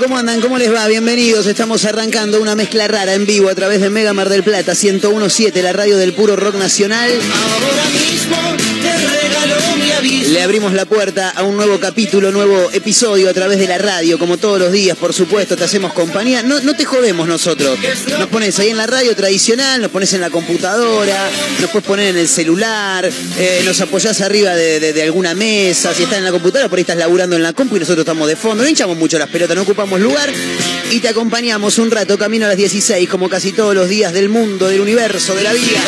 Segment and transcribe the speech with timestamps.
[0.00, 0.40] ¿cómo andan?
[0.40, 0.86] ¿Cómo les va?
[0.88, 1.46] Bienvenidos.
[1.46, 5.62] Estamos arrancando una mezcla rara en vivo a través de Mega Mar del Plata 1017,
[5.62, 7.10] la radio del puro rock nacional.
[7.10, 8.36] Ahora mismo
[8.82, 9.65] te regalo.
[10.06, 14.20] Le abrimos la puerta a un nuevo capítulo, nuevo episodio a través de la radio,
[14.20, 16.44] como todos los días, por supuesto, te hacemos compañía.
[16.44, 17.76] No, no te jodemos nosotros.
[18.16, 21.28] Nos pones ahí en la radio tradicional, nos pones en la computadora,
[21.60, 25.92] nos puedes poner en el celular, eh, nos apoyás arriba de, de- de alguna mesa,
[25.92, 28.28] si estás en la computadora, por ahí estás laburando en la compu y nosotros estamos
[28.28, 28.62] de fondo.
[28.62, 30.32] No hinchamos mucho las pelotas, no ocupamos lugar
[30.92, 34.28] y te acompañamos un rato, camino a las 16, como casi todos los días del
[34.28, 35.80] mundo, del universo, de la vida.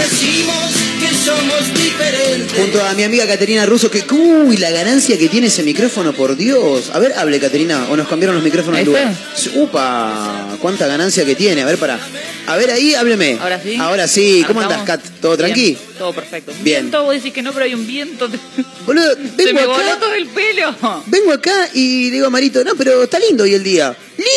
[1.24, 2.52] Somos diferentes.
[2.58, 6.36] Junto a mi amiga Caterina Russo, que uy, la ganancia que tiene ese micrófono, por
[6.36, 6.90] Dios.
[6.92, 9.14] A ver, hable Caterina, o nos cambiaron los micrófonos de ¿Ahí lugar.
[9.56, 11.62] Upa, cuánta ganancia que tiene.
[11.62, 11.98] A ver, para.
[12.46, 13.36] A ver ahí, hábleme.
[13.40, 13.76] Ahora sí.
[13.76, 14.44] Ahora sí.
[14.46, 15.04] ¿Cómo andas, ¿Arrancamos?
[15.10, 15.20] Cat?
[15.20, 15.78] ¿Todo Bien, tranqui?
[15.98, 16.52] Todo perfecto.
[16.52, 16.82] Un Bien.
[16.82, 18.28] Viento, vos decís que no, pero hay un viento.
[18.86, 19.98] Boludo, Se vengo me voló acá.
[20.00, 20.74] todo el pelo.
[21.06, 23.94] Vengo acá y digo a Marito, no, pero está lindo hoy el día.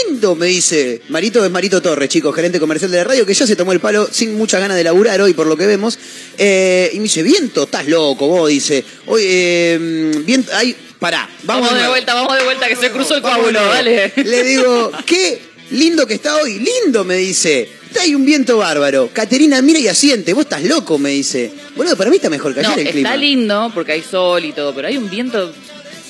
[0.07, 1.01] Lindo, me dice.
[1.09, 3.79] Marito es Marito Torres, chicos, gerente comercial de la radio, que ya se tomó el
[3.79, 5.97] palo sin muchas ganas de laburar hoy, por lo que vemos.
[6.37, 8.83] Eh, y me dice, viento, estás loco, vos, dice.
[9.07, 11.91] Hoy, eh, viento, ay, pará, vamos, Vamos, de nuevo.
[11.93, 14.13] vuelta, vamos de vuelta, que se cruzó el coágulo, dale.
[14.15, 17.69] Le digo, qué lindo que está hoy, lindo, me dice.
[17.87, 19.09] Está ahí un viento bárbaro.
[19.11, 21.51] Caterina mira y asiente, vos estás loco, me dice.
[21.75, 23.17] Boludo, para mí está mejor que No, ayer el está clima.
[23.17, 25.53] lindo porque hay sol y todo, pero hay un viento.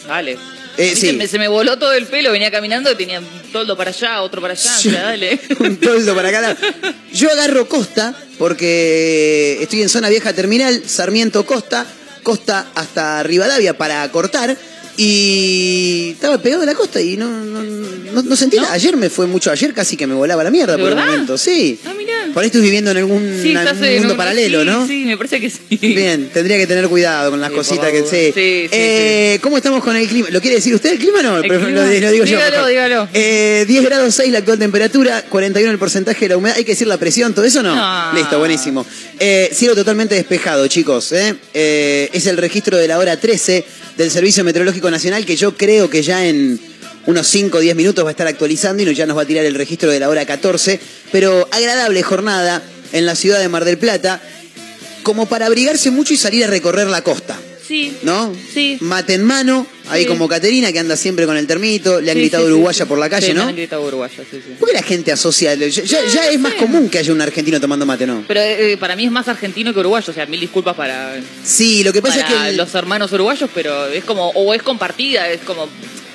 [0.08, 0.38] Dale.
[0.82, 1.08] Eh, sí.
[1.08, 4.22] se, me, se me voló todo el pelo, venía caminando, tenía un toldo para allá,
[4.22, 5.40] otro para allá, o sea, dale.
[5.60, 6.58] un toldo para acá.
[7.14, 11.86] Yo agarro Costa porque estoy en zona vieja terminal, Sarmiento Costa,
[12.24, 14.58] Costa hasta Rivadavia para cortar.
[14.98, 18.58] Y estaba pegado a la costa y no, no, no, no sentí.
[18.58, 21.12] Ayer me fue mucho, ayer casi que me volaba la mierda ¿De por un verdad?
[21.12, 21.38] momento.
[21.38, 21.80] Sí.
[21.86, 22.21] Ah, mirá.
[22.34, 24.88] Por ahí estoy viviendo en algún Sí, estás en mundo un- paralelo, sí, ¿no?
[24.88, 25.60] Sí, me parece que sí.
[25.82, 28.32] Bien, tendría que tener cuidado con las cositas que sí,
[28.72, 30.30] Eh, ¿Cómo estamos con el clima?
[30.30, 31.38] ¿Lo quiere decir usted el clima o no?
[31.38, 31.82] El Pero clima.
[31.82, 32.38] Lo, lo digo yo.
[32.38, 32.70] Dígalo, mejor.
[32.70, 33.08] dígalo.
[33.14, 36.56] Eh, 10 grados 6 la actual temperatura, 41 el porcentaje de la humedad.
[36.58, 37.76] ¿Hay que decir la presión, todo eso no?
[37.76, 38.14] No.
[38.14, 38.86] Listo, buenísimo.
[39.20, 41.12] Eh, cielo totalmente despejado, chicos.
[41.12, 41.36] ¿eh?
[41.54, 43.64] Eh, es el registro de la hora 13
[43.98, 46.60] del Servicio Meteorológico Nacional que yo creo que ya en
[47.08, 49.46] unos 5 o 10 minutos va a estar actualizando y ya nos va a tirar
[49.46, 50.80] el registro de la hora 14.
[51.12, 52.62] Pero agradable jornada
[52.94, 54.22] en la ciudad de Mar del Plata,
[55.04, 57.38] como para abrigarse mucho y salir a recorrer la costa.
[57.68, 57.96] Sí.
[58.04, 58.34] ¿No?
[58.54, 58.78] Sí.
[58.82, 60.08] Mate en mano, ahí Sí.
[60.08, 62.90] como Caterina que anda siempre con el termito, le han Sí, gritado sí, uruguaya sí.
[62.90, 63.44] por la calle, ¿no?
[63.44, 64.56] han gritado uruguaya, sí, sí.
[64.60, 65.56] ¿Por qué la gente asocia?
[65.56, 68.26] Ya, ya- ya es más común que haya un argentino tomando mate, ¿no?
[68.28, 71.16] Pero eh, para mí es más argentino que uruguayo, o sea, mil disculpas para,
[71.46, 74.54] Sí, lo que pasa para es que el- los hermanos uruguayos, pero es como, o
[74.54, 75.70] es compartida, es como...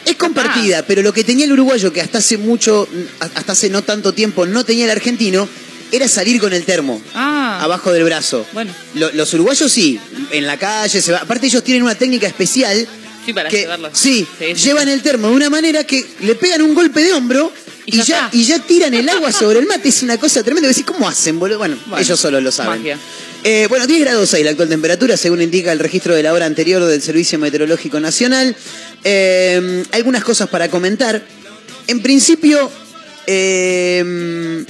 [0.06, 2.88] es compartida, pero lo que tenía el uruguayo que hasta hace mucho,
[3.20, 5.49] hasta hace no tanto tiempo no tenía el argentino,
[5.93, 7.00] era salir con el termo.
[7.14, 8.44] Ah, Abajo del brazo.
[8.53, 8.73] Bueno.
[8.94, 10.00] Lo- los uruguayos sí,
[10.32, 11.19] en la calle, se va.
[11.19, 12.87] Aparte ellos tienen una técnica especial.
[13.25, 13.67] Sí, para que.
[13.93, 17.12] Sí, Sí, sí, llevan el termo de una manera que le pegan un golpe de
[17.12, 17.53] hombro
[17.85, 19.88] y, Y ya y ya tiran el agua sobre el mate.
[19.88, 20.69] Es una cosa tremenda.
[20.69, 21.58] Decís, ¿cómo hacen, boludo?
[21.58, 22.79] Bueno, Bueno, ellos solos lo saben.
[22.81, 22.99] magia.
[23.48, 26.46] Eh, bueno, 10 grados 6 la actual temperatura, según indica el registro de la hora
[26.46, 28.56] anterior del Servicio Meteorológico Nacional.
[29.04, 31.25] Eh, algunas cosas para comentar.
[31.87, 32.69] En principio,
[33.28, 34.64] Eh,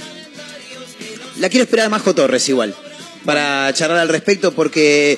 [1.39, 2.75] la quiero esperar a Majo Torres igual,
[3.25, 5.17] para charlar al respecto, porque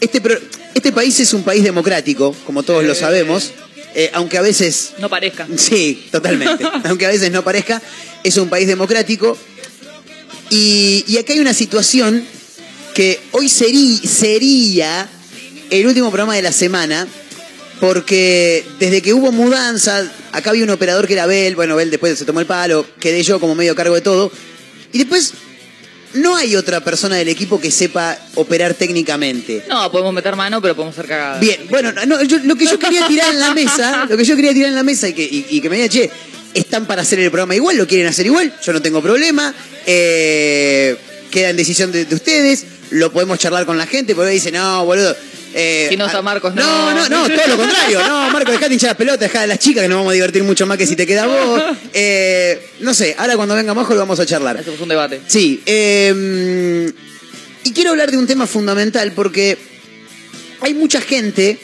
[0.00, 0.20] este,
[0.74, 3.52] este país es un país democrático, como todos lo sabemos,
[3.94, 5.46] eh, aunque a veces No parezca.
[5.56, 6.64] Sí, totalmente.
[6.84, 7.82] Aunque a veces no parezca,
[8.22, 9.36] es un país democrático.
[10.48, 12.24] Y, y acá hay una situación
[13.00, 15.08] que hoy serí- sería
[15.70, 17.08] el último programa de la semana,
[17.80, 22.18] porque desde que hubo mudanza, acá había un operador que era Bel, bueno, Bel después
[22.18, 24.30] se tomó el palo, quedé yo como medio cargo de todo.
[24.92, 25.32] Y después
[26.12, 29.64] no hay otra persona del equipo que sepa operar técnicamente.
[29.66, 31.40] No, podemos meter mano, pero podemos ser cagadas.
[31.40, 34.36] Bien, bueno, no, yo- lo que yo quería tirar en la mesa, lo que yo
[34.36, 36.10] quería tirar en la mesa y que, y, y que me diga, che,
[36.52, 39.54] están para hacer el programa igual, lo quieren hacer igual, yo no tengo problema,
[39.86, 40.98] eh,
[41.30, 44.84] queda en decisión de, de ustedes, lo podemos charlar con la gente, porque dice, no,
[44.84, 45.16] boludo.
[45.54, 46.62] eh, Si no está ah, Marcos, no.
[46.62, 47.08] no.
[47.08, 48.00] No, no, todo lo contrario.
[48.06, 50.42] No, Marcos, dejate hinchar las pelotas, dejá a las chicas que nos vamos a divertir
[50.42, 51.62] mucho más que si te queda vos.
[51.92, 54.56] Eh, no sé, ahora cuando venga Majo lo vamos a charlar.
[54.58, 55.20] Hacemos un debate.
[55.26, 56.92] Sí, eh,
[57.64, 59.56] y quiero hablar de un tema fundamental porque
[60.60, 61.58] hay mucha gente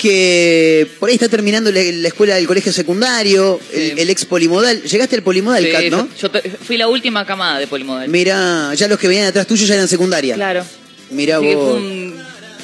[0.00, 3.94] que por ahí está terminando la, la escuela del colegio secundario, el, Sí.
[3.98, 4.82] el ex polimodal.
[4.82, 6.08] Llegaste al polimodal, Sí, Kat, ¿no?
[6.20, 8.08] yo, yo fui la última camada de polimodal.
[8.08, 10.34] Mira, ya los que venían atrás tuyo ya eran secundaria.
[10.34, 10.64] Claro.
[11.08, 11.70] Que vos.
[11.70, 12.14] fue un,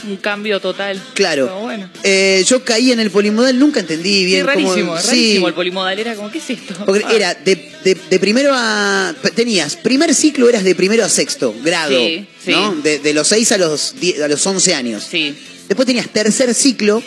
[0.08, 1.02] un cambio total.
[1.14, 1.46] Claro.
[1.46, 1.90] Pero bueno.
[2.04, 4.94] Eh, yo caí en el polimodal, nunca entendí bien sí, rarísimo, cómo.
[4.96, 5.98] rarísimo el polimodal.
[5.98, 6.74] Era como, ¿qué es esto?
[6.86, 7.12] Porque Ah.
[7.14, 9.14] era de, de- de primero a.
[9.34, 11.90] Tenías, primer ciclo eras de primero a sexto grado.
[11.90, 12.50] Sí, sí.
[12.52, 12.74] ¿no?
[12.76, 15.06] De, de los 6 a los, 10 a los 11 años.
[15.10, 15.34] Sí,
[15.68, 17.02] Después tenías tercer ciclo,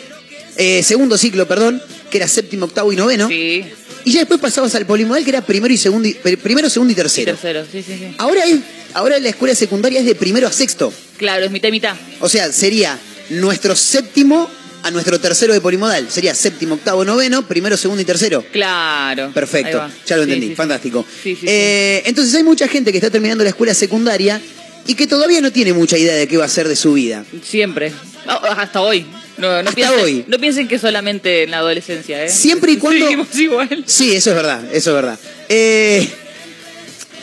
[0.59, 3.27] eh, segundo ciclo, perdón, que era séptimo, octavo y noveno.
[3.27, 3.63] sí.
[4.05, 6.93] Y ya después pasabas al polimodal, que era primero y segundo, y- primero, segundo y
[6.93, 7.33] Y tercero.
[7.33, 8.15] tercero, sí, sí, sí.
[8.17, 8.59] Ahora es,
[8.93, 10.93] ahora la escuela secundaria es de primero a sexto.
[11.17, 11.95] Claro, es mitad y mitad.
[12.21, 12.97] O sea, sería
[13.29, 14.49] nuestro séptimo
[14.83, 16.09] a nuestro tercero de polimodal.
[16.09, 18.43] Sería séptimo, octavo, noveno, primero, segundo y tercero.
[18.53, 19.31] Claro.
[19.33, 21.05] Perfecto, ya lo Sí, entendí, sí, fantástico.
[21.21, 21.37] Sí.
[21.43, 24.41] Eh, Entonces hay mucha gente que está terminando la escuela secundaria
[24.87, 27.25] y que todavía no tiene mucha idea de qué va a hacer de su vida.
[27.43, 27.91] Siempre.
[28.25, 29.05] No, hasta hoy.
[29.39, 30.25] No, no Hasta piensen, hoy.
[30.27, 32.29] No piensen que solamente en la adolescencia, ¿eh?
[32.29, 33.83] Siempre y cuando- Seguimos igual.
[33.87, 35.19] Sí, eso es verdad, eso es verdad.
[35.49, 36.07] Eh,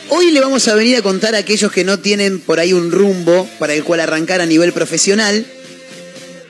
[0.09, 2.91] hoy le vamos a venir a contar a aquellos que no tienen por ahí un
[2.91, 5.45] rumbo para el cual arrancar a nivel profesional,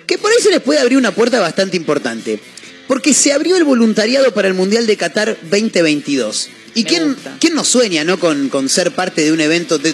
[0.06, 2.40] que por ahí se les puede abrir una puerta bastante importante.
[2.88, 6.50] Porque se abrió el voluntariado para el Mundial de Qatar 2022.
[6.76, 7.36] ¿Y Me quién, gusta.
[7.40, 8.18] quién nos sueña ¿no?
[8.18, 9.78] con, con ser parte de un evento?
[9.78, 9.94] de-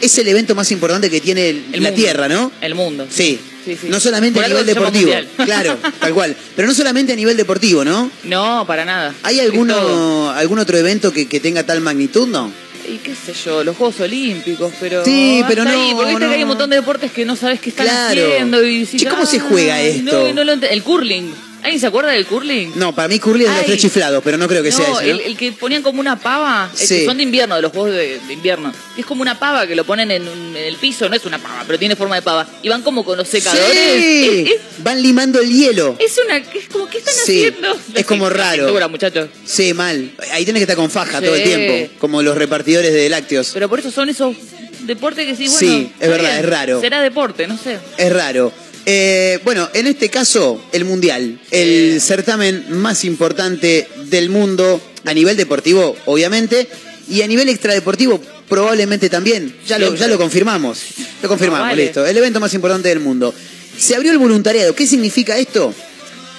[0.00, 1.94] es el evento más importante que tiene El la mundo.
[1.94, 2.50] Tierra, ¿no?
[2.60, 3.06] El mundo.
[3.08, 3.38] Sí.
[3.64, 3.88] Sí, sí.
[3.88, 5.12] No solamente Por a nivel deportivo.
[5.44, 6.36] Claro, tal cual.
[6.56, 8.10] Pero no solamente a nivel deportivo, ¿no?
[8.24, 9.14] No, para nada.
[9.22, 12.52] ¿Hay alguno, algún otro evento que, que tenga tal magnitud, no?
[12.88, 15.04] Y qué sé yo, los Juegos Olímpicos, pero.
[15.04, 16.30] Sí, pero no, Ahí, porque viste no.
[16.30, 18.20] que hay un montón de deportes que no sabes qué están Claro.
[18.26, 18.62] haciendo.
[18.66, 21.32] Y decís, ¿cómo se juega "Ay, esto?" No, no lo el curling.
[21.62, 22.72] ¿Alguien se acuerda del curling?
[22.74, 23.66] No, para mí Curly es de los Ay.
[23.66, 24.92] tres chiflados, pero no creo que sea ese.
[24.92, 25.00] ¿no?
[25.00, 26.98] el, el que ponían como una pava, el Sí.
[27.00, 28.72] que son de invierno, de los juegos de, de invierno.
[28.96, 31.38] Es como una pava que lo ponen en, un- en el piso, no es una
[31.38, 32.48] pava, pero tiene forma de pava.
[32.62, 33.72] Y van como con los secadores.
[33.72, 34.44] Sí.
[34.46, 35.94] Es, es- Van limando el hielo.
[36.00, 36.38] es una.
[36.38, 37.78] Es como, ¿qué están Sí, haciendo?
[37.94, 38.64] es como raro.
[38.64, 39.28] Cintura, muchachos.
[39.44, 40.10] Sí, mal.
[40.32, 43.50] Ahí tenés que estar con faja todo el tiempo, como los repartidores de lácteos.
[43.54, 44.34] Pero por eso son esos
[44.80, 45.58] deportes que sí, bueno.
[45.60, 46.80] Sí, es verdad, bien, es raro.
[46.80, 47.78] Será deporte, no sé.
[47.98, 48.52] Es raro.
[48.84, 55.36] Eh, bueno, en este caso, el Mundial, el certamen más importante del mundo a nivel
[55.36, 56.68] deportivo, obviamente,
[57.08, 59.54] y a nivel extradeportivo, probablemente también.
[59.66, 60.78] Ya lo, ya lo confirmamos.
[61.22, 61.84] Lo confirmamos, No, vale.
[61.84, 62.04] listo.
[62.06, 63.32] El evento más importante del mundo.
[63.78, 64.74] Se abrió el voluntariado.
[64.74, 65.72] ¿Qué significa esto?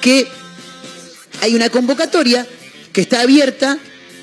[0.01, 0.27] Que
[1.41, 2.45] hay una convocatoria
[2.91, 3.79] que está abierta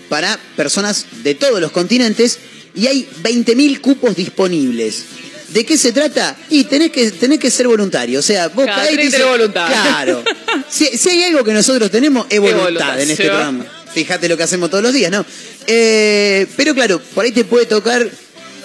[0.08, 2.38] para personas de todos los continentes
[2.74, 5.04] y hay 20.000 cupos disponibles.
[5.50, 6.36] ¿De qué se trata?
[6.48, 8.20] Y tenés que, tenés que ser voluntario.
[8.20, 9.66] O sea, vos Claro, caés y dices- voluntad.
[9.68, 10.22] Claro.
[10.70, 13.66] Si, si hay algo que nosotros tenemos, es voluntad, voluntad, en este programa.
[13.92, 15.26] Fíjate lo que hacemos todos los días, ¿no?
[15.66, 18.08] Eh, pero claro, por ahí te puede tocar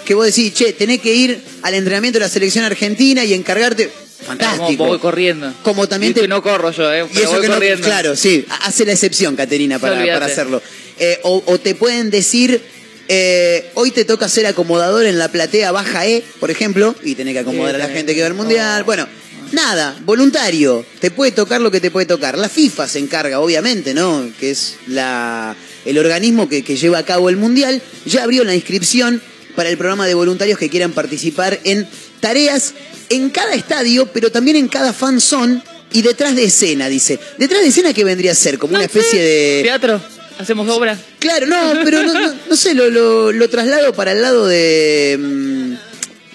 [0.05, 3.89] que vos decís, che, tenés que ir al entrenamiento de la selección argentina y encargarte.
[4.25, 4.77] Fantástico.
[4.77, 5.51] Como voy corriendo.
[5.63, 7.05] Como también te- que no corro yo, ¿eh?
[7.09, 7.87] Y Pero eso voy que no, corriendo.
[7.87, 10.61] claro, sí, hace la excepción, Caterina, para, para hacerlo.
[10.99, 12.61] Eh, o, o te pueden decir,
[13.07, 17.33] eh, hoy te toca ser acomodador en la platea baja E, por ejemplo, y tenés
[17.33, 18.81] que acomodar Sí, a la gente que va al mundial.
[18.81, 18.85] Oh.
[18.85, 19.07] Bueno,
[19.51, 22.37] nada, voluntario, te puede tocar lo que te puede tocar.
[22.37, 24.29] La FIFA se encarga, obviamente, ¿no?
[24.39, 28.55] Que es la, el organismo que, que lleva a cabo el mundial, ya abrió la
[28.55, 29.21] inscripción
[29.55, 31.87] para el programa de voluntarios que quieran participar en
[32.19, 32.73] tareas
[33.09, 35.61] en cada estadio, pero también en cada fan zone
[35.93, 37.19] y detrás de escena, dice.
[37.37, 38.57] Detrás de escena, ¿qué vendría a ser?
[38.57, 38.99] Como No una sé.
[38.99, 39.61] especie de...
[39.63, 40.01] Teatro,
[40.39, 40.97] hacemos obra.
[41.19, 45.17] Claro, no, pero no, no- no sé, lo, lo- lo traslado para el lado de...
[45.19, 45.73] mm,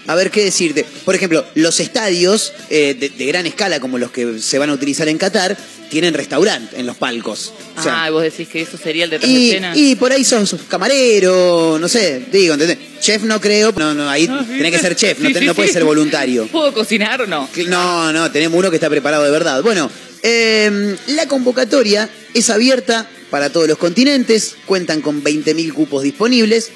[0.06, 0.84] a ver qué decirte.
[1.04, 4.72] Por ejemplo, los estadios eh, de, de gran escala, como los que se van a
[4.72, 5.56] utilizar en Qatar,
[5.88, 7.52] tienen restaurante en los palcos.
[7.76, 9.72] O sea, ah, vos decís que eso sería el detrás de y, escena.
[9.76, 12.78] y por ahí sos camarero, no sé, digo, ¿entendés?
[13.00, 15.40] Chef no creo, no, no, ahí Ah, sí, tenés que ser chef, no, sí, te-
[15.40, 15.74] sí, no puedes sí.
[15.74, 16.46] ser voluntario.
[16.52, 17.48] ¿Puedo cocinar o no?
[17.68, 19.62] No, no, tenemos uno que está preparado de verdad.
[19.62, 19.90] Bueno,
[20.22, 26.70] eh, la convocatoria es abierta para todos los continentes, cuentan con 20.000 cupos disponibles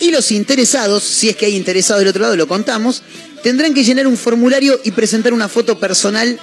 [0.00, 3.02] y los interesados, si es que hay interesados del otro lado, lo contamos,
[3.42, 6.38] tendrán que llenar un formulario y presentar una foto personal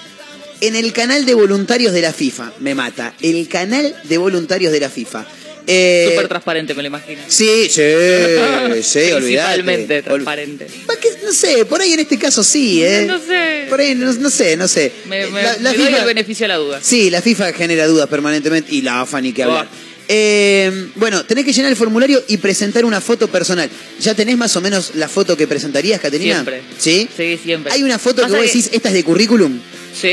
[0.61, 2.53] en el canal de voluntarios de la FIFA.
[2.59, 5.25] Me mata, el canal de voluntarios de la FIFA.
[5.73, 7.21] Eh, Súper transparente, me lo imagino.
[7.27, 7.81] Sí, sí,
[8.83, 9.99] sí, olvidate.
[9.99, 10.67] Ol- transparente.
[10.85, 13.05] Pa' que- No sé, por ahí en este caso sí, ¿eh?
[13.07, 13.67] No sé.
[13.69, 14.91] Por ahí, no, no sé, no sé.
[15.05, 16.79] Me, me- La- la me doy FIFA- el beneficio a la duda.
[16.81, 19.67] Sí, la FIFA genera dudas permanentemente y la AFA ni que hablar.
[19.71, 19.91] Oh.
[20.13, 23.69] Eh, bueno, tenés que llenar el formulario y presentar una foto personal.
[24.01, 26.33] ¿Ya tenés más o menos la foto que presentarías, Caterina?
[26.33, 26.61] Siempre.
[26.77, 27.07] ¿Sí?
[27.15, 27.71] Sí, siempre.
[27.71, 29.57] Hay una foto que vos decís, esta es de currículum,
[29.93, 30.09] Sí,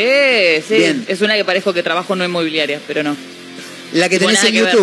[0.68, 0.74] sí.
[0.74, 1.04] Bien.
[1.08, 3.16] Es una que parezco que trabajo no inmobiliaria, pero no.
[3.92, 4.76] la que tenés en que ver.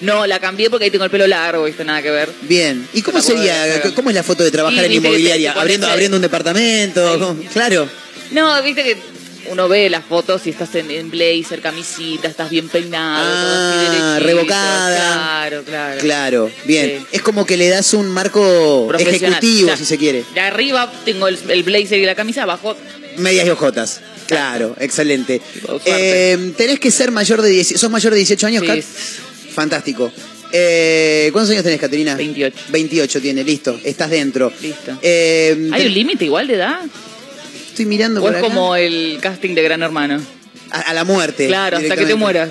[0.00, 1.84] No, la cambié porque ahí tengo el pelo largo, ¿viste?
[1.84, 2.30] Nada que ver.
[2.42, 2.86] Bien.
[2.92, 3.64] ¿Y cómo sería?
[3.64, 3.92] ver.
[3.94, 5.52] ¿Cómo es la foto de trabajar en inmobiliaria?
[5.52, 7.36] Abriendo, abriendo un departamento.
[7.52, 7.88] Claro.
[8.30, 8.96] No, viste que
[9.50, 14.14] uno ve las fotos y estás en, en blazer, camisita, estás bien peinado, todo Ah,
[14.16, 14.96] así revocada.
[15.48, 16.00] Claro, claro.
[16.00, 16.98] Claro, bien.
[17.00, 17.06] Sí.
[17.12, 20.24] Es como que le das un marco ejecutivo, O sea, si se quiere.
[20.34, 22.76] De arriba tengo el, el blazer y la camisa, abajo
[23.16, 24.00] Medias y ojotas.
[24.26, 25.40] Claro, excelente.
[25.86, 27.78] Eh, tenés que ser mayor de 18.
[27.78, 28.66] ¿Sos mayor de 18 años, Sí.
[28.68, 28.84] Kat?
[29.58, 30.12] Fantástico.
[30.52, 32.14] Eh, ¿Cuántos años tenés, Caterina?
[32.14, 32.56] 28.
[32.68, 33.80] 28 tiene, listo.
[33.82, 34.52] Estás dentro.
[34.62, 34.96] Listo.
[35.02, 36.78] Eh, ¿Hay un límite igual de edad?
[37.68, 38.46] Estoy mirando ¿O por es acá.
[38.46, 40.22] como el casting de Gran Hermano?
[40.70, 41.48] A, a la muerte.
[41.48, 42.50] Claro, hasta que te mueras.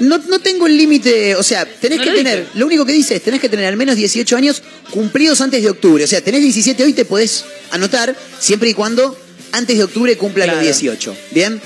[0.00, 2.50] No, no tengo el límite, o sea, tenés No que lo tener, dice.
[2.58, 5.70] lo único que dice es, tenés que tener al menos 18 años cumplidos antes de
[5.70, 6.04] octubre.
[6.04, 9.18] O sea, tenés 17 hoy, te podés anotar, siempre y cuando
[9.52, 10.66] antes de octubre cumplas los Claro.
[10.66, 11.16] 18.
[11.32, 11.58] ¿Bien?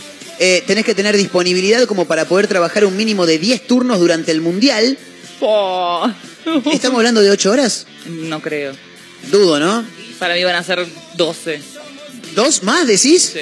[0.44, 4.32] Eh, tenés que tener disponibilidad como para poder trabajar un mínimo de 10 turnos durante
[4.32, 4.98] el Mundial.
[5.40, 6.10] Oh.
[6.72, 7.86] ¿Estamos hablando de 8 horas?
[8.06, 8.72] No creo.
[9.30, 9.84] Dudo, ¿no?
[10.18, 10.84] Para mí van a ser
[11.16, 11.60] 12.
[12.34, 13.32] ¿Dos más, decís?
[13.34, 13.40] Sí,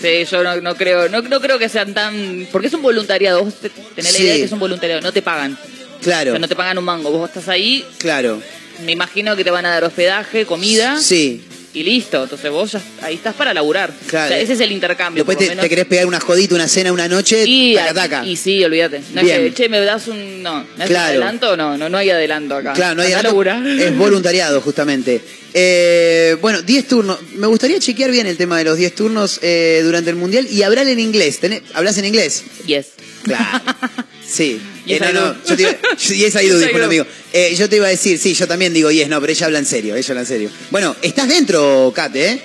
[0.00, 2.46] Sí, yo no, no creo no, no creo que sean tan...
[2.52, 3.44] Porque es un voluntariado.
[3.44, 5.00] Vos te- tenés la idea de que es un voluntariado.
[5.02, 5.58] No te pagan.
[5.98, 7.10] O Claro, sea, no te pagan un mango.
[7.10, 8.42] Vos estás ahí, claro.
[8.84, 11.42] me imagino que te van a dar hospedaje, comida Sí.
[11.74, 12.22] Y listo.
[12.24, 13.92] Entonces vos ya ahí estás para laburar.
[14.06, 14.26] Claro.
[14.26, 15.24] O sea, ese es el intercambio.
[15.24, 18.26] Después te, te querés pegar una jodita, una cena, una noche, y, taca, taca.
[18.26, 19.00] y sí, olvídate.
[19.14, 19.40] No Bien.
[19.40, 20.42] es que, che, me das un...
[20.42, 21.10] No, ¿me das Claro.
[21.18, 21.56] un adelanto?
[21.56, 22.72] No, no, no hay adelanto acá.
[22.72, 23.66] Claro, no hay Andá a algo- laburar.
[23.66, 25.20] Es voluntariado, justamente.
[25.54, 27.18] Eh, bueno, 10 turnos.
[27.34, 30.62] Me gustaría chequear bien el tema de los 10 turnos eh, durante el Mundial y
[30.62, 31.40] hablar en inglés.
[31.42, 32.44] ¿Tenés- ¿Hablas en inglés?
[32.66, 32.86] Yes.
[33.24, 33.44] Claro.
[34.30, 34.60] Sí.
[34.86, 37.06] Y Eh, esa no, no, yo te iba- yo- dijo un amigo.
[37.32, 39.58] Eh, yo te iba a decir, sí, yo también digo yes, no, pero ella habla
[39.58, 40.50] en serio, ella habla en serio.
[40.70, 42.42] Bueno, estás dentro, Kate, ¿eh?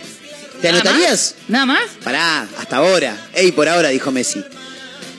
[0.62, 1.12] ¿Te ¿Nada anotarías?
[1.12, 1.36] más?
[1.50, 1.82] ¿Nada más?
[2.04, 3.30] Pará, hasta ahora.
[3.34, 4.44] Ey, por ahora, dijo Messi.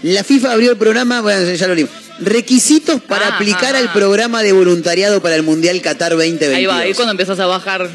[0.03, 1.93] La FIFA abrió el programa, bueno, ya lo leímos.
[2.21, 3.93] Requisitos para Ah, aplicar ah, al ah.
[3.93, 6.57] programa de voluntariado para el Mundial Qatar 2022.
[6.57, 7.89] Ahí va, ahí cuando empezás a bajar.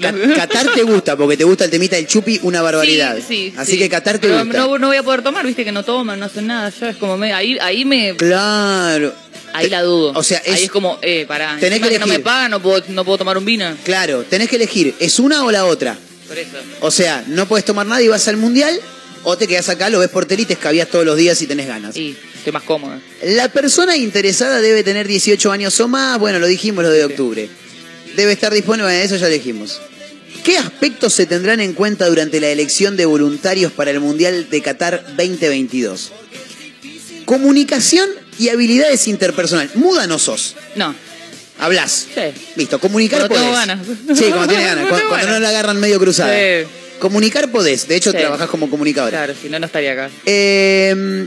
[0.00, 3.16] Qatar te gusta, porque te gusta el temita del chupi, una barbaridad.
[3.16, 3.78] Sí, sí, Así sí.
[3.78, 4.58] que Qatar te Pero gusta.
[4.58, 6.70] No, no voy a poder tomar, viste que no toman, no hacen nada.
[6.70, 9.12] Ya es como me, ahí, ahí me, Claro.
[9.52, 10.12] ahí la dudo.
[10.14, 11.56] O sea, es, ahí es como, eh, pará.
[11.58, 12.24] Tenés que que no me elegir.
[12.24, 13.66] pagan, no puedo, no puedo tomar un vino.
[13.84, 15.96] claro, tenés que elegir, ¿es una o la otra?
[16.28, 16.56] Por eso.
[16.80, 18.78] O sea, no puedes tomar nada y vas al Mundial,
[19.22, 21.46] o te quedas acá, lo ves por tele y te escabias todos los días si
[21.46, 21.96] tenés ganas.
[21.96, 22.94] Y estoy más cómodo.
[23.24, 27.48] La persona interesada debe tener 18 años o más, bueno, lo dijimos lo de octubre.
[28.16, 29.80] Debe estar disponible, bueno, eso ya dijimos.
[30.44, 34.62] ¿Qué aspectos se tendrán en cuenta durante la elección de voluntarios para el Mundial de
[34.62, 36.12] Qatar 2022?
[37.24, 38.08] Comunicación
[38.38, 39.74] y habilidades interpersonales.
[39.74, 40.54] Muda no sos.
[40.76, 40.94] No.
[41.58, 42.06] Hablas.
[42.14, 42.20] Sí.
[42.54, 43.66] Listo, comunicar Cuando podés.
[43.66, 43.86] ganas.
[44.16, 44.86] Sí, cuando tienes ganas.
[45.08, 46.32] Cuando no la agarran medio cruzada.
[46.34, 46.68] Sí.
[47.00, 47.88] Comunicar podés.
[47.88, 48.18] De hecho, Sí.
[48.18, 49.10] trabajás como comunicadora.
[49.18, 50.10] Claro, si no, no estaría acá.
[50.24, 51.26] Eh,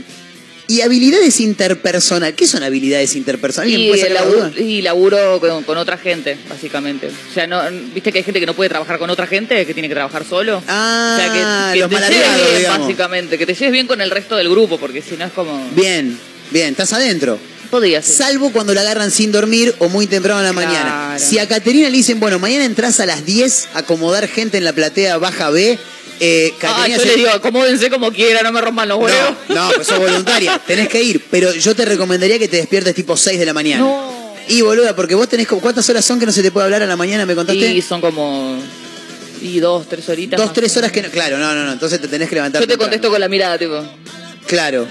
[0.70, 2.36] y habilidades interpersonales.
[2.36, 3.74] ¿Qué son habilidades interpersonales?
[3.74, 4.60] ¿Alguien Y, puede laburo, duda?
[4.60, 7.08] y laburo con, con otra gente, básicamente.
[7.08, 7.60] O sea, no,
[7.92, 10.24] viste que hay gente que no puede trabajar con otra gente, que tiene que trabajar
[10.24, 10.62] solo.
[10.68, 11.32] Ah, o sea,
[11.72, 13.38] que, que los te lleves bien, básicamente.
[13.38, 15.68] Que te lleves bien con el resto del grupo, porque si no es como...
[15.74, 16.18] Bien,
[16.50, 17.38] bien, estás adentro.
[17.70, 18.16] Podría ser.
[18.16, 20.68] Salvo cuando la agarran sin dormir o muy temprano en la Claro.
[20.68, 21.18] mañana.
[21.18, 24.64] Si a Caterina le dicen, bueno, mañana entras a las 10 a acomodar gente en
[24.64, 25.78] la platea baja B,
[26.20, 29.34] eh, Ah, Caterina yo se- le digo, acomódense como quieran, no me rompan los huevos.
[29.48, 31.24] No, no, pues sos voluntaria, tenés que ir.
[31.30, 33.80] Pero yo te recomendaría que te despiertes tipo 6 de la mañana.
[33.82, 34.20] No.
[34.48, 35.60] Y boluda, porque vos tenés como.
[35.60, 37.24] ¿Cuántas horas son que no se te puede hablar a la mañana?
[37.26, 37.72] ¿Me contaste?
[37.72, 38.58] Y son como...
[39.42, 40.38] Y dos, tres horitas.
[40.38, 41.08] Dos, tres horas que no.
[41.08, 41.72] Claro, no, no, no.
[41.72, 42.60] Entonces te tenés que levantar.
[42.60, 42.90] Yo te temprano.
[42.90, 43.82] contesto con la mirada, tipo.
[44.46, 44.86] Claro.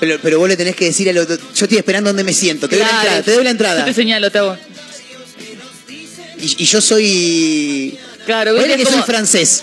[0.00, 1.36] Pero, pero vos le tenés que decir al otro.
[1.36, 2.68] Yo estoy esperando donde me siento.
[2.68, 3.22] Te doy la entrada.
[3.22, 3.78] Te doy la entrada.
[3.80, 4.56] Yo te señalo, te hago.
[6.38, 7.98] Y, y yo soy.
[8.24, 9.62] Claro, viste, que es soy como- francés.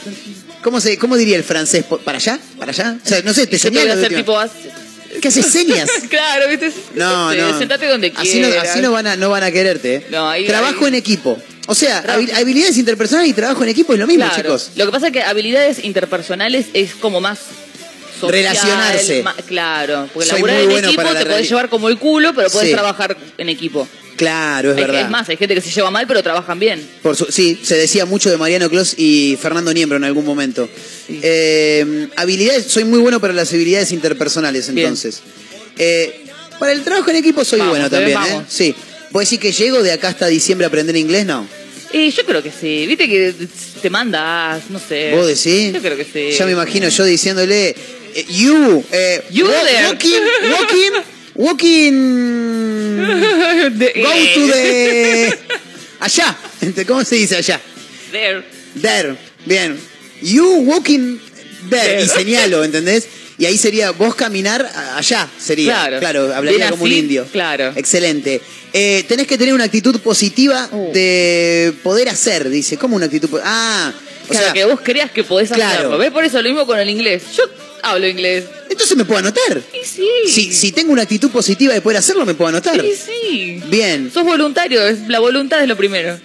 [0.63, 1.85] ¿Cómo, se, ¿Cómo diría el francés?
[2.03, 2.39] ¿Para allá?
[2.57, 2.97] ¿Para allá?
[3.03, 3.93] O sea, no sé, te señalo.
[3.93, 4.37] hacer tipo,
[5.21, 5.89] ¿Qué haces señas?
[6.09, 6.71] claro, ¿viste?
[6.95, 7.57] No, Este, no.
[7.57, 8.69] Sentate donde así no, quieras.
[8.69, 9.95] así no van a, no van a quererte.
[9.95, 10.07] ¿eh?
[10.09, 11.37] No, ahí- trabajo ahí- en equipo.
[11.67, 14.41] O sea, Tra- habilidades interpersonales y trabajo en equipo es lo mismo, Claro.
[14.41, 14.71] chicos.
[14.75, 17.39] Lo que pasa es que habilidades interpersonales es como más
[18.19, 19.23] social, Relacionarse.
[19.47, 21.97] claro, porque Soy laburar muy en bueno equipo para la te podés llevar como el
[21.97, 22.73] culo, pero podés Sí.
[22.73, 23.87] trabajar en equipo.
[24.17, 25.01] Claro, es verdad.
[25.03, 26.85] Es más, hay gente que se lleva mal, pero trabajan bien.
[27.01, 30.67] Por su- sí, se decía mucho de Mariano Clos y Fernando Niembro en algún momento.
[31.07, 31.19] Sí.
[31.23, 35.21] Eh, habilidades, soy muy bueno para las habilidades interpersonales, entonces.
[35.77, 36.25] Eh,
[36.59, 37.89] para el trabajo en equipo soy Vamos, bueno ¿eh?
[37.89, 38.41] también, ¿eh?
[38.49, 38.75] Sí.
[39.11, 41.25] ¿Puedes decir que llego de acá hasta diciembre a aprender inglés?
[41.25, 41.47] No.
[41.93, 42.85] Y yo creo que sí.
[42.87, 43.33] Viste que
[43.81, 45.11] te mandas, no sé.
[45.15, 45.71] ¿Vos decís?
[45.73, 46.35] Yo creo que sí.
[46.37, 47.69] Ya me imagino yo diciéndole,
[48.15, 50.19] eh, you, eh, You walking,
[50.51, 50.91] walking,
[51.37, 55.37] walking, go to the,
[55.99, 56.35] allá,
[56.87, 57.59] ¿cómo se dice allá?
[58.11, 58.43] There.
[58.81, 59.15] There,
[59.45, 59.79] bien.
[60.21, 61.19] You walking
[61.69, 61.83] there.
[61.97, 62.03] There.
[62.03, 63.07] Y señalo, ¿entendés?
[63.39, 65.99] Y ahí sería vos caminar allá, sería.
[65.99, 66.33] Claro.
[66.33, 67.27] hablaría Bien como un indio.
[67.31, 67.71] claro.
[67.75, 68.41] Excelente.
[68.73, 70.91] Eh, tenés que tener una actitud positiva Uh.
[70.91, 72.77] de poder hacer, dice.
[72.77, 73.29] ¿Cómo una actitud?
[73.43, 73.93] Ah,
[74.25, 75.65] o Claro, sea, que vos creas que podés Claro.
[75.71, 75.97] hacerlo.
[75.99, 76.11] ¿Ves?
[76.11, 77.23] Por eso lo mismo con el inglés.
[77.37, 77.43] Yo
[77.83, 78.45] hablo inglés.
[78.69, 79.61] entonces me puedo anotar.
[79.73, 80.07] Y sí.
[80.27, 82.79] Si, si tengo una actitud positiva de poder hacerlo, me puedo anotar.
[82.81, 83.61] Sí, sí.
[83.67, 86.17] Bien, Sos voluntario, la voluntad es lo primero.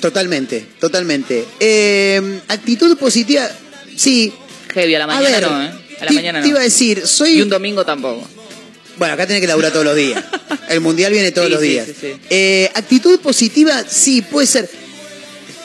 [0.00, 1.44] totalmente, totalmente.
[1.60, 3.48] Eh, actitud positiva,
[3.96, 4.32] sí.
[4.74, 5.70] Heavy, a la A mañana ver, no, ¿eh?
[6.00, 6.64] A la mañana te iba a no.
[6.64, 7.32] decir, soy...
[7.38, 8.26] Y un domingo tampoco.
[8.96, 10.22] Bueno, acá tenés que laburar todos los días.
[10.68, 11.86] El mundial viene todos Sí, los días.
[11.86, 12.12] sí, sí.
[12.30, 14.68] Eh, actitud positiva, sí, puede ser.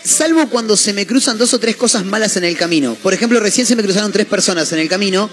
[0.08, 2.96] Salvo cuando se me cruzan dos o tres cosas malas en el camino.
[3.04, 5.30] Por ejemplo, recién se me cruzaron tres personas en el camino,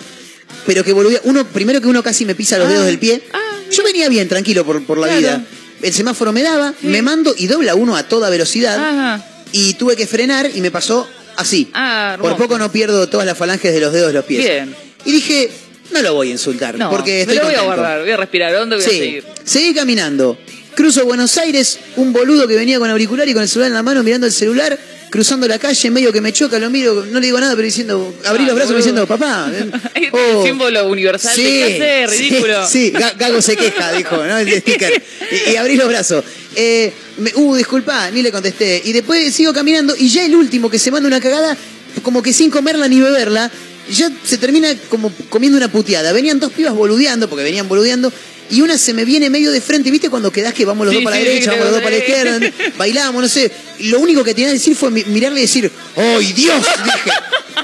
[0.67, 1.21] pero que volvía.
[1.25, 3.23] Uno, primero que uno casi me pisa los Ah, dedos del pie.
[3.33, 3.39] ah,
[3.71, 5.21] Yo venía bien, tranquilo por, por la Claro.
[5.21, 5.45] vida.
[5.81, 8.77] El semáforo me daba, me mando y dobla uno a toda velocidad.
[8.79, 9.25] Ajá.
[9.53, 11.71] Y tuve que frenar y me pasó así.
[11.75, 14.43] Ah, por poco no pierdo todas las falanges de los dedos de los pies.
[14.43, 14.75] Bien.
[15.05, 15.51] Y dije,
[15.93, 18.17] no lo voy a insultar, No, porque me estoy lo voy a guardar, voy a
[18.17, 19.25] respirar hondo y voy a seguir.
[19.45, 20.37] seguí caminando.
[20.75, 23.83] Cruzo Buenos Aires, un boludo que venía con auricular y con el celular en la
[23.83, 24.79] mano mirando el celular,
[25.11, 28.13] cruzando la calle, medio que me choca, lo miro, no le digo nada, pero diciendo,
[28.25, 28.77] abrí Ah, los brazos boludo.
[28.79, 29.49] diciendo, papá.
[29.53, 29.73] ven".
[29.95, 32.11] El Oh, símbolo universal de ¿qué hacer?
[32.11, 32.67] sí, Ridículo.
[32.69, 34.37] Sí, Ga- Gago se queja, dijo, ¿no?
[34.37, 35.03] El sticker.
[35.47, 36.25] Y, y abrí los brazos.
[36.57, 38.83] Eh, me- uh, disculpa, ni le contesté.
[38.85, 41.57] Y después sigo caminando y ya el último que se manda una cagada,
[42.03, 43.51] como que sin comerla ni beberla,
[43.91, 46.13] ya se termina como comiendo una puteada.
[46.13, 48.13] Venían dos pibas boludeando, porque venían boludeando,
[48.51, 50.11] y una se me viene medio de frente, ¿viste?
[50.11, 51.97] Cuando quedás que vamos los Sí, dos para la derecha, sí, vamos los dos para
[51.97, 52.41] la izquierda,
[52.79, 53.51] bailamos, no sé.
[53.81, 56.65] Lo único que tenía que decir fue mi- mirarle y decir, ¡ay, Dios!
[56.85, 57.11] Dije.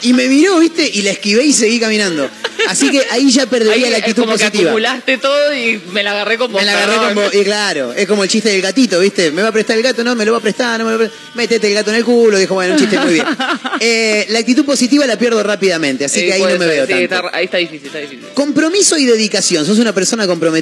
[0.02, 0.88] Y me miró, ¿viste?
[0.94, 2.28] Y la esquivé y seguí caminando.
[2.68, 4.70] Así que ahí ya perdería Ahí la es actitud como que positiva.
[4.70, 6.60] acumulaste todo y me la agarré con vos.
[6.60, 7.26] Me la agarré como.
[7.32, 9.30] Y claro, es como el chiste del gatito, ¿viste?
[9.30, 10.02] ¿Me va a prestar el gato?
[10.04, 11.34] No, me lo va a prestar, no me lo va a prestar.
[11.36, 13.26] Métete el gato en el culo, dijo, bueno, un chiste muy bien.
[13.82, 16.86] Eh, la actitud positiva la pierdo rápidamente, así Sí, que ahí no me ser, veo
[16.86, 17.02] tanto.
[17.02, 18.26] está- ahí está difícil, está difícil.
[18.34, 19.64] Compromiso y dedicación.
[19.64, 20.60] ¿Sos una persona comprometida?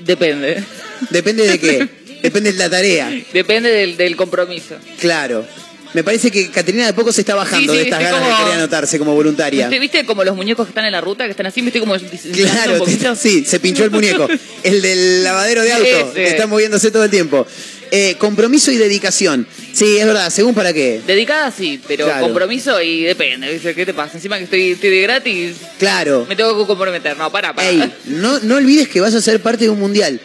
[0.00, 0.62] Depende.
[1.10, 1.88] Depende de qué.
[2.22, 3.10] Depende de la tarea.
[3.32, 4.76] Depende del, del compromiso.
[4.98, 5.46] Claro.
[5.92, 8.26] Me parece que Caterina de poco se está bajando Sí, sí, de estas ganas de
[8.32, 9.66] como- querer anotarse como voluntaria.
[9.68, 11.60] ¿Viste, ¿Viste como los muñecos que están en la ruta, que están así?
[11.62, 13.14] ¿Viste como Claro, un poquito?
[13.16, 14.28] sí, se pinchó el muñeco.
[14.62, 17.46] El del lavadero de auto, que está moviéndose todo el tiempo.
[17.92, 19.48] Eh, compromiso y dedicación.
[19.72, 21.00] Sí, es verdad, según para qué.
[21.04, 22.22] Dedicada sí, pero Claro.
[22.26, 23.58] compromiso y depende.
[23.74, 24.12] ¿Qué te pasa?
[24.16, 26.24] Encima que estoy, estoy de gratis, Claro.
[26.28, 27.16] me tengo que comprometer.
[27.16, 27.68] No, para, para.
[27.68, 30.20] Ey, no, no olvides que vas a ser parte de un mundial.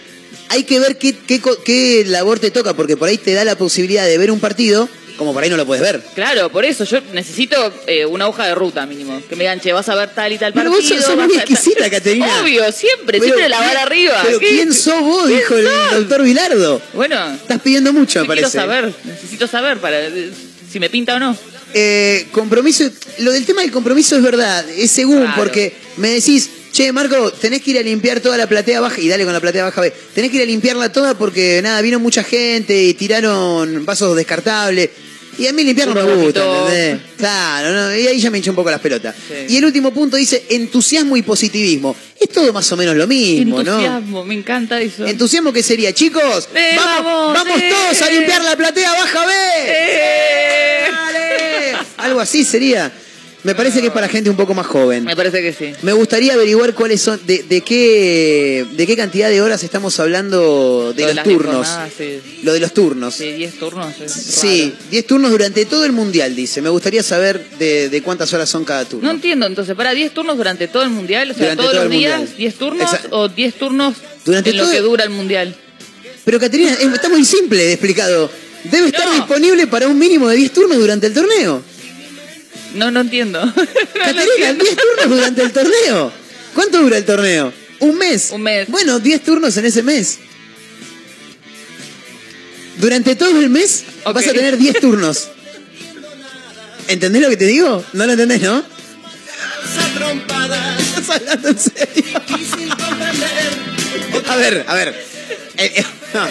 [0.50, 3.56] Hay que ver qué, qué, qué labor te toca, porque por ahí te da la
[3.58, 6.02] posibilidad de ver un partido, como por ahí no lo puedes ver.
[6.14, 9.22] Claro, por eso yo necesito eh, una hoja de ruta mínimo.
[9.30, 10.96] Que me digan, che, vas a ver tal y tal Pero partido.
[10.96, 12.42] vos sos muy exquisita, Caterina.
[12.42, 14.22] Obvio, siempre, Pero, siempre la vara arriba.
[14.26, 15.26] Pero ¿Qué- ¿quién sos vos?
[15.28, 15.66] ¿Quién Dijo el
[16.00, 16.82] doctor Vilardo.
[16.94, 18.50] Bueno, Estás pidiendo mucho, me parece.
[18.50, 20.32] saber, necesito saber para eh,
[20.72, 21.38] si me pinta o no.
[21.74, 25.34] Eh, compromiso, lo del tema del compromiso es verdad, es según, Claro.
[25.36, 29.10] porque me decís, che, Marco, tenés que ir a limpiar toda la platea baja, y
[29.10, 32.00] dale con la platea baja, ve, tenés que ir a limpiarla toda porque, nada, vino
[32.00, 34.90] mucha gente y tiraron vasos descartables.
[35.38, 36.44] Y a mí limpiar no me gusta.
[36.44, 37.00] ¿entendés?
[37.18, 39.16] Claro, no, y ahí ya me hinché un poco las pelotas.
[39.28, 39.54] Sí.
[39.54, 41.96] Y el último punto dice entusiasmo y positivismo.
[42.20, 43.74] Es todo más o menos lo mismo, ¿no?
[43.74, 45.06] Entusiasmo, me encanta eso.
[45.06, 47.70] Entusiasmo que sería, chicos, Eh, vamos, vamos, eh.
[47.70, 49.34] todos a limpiar la platea baja, ve.
[49.68, 50.86] ¡Eh!
[51.98, 52.92] Algo así sería.
[53.46, 55.06] Me parece que es para gente un poco más joven.
[55.06, 55.72] Me parece que sí.
[55.84, 60.92] Me gustaría averiguar cuáles son, de, de qué, de qué cantidad de horas estamos hablando
[60.94, 61.56] de Lo los las turnos.
[61.68, 62.20] jornadas, sí.
[62.44, 63.14] Lo de los turnos.
[63.16, 63.94] Sí, 10 turnos.
[64.02, 64.84] es Sí, raro.
[64.92, 66.62] 10 turnos durante todo el mundial, dice.
[66.62, 69.08] Me gustaría saber de, de cuántas horas son cada turno.
[69.08, 71.84] No entiendo, entonces, para 10 turnos durante todo el mundial, o sea, Durante todos todo
[71.86, 72.38] los el días, mundial.
[72.38, 73.20] 10 turnos Exacto.
[73.20, 75.56] o 10 turnos Durante en lo todo- que dura el mundial.
[76.26, 78.32] Pero Caterina, es- está muy simple de explicado.
[78.64, 79.14] Debe estar No.
[79.14, 81.62] disponible para un mínimo de 10 turnos durante el torneo.
[82.76, 83.40] No, no entiendo.
[83.94, 84.64] Caterina, entiendo.
[84.64, 86.12] 10 turnos durante el torneo.
[86.54, 87.54] ¿Cuánto dura el torneo?
[87.80, 88.30] Un mes.
[88.32, 88.68] Un mes.
[88.70, 90.20] Bueno, 10 turnos en ese mes.
[92.78, 95.30] Durante todo el mes vas a tener 10 turnos.
[96.88, 97.84] ¿Entendés lo que te digo?
[97.94, 98.64] No lo entendés, ¿no?
[100.98, 102.22] ¿Estás hablando en serio?
[104.28, 104.90] A ver, a ver.
[105.58, 106.28] Eh, eh, no,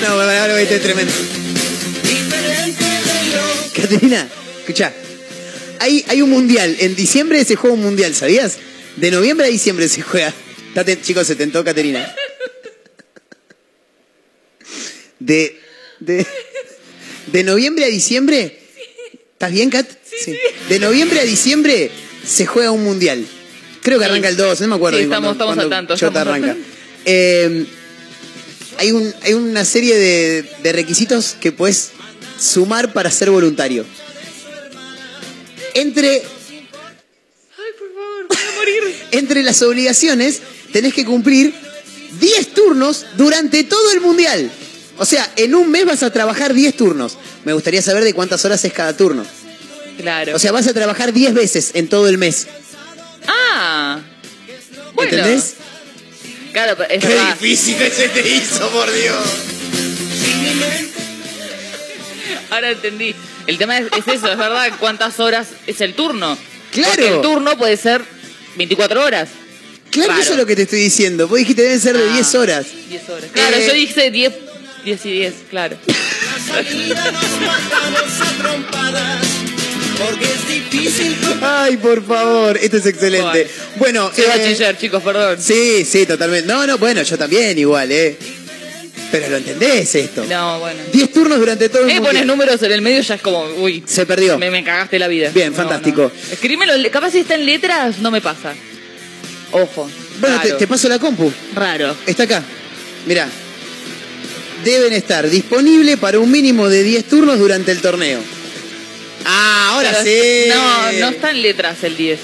[0.00, 1.12] no, ahora tremendo.
[3.74, 4.28] Caterina,
[4.72, 4.92] escucha.
[5.80, 6.76] Hay, hay un mundial.
[6.80, 8.58] En diciembre se juega un mundial, ¿sabías?
[8.96, 10.32] De noviembre a diciembre se juega.
[10.74, 12.14] Date, chicos, se tentó Caterina.
[15.18, 15.60] De,
[16.00, 16.26] de,
[17.28, 18.58] de noviembre a diciembre.
[19.32, 19.88] ¿Estás bien, Kat?
[20.24, 20.36] Sí,
[20.68, 21.90] De noviembre a diciembre
[22.26, 23.24] se juega un mundial.
[23.82, 24.98] Creo que arranca el 2, no me acuerdo.
[24.98, 26.54] Sí, estamos- estamos al tanto, Chota estamos arranca.
[26.54, 26.68] tanto.
[27.04, 27.66] Eh,
[28.78, 31.90] hay, un, hay una serie de, de requisitos que puedes
[32.38, 33.84] sumar para ser voluntario.
[35.74, 36.22] Entre, Ay,
[37.78, 38.96] por favor, voy a morir.
[39.12, 40.40] entre las obligaciones
[40.72, 41.54] tenés que cumplir
[42.20, 44.50] 10 turnos durante todo el mundial.
[44.98, 47.16] O sea, en un mes vas a trabajar 10 turnos.
[47.44, 49.24] Me gustaría saber de cuántas horas es cada turno.
[49.98, 50.36] Claro.
[50.36, 52.46] O sea, vas a trabajar 10 veces en todo el mes.
[53.26, 54.00] ah.
[54.94, 55.16] Bueno.
[55.16, 55.54] ¿Entendés?
[56.52, 57.32] Claro, pero es verdad.
[57.40, 59.16] difícil que se te hizo, por Dios.
[62.50, 63.14] Ahora entendí.
[63.46, 64.70] El tema es, es eso, es verdad.
[64.78, 66.36] ¿Cuántas horas es el turno?
[66.70, 66.90] Claro.
[66.94, 68.02] Porque el turno puede ser
[68.56, 69.28] 24 horas.
[69.90, 70.22] Claro, Raro.
[70.22, 71.28] eso es lo que te estoy diciendo.
[71.28, 72.66] Vos dijiste deben ser de Ah, 10 horas.
[72.88, 73.30] 10 horas.
[73.32, 74.32] Claro, Eh, yo dije 10,
[74.84, 75.76] 10 y 10, claro.
[75.86, 79.26] la salida nos matamos a trompadas.
[79.98, 83.48] Porque es difícil Ay, por favor, esto es excelente.
[83.76, 85.36] Bueno, Soy eh, bachiller, chicos, perdón.
[85.40, 86.46] sí, sí, totalmente.
[86.46, 88.16] No, no, bueno, yo también igual, ¿eh?
[89.12, 90.24] Pero lo entendés esto.
[90.28, 90.80] No, bueno.
[90.92, 92.12] 10 turnos durante todo el Eh, mundial.
[92.14, 94.38] pones números en el medio ya es como, uy, Se perdió.
[94.38, 95.30] me, me cagaste la vida.
[95.32, 96.10] Bien, No, fantástico.
[96.12, 96.32] no.
[96.32, 98.54] Escrímelo, capaz si está en letras, no me pasa.
[99.52, 99.88] Ojo.
[100.20, 100.56] Bueno, te, raro.
[100.58, 101.30] te paso la compu.
[101.54, 101.94] Raro.
[102.06, 102.42] Está acá.
[103.06, 103.28] Mirá.
[104.64, 108.20] Deben estar disponibles para un mínimo de 10 turnos durante el torneo.
[109.24, 110.48] Ah, ahora Pero- sí.
[110.48, 112.18] No, no está en letras el 10.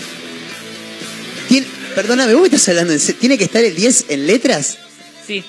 [1.48, 3.00] Tien- Perdóname, ¿vos me estás hablando en?
[3.00, 4.78] ¿Tiene que estar el 10 en letras?
[5.26, 5.42] Sí,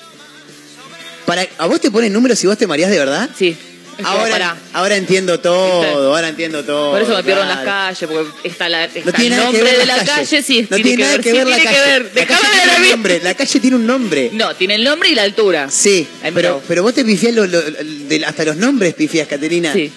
[1.30, 3.30] Para, ¿A vos te ponen números y vos te mareás de verdad?
[3.38, 3.56] sí.
[4.00, 5.94] Es Ahora, para- ahora entiendo todo, ¿Viste?
[5.94, 6.92] ahora entiendo todo.
[6.92, 9.78] Por eso me pierdo en las calles, porque está, la, está No tiene el nombre
[9.78, 10.42] de la calle.
[10.42, 10.66] sí.
[10.70, 11.84] no tiene, nada ver, que sí, ver la tiene calle.
[11.84, 12.12] que ver.
[12.16, 13.20] La calle tiene un nombre.
[13.22, 14.30] La calle tiene un nombre.
[14.32, 15.70] No, tiene el nombre y la altura.
[15.70, 19.74] Sí, pero, pero vos te pifiás lo- lo- de- hasta los nombres, pifiás, Caterina.
[19.74, 19.92] Sí.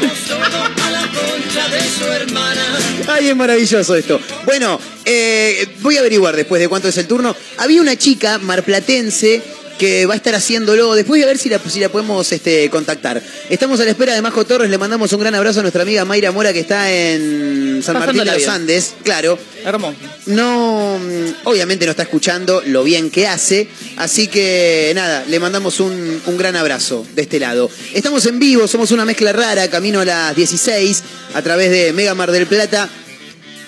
[0.00, 2.78] Vamos todo a la concha de su hermana.
[3.08, 4.18] Ay, es maravilloso esto.
[4.46, 7.36] Bueno, eh, voy a averiguar después de cuánto es el turno.
[7.58, 9.42] Había una chica marplatense
[9.78, 10.94] que va a estar haciéndolo.
[10.94, 13.22] Después voy a ver si la, si la podemos este, contactar.
[13.48, 14.68] Estamos a la espera de Majo Torres.
[14.68, 18.24] Le mandamos un gran abrazo a nuestra amiga Mayra Mora que está en San Martín
[18.24, 18.48] de los.
[18.48, 18.94] Andes.
[19.02, 19.38] Claro.
[19.64, 19.96] Hermoso.
[20.26, 25.80] No, mm, obviamente no está escuchando lo bien que hace, así que nada, le mandamos
[25.80, 27.70] un, un gran abrazo de este lado.
[27.94, 31.02] Estamos en vivo, somos una mezcla rara, camino a las 16,
[31.34, 32.88] a través de Mega Mar del Plata.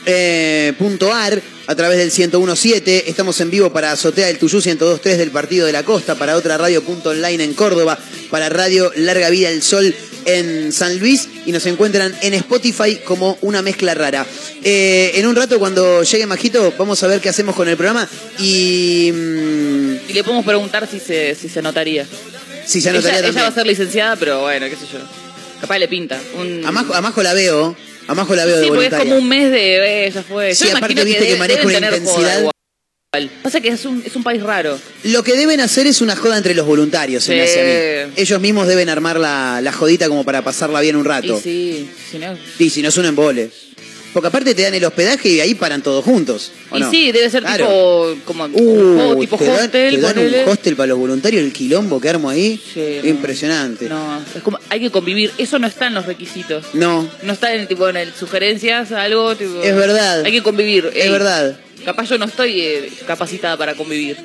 [0.07, 3.09] Eh, punto ar, a través del 1017.
[3.09, 6.59] Estamos en vivo para Azotea del Tuyú 1023 del Partido de la Costa, para otra
[6.59, 7.99] radio punto online en Córdoba,
[8.31, 13.39] para Radio Larga Vida del Sol en San Luis y nos encuentran en Spotify como
[13.41, 14.27] una mezcla rara.
[14.63, 18.07] Eh, en un rato cuando llegue Majito vamos a ver qué hacemos con el programa
[18.39, 22.07] y mm, Y le podemos preguntar si se, si se notaría.
[22.67, 23.45] si se ella, anotaría ella también.
[23.45, 24.99] va a ser licenciada, pero bueno, qué sé yo.
[25.61, 26.21] Capaz le pinta.
[26.39, 26.65] Un...
[26.65, 29.17] A Majo, a Majo la veo, a Majo la veo de Sí, porque es como
[29.17, 30.07] un mes de.
[30.07, 30.55] Eh, ya fue.
[30.55, 32.17] Sí, Yo aparte imagino viste que de- maneja una tener intensidad.
[32.17, 32.53] joda igual.
[33.43, 34.79] Pasa que es un, es un país raro.
[35.05, 37.51] Lo que deben hacer es una joda entre los voluntarios, se me Sí.
[37.51, 38.13] hace a mí.
[38.17, 41.41] Ellos mismos deben armar la, la jodita como para pasarla bien un rato.
[41.43, 42.37] Sí, si no.
[42.57, 43.51] Sí, si no es un embole.
[44.12, 46.51] Porque aparte te dan el hospedaje y ahí paran todos juntos.
[46.70, 46.90] ¿o Y no?
[46.90, 47.64] sí, debe ser Claro.
[47.66, 48.16] tipo.
[48.25, 49.94] Como un Uh, tipo te dan, hostel.
[49.94, 52.61] te dan un hostel para los voluntarios, el quilombo que armo ahí.
[52.75, 53.09] Sí, no.
[53.09, 53.88] Impresionante.
[53.88, 54.59] No, es como.
[54.68, 55.31] Hay que convivir.
[55.38, 56.66] Eso no está en los requisitos.
[56.75, 59.37] No, No está en tipo en el sugerencias, algo.
[59.37, 60.25] Tipo, Es verdad.
[60.25, 60.90] Hay que convivir.
[60.94, 61.59] es Ey, verdad.
[61.85, 64.16] Capaz yo no estoy eh, capacitada para convivir.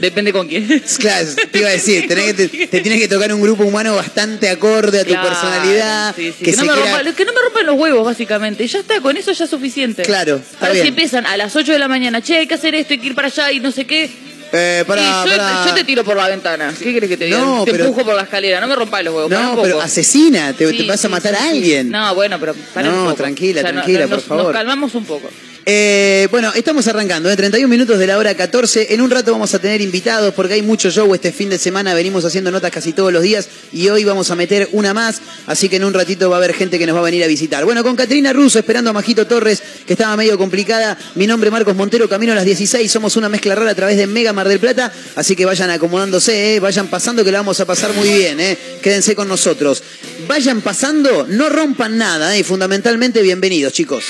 [0.00, 0.66] Depende con quién.
[0.98, 3.94] Claro, te iba a decir, tenés que- te, te tienes que tocar un grupo humano
[3.96, 6.14] bastante acorde a tu Claro, personalidad.
[6.16, 8.64] sí, sí, Que, Que, no me quiera- rompa- que no me rompan los huevos, básicamente.
[8.64, 10.02] Y ya está, con eso ya es suficiente.
[10.02, 10.82] Claro, está Ahora bien.
[10.84, 13.06] si empiezan a las 8 de la mañana, che, hay que hacer esto, hay que
[13.08, 14.10] ir para allá y no sé qué.
[14.52, 15.64] Eh, pará, y yo, pará.
[15.66, 16.72] yo te tiro por la ventana.
[16.78, 17.38] ¿Qué querés que te diga?
[17.38, 19.30] No, te pero- empujo por la escalera, no me rompas los huevos.
[19.30, 21.56] No, pero asesina, te, Sí, te vas a sí, matar sí, a sí.
[21.56, 21.90] alguien.
[21.90, 24.44] No, bueno, pero pará No, tranquila, O sea, no- tranquila, no- por nos- favor.
[24.44, 25.28] Nos calmamos un poco.
[25.68, 27.34] Eh, bueno, estamos arrancando, ¿eh?
[27.34, 28.94] 31 minutos de la hora 14.
[28.94, 31.92] En un rato vamos a tener invitados porque hay mucho show este fin de semana.
[31.92, 35.20] Venimos haciendo notas casi todos los días y hoy vamos a meter una más.
[35.46, 37.26] Así que en un ratito va a haber gente que nos va a venir a
[37.26, 37.64] visitar.
[37.64, 40.96] Bueno, con Catrina Russo esperando a Majito Torres, que estaba medio complicada.
[41.16, 42.88] Mi nombre es Marcos Montero, camino a las 16.
[42.88, 44.92] Somos una mezcla rara a través de Mega Mar del Plata.
[45.16, 46.60] Así que vayan acomodándose, ¿eh?
[46.60, 48.38] vayan pasando que la vamos a pasar muy bien.
[48.38, 48.56] ¿eh?
[48.80, 49.82] Quédense con nosotros.
[50.28, 52.38] Vayan pasando, no rompan nada ¿eh?
[52.38, 54.04] y fundamentalmente bienvenidos, chicos.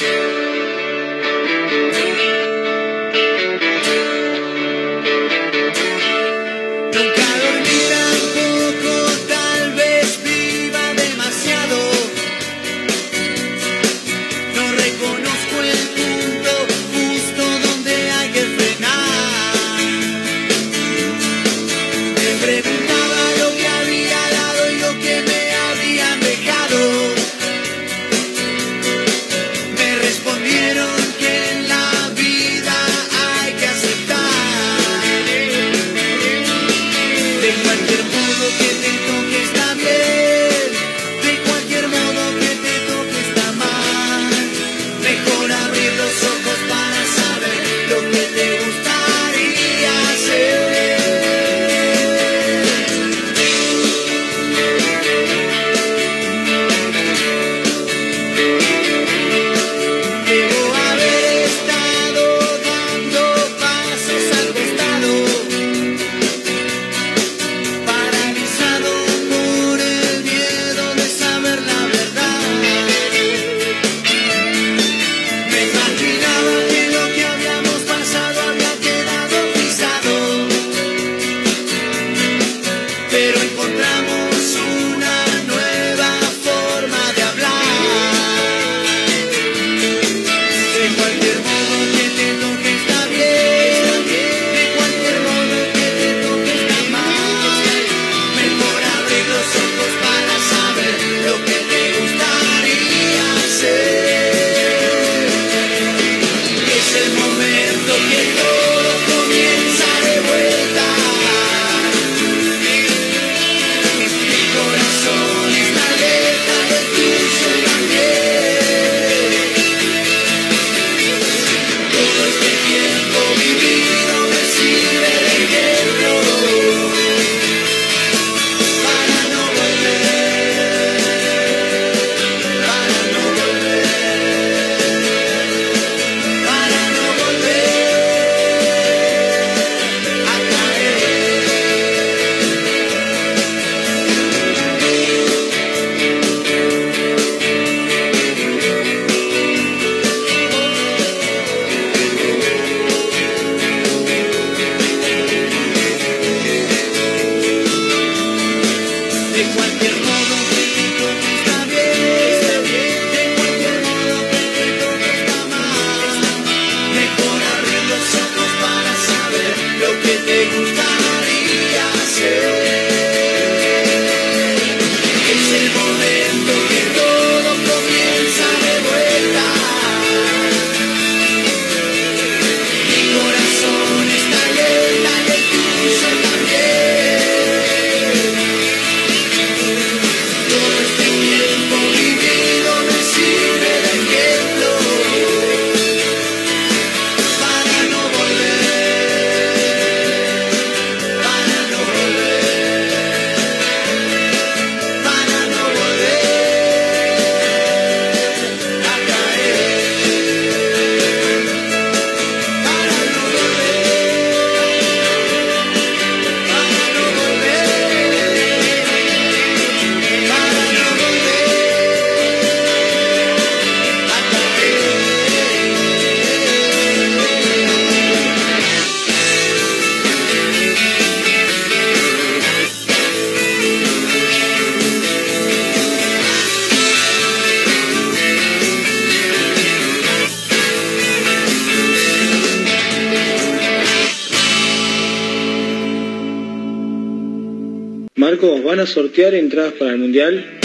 [248.66, 250.55] ¿Van a sortear entradas para el Mundial?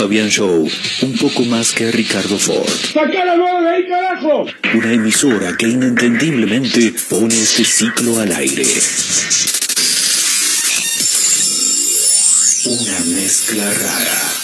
[0.00, 0.66] Fabián Show,
[1.02, 2.66] un poco más que Ricardo Ford.
[2.94, 4.46] ¡Saca la de ahí, carajo!
[4.72, 8.64] Una emisora que inentendiblemente pone este ciclo al aire.
[12.64, 14.39] Una mezcla rara.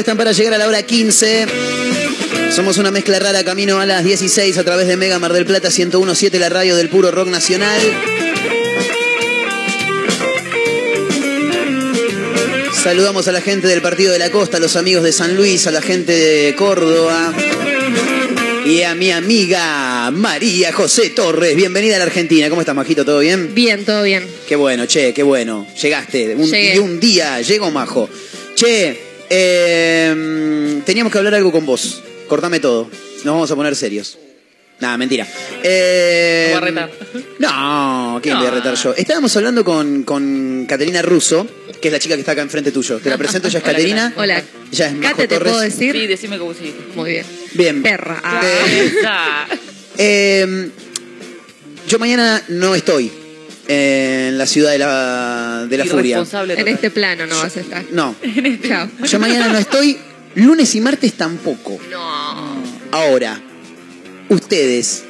[0.00, 1.44] Restan para llegar a la hora 15.
[2.56, 5.68] Somos una mezcla rara camino a las 16 a través de Mega Mar del Plata
[5.68, 7.78] 1017, la radio del puro rock nacional.
[12.82, 15.66] Saludamos a la gente del Partido de la Costa, a los amigos de San Luis,
[15.66, 17.34] a la gente de Córdoba
[18.64, 21.54] y a mi amiga María José Torres.
[21.56, 22.48] Bienvenida a la Argentina.
[22.48, 23.04] ¿Cómo estás, Majito?
[23.04, 23.54] ¿Todo bien?
[23.54, 24.26] Bien, todo bien.
[24.48, 25.66] Qué bueno, che, qué bueno.
[25.78, 26.36] Llegaste.
[26.36, 26.76] Un, Llegué.
[26.76, 28.08] y un día, llego majo.
[28.54, 32.02] Che, eh, teníamos que hablar algo con vos.
[32.28, 32.90] Cortame todo.
[33.24, 34.18] Nos vamos a poner serios.
[34.80, 35.26] Nada, mentira.
[35.62, 36.90] Eh, Lo voy a retar.
[37.38, 38.56] No, ¿quién voy a No.
[38.56, 38.94] retar yo?
[38.96, 41.46] Estábamos hablando con, con Caterina Russo,
[41.82, 42.98] que es la chica que está acá enfrente tuyo.
[42.98, 44.12] Te la presento, ella es Hola, ¿qué Caterina.
[44.16, 44.42] Hola.
[44.72, 45.52] Ella es Majo Cate, ¿te Torres.
[45.52, 45.92] puedo decir?
[45.92, 46.74] Sí, decime cómo sí.
[46.94, 47.26] Muy bien.
[47.52, 47.82] Bien.
[47.82, 48.20] Perra.
[48.24, 48.40] Ah.
[48.44, 49.48] Eh, Ya.
[49.98, 50.70] Eh,
[51.86, 53.10] yo mañana no estoy
[53.72, 56.24] en la ciudad de la, de la furia.
[56.56, 57.84] En este plano no vas a estar.
[57.92, 58.16] No,
[58.66, 58.88] Chao.
[59.04, 59.96] yo mañana no estoy.
[60.34, 61.78] Lunes y martes tampoco.
[61.90, 62.56] No.
[62.90, 63.40] Ahora,
[64.28, 65.04] ustedes,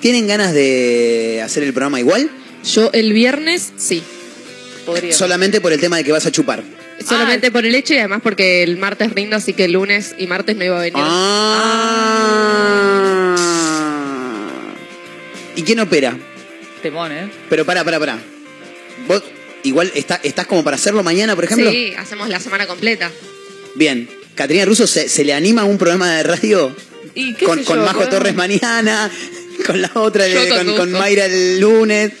[0.00, 2.30] ¿tienen ganas de hacer el programa igual?
[2.64, 4.02] Yo el viernes sí.
[4.84, 5.14] Podría.
[5.14, 6.62] Solamente por el tema de que vas a chupar.
[7.06, 10.26] Solamente por el hecho y además porque el martes rindo, así que el lunes y
[10.26, 11.02] martes no iba a venir.
[11.02, 11.32] Ah.
[15.56, 16.16] ¿Y quién opera?
[16.82, 17.30] Temón, ¿eh?
[17.48, 18.18] Pero pará, pará, pará.
[19.08, 19.22] ¿Vos
[19.62, 21.70] igual está- estás como para hacerlo mañana, por ejemplo?
[21.70, 23.10] sí, hacemos la semana completa.
[23.74, 24.08] Bien.
[24.34, 26.74] Caterina Russo se, se le anima a un programa de radio
[27.14, 28.06] ¿Y qué con, sé con Majo?
[28.08, 29.10] Torres mañana,
[29.66, 32.12] con la otra, Yo de- con con, Mayra el lunes.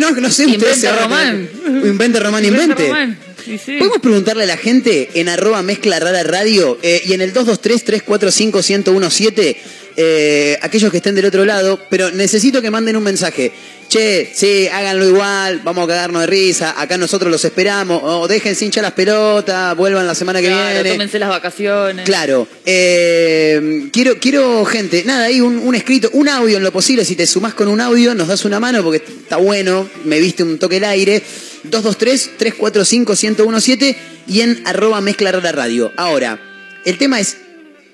[0.00, 1.48] No, no sé, ustedes Invente se van a Román.
[1.64, 2.86] tener- Invente Román, invente.
[2.88, 3.18] Román.
[3.46, 3.76] Y sí.
[3.78, 9.56] Podemos preguntarle a la gente en arroba mezcla rara radio eh, y en el 223-345-1017,
[9.96, 13.52] eh, aquellos que estén del otro lado, pero necesito que manden un mensaje.
[13.88, 18.54] Che, sí, háganlo igual, vamos a cagarnos de risa, acá nosotros los esperamos, o dejen
[18.54, 20.92] sin hinchar las pelotas, vuelvan la semana que Claro, viene.
[20.92, 22.06] tómense las vacaciones.
[22.06, 27.04] Claro, eh, quiero, quiero gente, nada, ahí un, un escrito, un audio en lo posible,
[27.04, 30.44] si te sumás con un audio nos das una mano porque está bueno, me viste
[30.44, 31.20] un toque el aire,
[31.68, 33.96] 223-345-1017
[34.28, 35.92] y en arroba mezcla radio.
[35.96, 36.38] Ahora,
[36.84, 37.36] el tema es,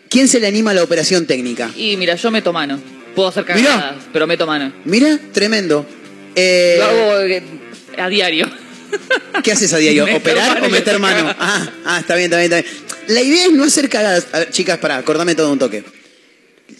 [0.09, 1.70] ¿quién se le anima a la operación técnica?
[1.76, 2.80] Y mira, yo meto mano.
[3.14, 3.70] Puedo hacer Mirá.
[3.74, 4.72] cagadas, pero meto mano.
[4.84, 5.86] Mira, tremendo.
[6.34, 7.42] Eh, Lo hago eh,
[7.98, 8.46] a diario.
[9.42, 10.04] ¿Qué haces a diario?
[10.14, 11.16] ¿Operar mano o y meter hacer mano?
[11.28, 11.36] cagadas.
[11.40, 12.86] Ah, ah, está bien, está bien, está bien.
[13.09, 14.26] La idea es no hacer cagadas.
[14.32, 15.84] A ver, chicas, pará, acordame todo un toque.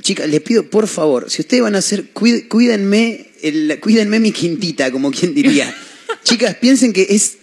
[0.03, 4.91] Chicas, les pido, por favor, si ustedes van a hacer, cuídenme, el- cuídenme mi quintita,
[4.91, 5.75] como quien diría.
[6.25, 7.39] chicas, piensen que es,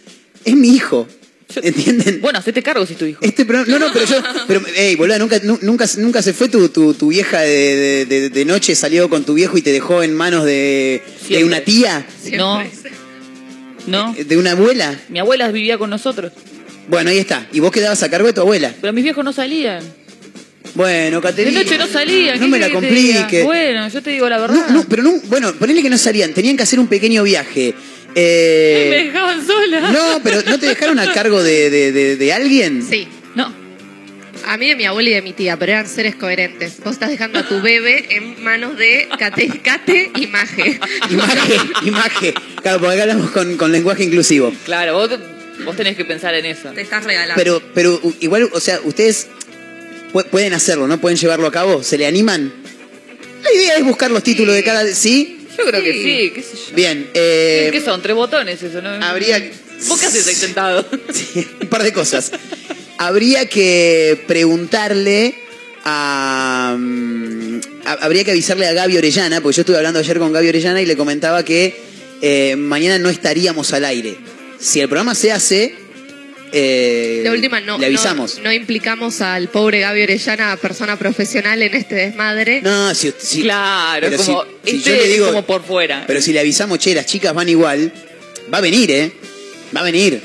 [0.46, 1.08] es mi hijo.
[1.64, 2.20] ¿Entienden?
[2.22, 3.20] Bueno, hacete cargo si es tu hijo.
[3.24, 4.16] Este programa, no, no, pero yo,
[4.48, 8.06] pero, ey, boludo, nunca, nu- nunca, nunca se fue tu, tu, tu vieja de, de-
[8.06, 11.62] de- de noche, salió con tu viejo y te dejó en manos de, de una
[11.62, 12.92] tía, No, Siempre.
[13.88, 14.14] no.
[14.14, 15.00] de una abuela.
[15.10, 16.32] Mi abuela vivía con nosotros,
[16.88, 17.48] Bueno, ahí está.
[17.54, 18.74] Y vos quedabas a cargo de tu abuela.
[18.82, 19.84] pero mis viejos no salían.
[20.76, 21.62] Bueno, De Caterina.
[21.62, 22.40] noche no salían.
[22.40, 23.20] No ¿qué me la querés que te diga?
[23.22, 23.44] complique.
[23.44, 24.66] Bueno, yo te digo la verdad.
[24.70, 27.76] No, no, pero no, bueno, ponele que no salían, tenían que hacer un pequeño viaje.
[28.16, 29.92] Me Eh, dejaban sola.
[29.92, 32.86] no, pero ¿no te dejaron a cargo de, de- de- de alguien?
[32.88, 33.08] Sí.
[33.36, 33.54] No.
[34.46, 36.78] A mí de mi abuela y de mi tía, pero eran seres coherentes.
[36.84, 40.80] Vos estás dejando a tu bebé en manos de Cate, Cate y Maje.
[41.10, 42.34] Imagen, imagen.
[42.62, 44.54] Claro, porque acá hablamos con, con lenguaje inclusivo.
[44.66, 45.10] Claro, vos,
[45.66, 46.70] vos tenés que pensar en eso.
[46.72, 47.36] Te estás regalando.
[47.38, 49.28] Pero, pero igual, o sea, ustedes
[50.12, 51.00] pu- pueden hacerlo, ¿no?
[51.00, 52.52] Pueden llevarlo a cabo, ¿se le animan?
[53.44, 54.86] La idea es buscar los títulos de cada...
[54.88, 55.43] ¿Sí?
[55.58, 56.32] Yo creo que Sí.
[56.34, 56.76] qué sé yo.
[56.76, 57.10] Bien.
[57.14, 58.02] eh, ¿Qué son?
[58.02, 58.90] ¿Tres botones eso, no?
[59.06, 59.40] habría...
[59.88, 60.86] ¿Vos qué haces ahí sentado?
[61.14, 62.32] Sí, un par de cosas.
[62.98, 65.36] Habría que preguntarle
[65.84, 70.32] a, mm, a- Habría que avisarle a Gaby Orellana, porque yo estuve hablando ayer con
[70.32, 71.76] Gaby Orellana y le comentaba que
[72.22, 74.16] eh, mañana no estaríamos al aire.
[74.60, 75.76] Si el programa se hace,
[76.54, 78.38] eh, de última, no, le avisamos.
[78.38, 82.62] no, no implicamos al pobre Gaby Orellana, persona profesional en este desmadre.
[82.62, 85.64] No, si, si- claro, pero como, si- si este yo le digo- es como por
[85.64, 86.04] fuera.
[86.08, 87.92] Pero si le avisamos, che, las chicas van igual,
[88.54, 89.12] va a venir, ¿eh?
[89.76, 90.22] Va a venir.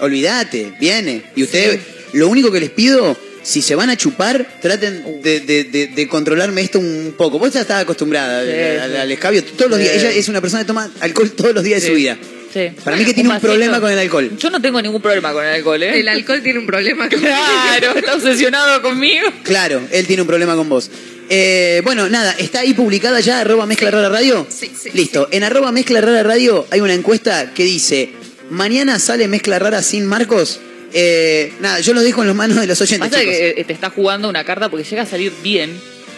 [0.00, 1.22] Olvídate, viene.
[1.36, 1.80] Y ustedes,
[2.12, 6.08] lo único que les pido, si se van a chupar, traten de, de- de- de
[6.08, 7.38] controlarme esto un poco.
[7.38, 8.96] Vos ya estás acostumbrada Sí, al, al- sí.
[8.98, 9.84] al escabio todos los Sí.
[9.84, 9.96] días.
[9.96, 11.92] Ella es una persona que toma alcohol todos los días de Sí.
[11.92, 12.18] su vida.
[12.52, 12.70] Sí.
[12.84, 14.30] Para mí que tiene un problema con el alcohol.
[14.36, 16.00] Yo no tengo ningún problema con el alcohol, ¿eh?
[16.00, 19.28] El alcohol tiene un problema con Claro, está obsesionado conmigo.
[19.44, 20.90] Claro, él tiene un problema con vos.
[21.28, 23.94] Eh, bueno, nada, ¿está ahí publicada ya arroba mezcla Sí.
[23.94, 24.46] rara radio?
[24.50, 28.10] Sí, sí, Listo, en arroba mezcla rara radio hay una encuesta que dice,
[28.50, 30.58] mañana sale mezcla rara sin Marcos.
[30.92, 33.90] Eh, nada, yo lo dejo en las manos de los oyentes, Pasa que te está
[33.90, 35.70] jugando una carta porque llega a salir bien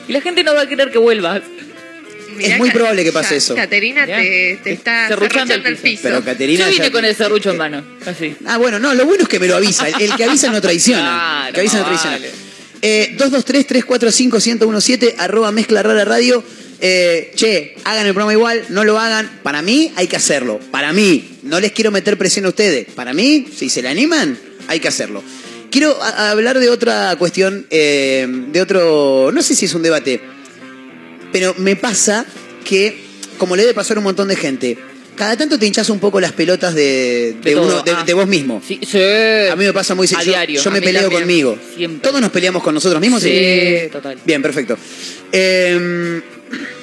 [0.09, 1.43] y la gente no va a querer que vuelvas.
[2.37, 3.55] Mirá, es muy probable que pase ya, eso.
[3.55, 6.01] Caterina te, te está serruchando el piso.
[6.05, 8.35] Pero Caterina Yo vine ya- con el serrucho en mano, así.
[8.47, 9.89] Ah, bueno, no, lo bueno es que me lo avisa.
[9.89, 11.03] El, el que avisa no traiciona.
[11.03, 12.17] Claro, el que avisa no traiciona.
[12.17, 12.31] vale.
[12.85, 16.43] Eh, 223-345-1017, arroba mezcla rara radio.
[16.85, 19.41] Eh, che, hagan el programa igual, no lo hagan.
[19.43, 20.59] Para mí hay que hacerlo.
[20.73, 22.87] Para mí, no les quiero meter presión a ustedes.
[22.95, 25.23] Para mí, si se le animan, hay que hacerlo.
[25.71, 30.21] Quiero hablar de otra cuestión, eh, de otro, no sé si es un debate,
[31.33, 32.25] pero me pasa
[32.65, 32.97] que,
[33.39, 34.79] como le debe pasar a un montón de gente,
[35.17, 38.03] cada tanto te hinchas un poco las pelotas de, de uno, de, ah.
[38.05, 38.63] de vos mismo.
[38.67, 38.99] Sí, sí.
[39.51, 40.27] A mí me pasa muy seguido.
[40.27, 40.61] Yo- diario.
[40.63, 41.21] Yo, me peleo también.
[41.23, 41.59] conmigo.
[41.77, 42.09] Siempre.
[42.09, 43.23] Todos nos peleamos con nosotros mismos.
[43.23, 44.19] Sí, total.
[44.25, 44.77] Bien, perfecto.
[45.33, 46.21] Eh,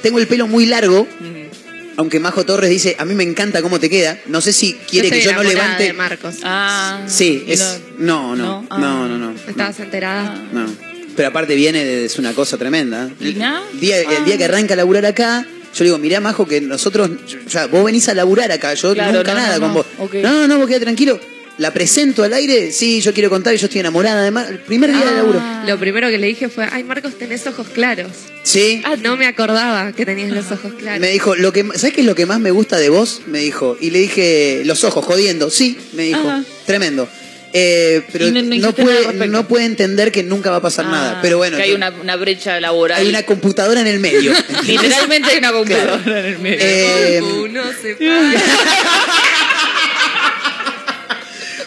[0.01, 1.97] tengo el pelo muy largo, Mm.
[1.97, 4.17] aunque Majo Torres dice, a mí me encanta cómo te queda.
[4.27, 5.83] No sé si quiere Yo que yo no levante.
[5.85, 6.35] de Marcos.
[6.43, 7.01] Ah.
[7.07, 7.79] Sí, y es.
[7.97, 8.61] No, no, ¿No?
[8.61, 8.77] no, Ah.
[8.79, 9.17] no, no.
[9.17, 10.35] no, ¿Estabas enterada?
[10.53, 10.88] no.
[11.19, 13.09] Pero aparte viene, de- es una cosa tremenda.
[13.19, 13.61] ¿Y nada?
[13.73, 14.47] El día, el día que Ah.
[14.47, 17.09] arranca a laburar acá, yo le digo, mirá, Majo, que nosotros,
[17.45, 19.73] o sea, vos venís a laburar acá, yo Claro, nunca no, nada no, con no,
[19.73, 20.13] vos.
[20.13, 21.19] No, no, no, vos queda tranquilo.
[21.57, 24.49] La presento al aire, sí, yo quiero contar, yo estoy enamorada además.
[24.49, 25.39] El primer día de laburo.
[25.41, 25.65] Ah.
[25.67, 28.07] Lo primero que le dije fue, ay Marcos, tenés ojos claros.
[28.43, 28.81] Sí.
[28.85, 31.01] Ah, no me acordaba que tenías los ojos claros.
[31.01, 33.23] Me dijo, lo que, ¿sabes qué es lo que más me gusta de vos?
[33.27, 33.75] Me dijo.
[33.81, 35.49] Y le dije, los ojos, jodiendo.
[35.49, 36.21] Sí, me dijo.
[36.21, 36.45] Ajá.
[36.65, 37.09] Tremendo.
[37.51, 39.25] Eh, pero no- puede, respecto.
[39.27, 41.19] no puede entender que nunca va a pasar Ah, nada.
[41.21, 42.99] Pero bueno, Que hay una, una brecha laboral.
[43.01, 44.33] hay una computadora en el medio.
[44.67, 46.19] Literalmente hay una computadora Claro.
[46.19, 46.59] en el medio.
[46.61, 47.97] Eh, Uno se.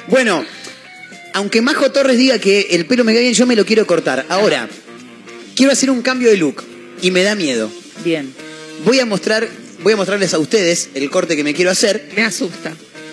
[0.09, 0.45] Bueno,
[1.33, 4.27] aunque Majo Torres diga que el pelo me cae bien, yo me lo quiero cortar.
[4.29, 4.69] Ahora,
[5.57, 6.63] quiero hacer un cambio de look
[7.01, 7.71] y me da miedo.
[8.05, 8.33] Bien.
[8.85, 9.49] Voy a mostrar,
[9.83, 12.73] voy a mostrarles a ustedes el corte que me quiero hacer Me asusta.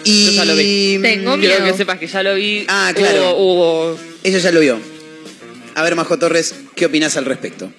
[0.10, 0.99] Y Yo ya lo vi.
[1.01, 1.72] Tengo Quiero miedo.
[1.72, 2.66] que sepas que ya lo vi.
[2.68, 3.36] Ah, claro.
[3.38, 4.80] Hubo, hubo- ella ya lo vio.
[5.76, 7.72] A ver, Majo Torres, ¿qué opinas al respecto?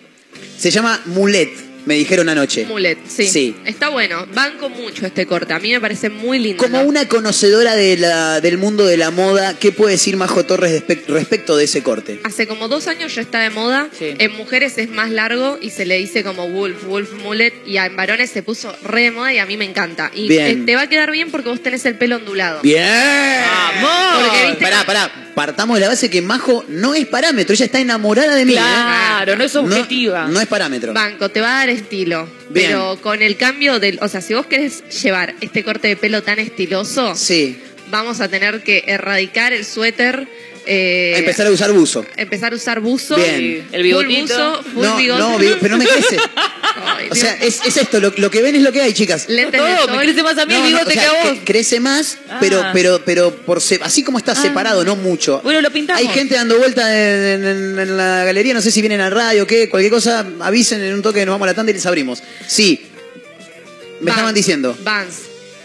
[0.58, 1.50] Se llama Mulet,
[1.90, 2.64] me dijeron anoche.
[2.66, 3.26] Mulet, sí.
[3.26, 3.56] Sí.
[3.64, 4.24] Está bueno.
[4.32, 5.52] Banco mucho este corte.
[5.52, 6.62] A mí me parece muy lindo.
[6.62, 10.84] Como una conocedora de la- del mundo de la moda, ¿qué puede decir Majo Torres
[11.08, 12.20] respecto de ese corte?
[12.22, 13.88] Hace como dos años ya está de moda.
[13.98, 14.14] Sí.
[14.18, 17.52] En mujeres es más largo y se le dice como wolf, wolf mullet.
[17.66, 20.12] Y en varones se puso re de moda y a mí me encanta.
[20.14, 20.46] Y Bien.
[20.60, 22.60] eh, te va a quedar bien porque vos tenés el pelo ondulado.
[22.62, 22.86] ¡Bien!
[23.42, 24.24] ¡Vamos!
[24.28, 25.10] Porque, viste, Pará, pará.
[25.34, 27.54] Partamos de la base que Majo no es parámetro.
[27.54, 28.52] Ella está enamorada de mí.
[28.52, 28.56] ¿eh?
[28.56, 30.24] Claro, no es objetiva.
[30.26, 30.92] No, no es parámetro.
[30.92, 32.28] Banco, te va a dar estilo.
[32.50, 32.66] Bien.
[32.68, 33.98] Pero con el cambio del.
[34.02, 37.58] O sea, si vos querés llevar este corte de pelo tan estiloso, Sí.
[37.90, 40.26] vamos a tener que erradicar el suéter.
[40.66, 42.04] Eh, Empezar a usar buzo.
[42.16, 43.16] empezar a usar buzo.
[43.16, 43.66] Bien.
[43.72, 44.34] El bigotito.
[44.34, 45.20] Full buzo, full No, bigote.
[45.20, 46.16] no, pero no me crece.
[46.76, 49.28] Ay, O sea, es, es esto, lo, lo que ven es lo que hay, chicas.
[49.28, 49.96] Lentes de Todo, sol.
[49.96, 51.38] me crece más a mí No, el no, bigote o sea, que a vos.
[51.40, 52.38] que crece más, Ah.
[52.40, 55.40] pero, pero, pero por se- así como está separado, no mucho.
[55.42, 56.00] Bueno, lo pintamos.
[56.00, 59.42] Hay gente dando vuelta en, en- en la galería, no sé si vienen al radio
[59.42, 61.86] o qué, cualquier cosa, avisen en un toque, nos vamos a la tanda y les
[61.86, 62.22] abrimos.
[62.46, 62.86] Sí.
[64.00, 64.78] Me Vans, estaban diciendo.
[64.82, 65.14] Vans.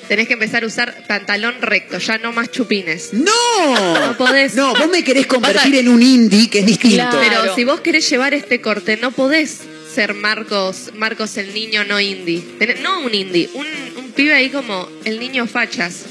[0.07, 3.11] Tenés que empezar a usar pantalón recto, ya no más chupines.
[3.13, 3.99] ¡No!
[4.07, 4.53] No podés.
[4.55, 6.95] No, vos me querés convertir en un indie que es distinto.
[7.09, 7.19] Claro.
[7.19, 9.59] Pero si vos querés llevar este corte, no podés
[9.93, 12.43] ser Marcos, Marcos el niño no indie.
[12.59, 13.65] Tenés- no un indie, un,
[13.97, 16.01] un pibe ahí como el niño fachas.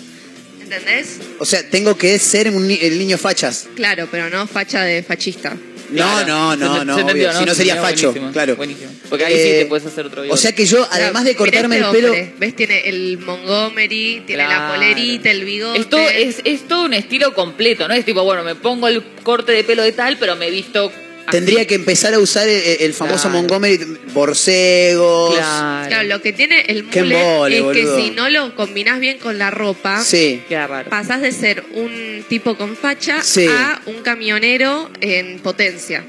[0.62, 1.18] ¿Entendés?
[1.38, 3.68] O sea, tengo que ser un el niño fachas.
[3.76, 5.56] Claro, pero no facha de fachista.
[5.90, 7.38] No, no, no, Se- no, se entendió, obvio.
[7.38, 8.56] Si no Se sería facho, buenísimo, claro.
[8.56, 8.90] Buenísimo.
[9.08, 10.34] Porque ahí sí Eh, te puedes hacer otro bigote.
[10.38, 12.08] O sea que yo, además de Claro, cortarme el este pelo.
[12.08, 12.34] hombre.
[12.38, 12.56] ¿Ves?
[12.56, 15.78] Tiene el Montgomery, tiene la polerita, el bigote.
[15.80, 17.94] Esto es, es todo un estilo completo, ¿no?
[17.94, 20.92] Es tipo, bueno, me pongo el corte de pelo de tal, pero me visto.
[21.30, 23.38] Tendría que empezar a usar el, el famoso Claro.
[23.38, 23.78] Montgomery,
[24.12, 25.34] borcegos.
[25.36, 25.88] Claro.
[25.88, 27.96] Claro, lo que tiene el embole, es boludo.
[27.96, 30.42] que si no lo combinás bien con la ropa, Sí.
[30.48, 30.90] Queda raro.
[30.90, 33.46] pasás de ser un tipo con facha Sí.
[33.48, 36.04] a un camionero en potencia.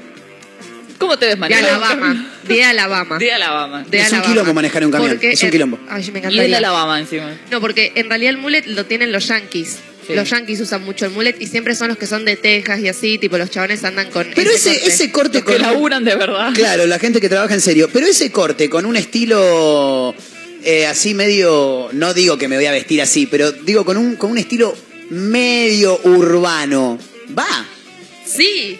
[0.98, 1.58] ¿Cómo te ves, De María?
[1.58, 2.30] Alabama.
[2.44, 3.18] De Alabama.
[3.18, 3.84] De Alabama.
[3.86, 5.78] De Es un quilombo manejar un camión, Porque es un quilombo.
[5.90, 6.56] Ay, me Y es de encantaría.
[6.58, 7.36] Alabama encima.
[7.50, 9.78] No, porque en realidad el mullet lo tienen los yankees.
[10.06, 10.14] Sí.
[10.14, 12.88] Los yankees usan mucho el mullet y siempre son los que son de Texas y
[12.88, 14.86] así, tipo los chabones andan con Pero ese, corte.
[14.88, 15.62] ese corte Los que con.
[15.62, 16.52] laburan de verdad.
[16.54, 17.88] Claro, la gente que trabaja en serio.
[17.92, 20.14] Pero ese corte con un estilo
[20.64, 21.88] eh, así medio.
[21.92, 24.76] No digo que me voy a vestir así, pero digo con un, con un estilo
[25.10, 26.98] medio urbano.
[27.36, 27.66] Va.
[28.24, 28.78] Sí.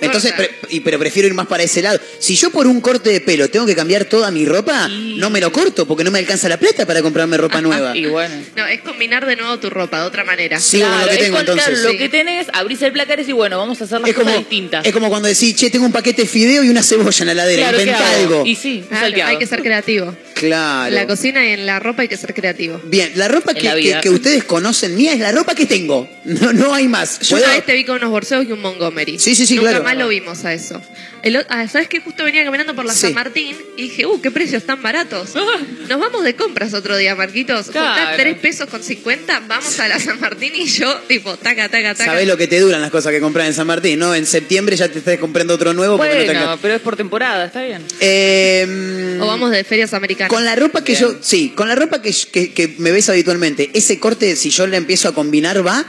[0.00, 2.00] Entonces, pre- y, pero prefiero ir más para ese lado.
[2.18, 5.30] Si yo por un corte de pelo tengo que cambiar toda mi ropa, Y- no
[5.30, 7.96] me lo corto porque no me alcanza la plata para comprarme ropa nueva.
[7.96, 8.34] Y bueno.
[8.56, 10.58] No, es combinar de nuevo tu ropa de otra manera.
[10.60, 11.84] Sigo con lo que tengo, claro, entonces.
[11.84, 11.98] lo Sí.
[11.98, 14.40] que tenés, abrís el placar y decís, bueno, vamos a hacer las Es como, cosas
[14.48, 14.86] distintas.
[14.86, 17.32] es como cuando decís, che, tengo un paquete de fideo y una cebolla en la
[17.32, 17.62] heladera.
[17.62, 18.46] Claro, ¿qué Inventa algo.
[18.46, 20.16] Y sí, Claro, hay que ser creativo.
[20.34, 20.88] Claro.
[20.88, 22.80] En la cocina y en la ropa hay que ser creativo.
[22.84, 26.08] Bien, la ropa que, la que- ustedes conocen mía es la ropa que tengo.
[26.30, 27.18] No, no hay más.
[27.20, 27.44] Yo ¿Puedo?
[27.44, 29.18] una vez te vi con unos borseos y un Montgomery.
[29.18, 29.84] Sí, sí, sí, Nunca claro.
[29.90, 30.02] Verdad.
[30.04, 30.80] lo vimos a eso.
[31.22, 32.00] El ah, ¿Sabes qué?
[32.00, 33.00] Justo venía caminando por la Sí.
[33.00, 35.30] San Martín y dije, uh, qué precios tan baratos.
[35.88, 37.66] Nos vamos de compras otro día, Marquitos.
[37.66, 38.16] Juntá Claro.
[38.16, 42.10] 3 pesos con 50, vamos a la San Martín y yo, tipo, taca, taca, taca.
[42.12, 44.14] Sabés lo que te duran las cosas que compras en San Martín, ¿no?
[44.14, 46.62] En septiembre ya te estás comprando otro nuevo porque no te Bueno, alcanza.
[46.62, 47.82] pero es por temporada, está bien.
[48.00, 50.30] Eh, O vamos de ferias americanas.
[50.30, 51.02] Con la ropa que Bien.
[51.04, 54.66] yo, sí, con la ropa que, que, que me ves habitualmente, ese corte, si yo
[54.66, 55.84] le empiezo a combinar, ¿va?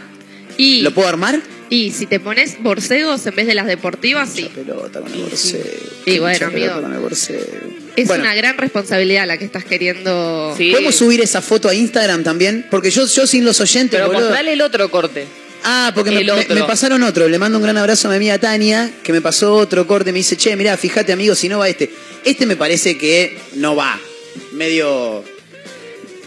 [0.58, 1.42] y, ¿Lo puedo armar?
[1.72, 4.48] Y si te pones borcegos en vez de las deportivas, sí.
[4.54, 5.64] Pelota con el Y borseo.
[6.06, 6.82] Y bueno, amigo.
[6.82, 7.40] con el borseo.
[7.96, 10.54] Es Bueno, una gran responsabilidad la que estás queriendo.
[10.58, 10.72] Sí.
[10.72, 12.68] ¿Podemos subir esa foto a Instagram también?
[12.70, 15.26] Porque yo, yo sin los oyentes, Pero boludo- mostrale el otro corte.
[15.64, 17.28] Ah, porque me pasaron otro.
[17.28, 20.12] Le mando un gran abrazo a mi amiga Tania, que me pasó otro corte.
[20.12, 21.92] Me dice, che, mirá, fíjate, amigo, si no va este.
[22.26, 24.00] Este me parece que no va.
[24.54, 25.24] Medio.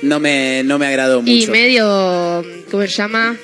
[0.02, 1.32] No me, no me agradó mucho.
[1.32, 3.36] Y medio, ¿cómo se llama?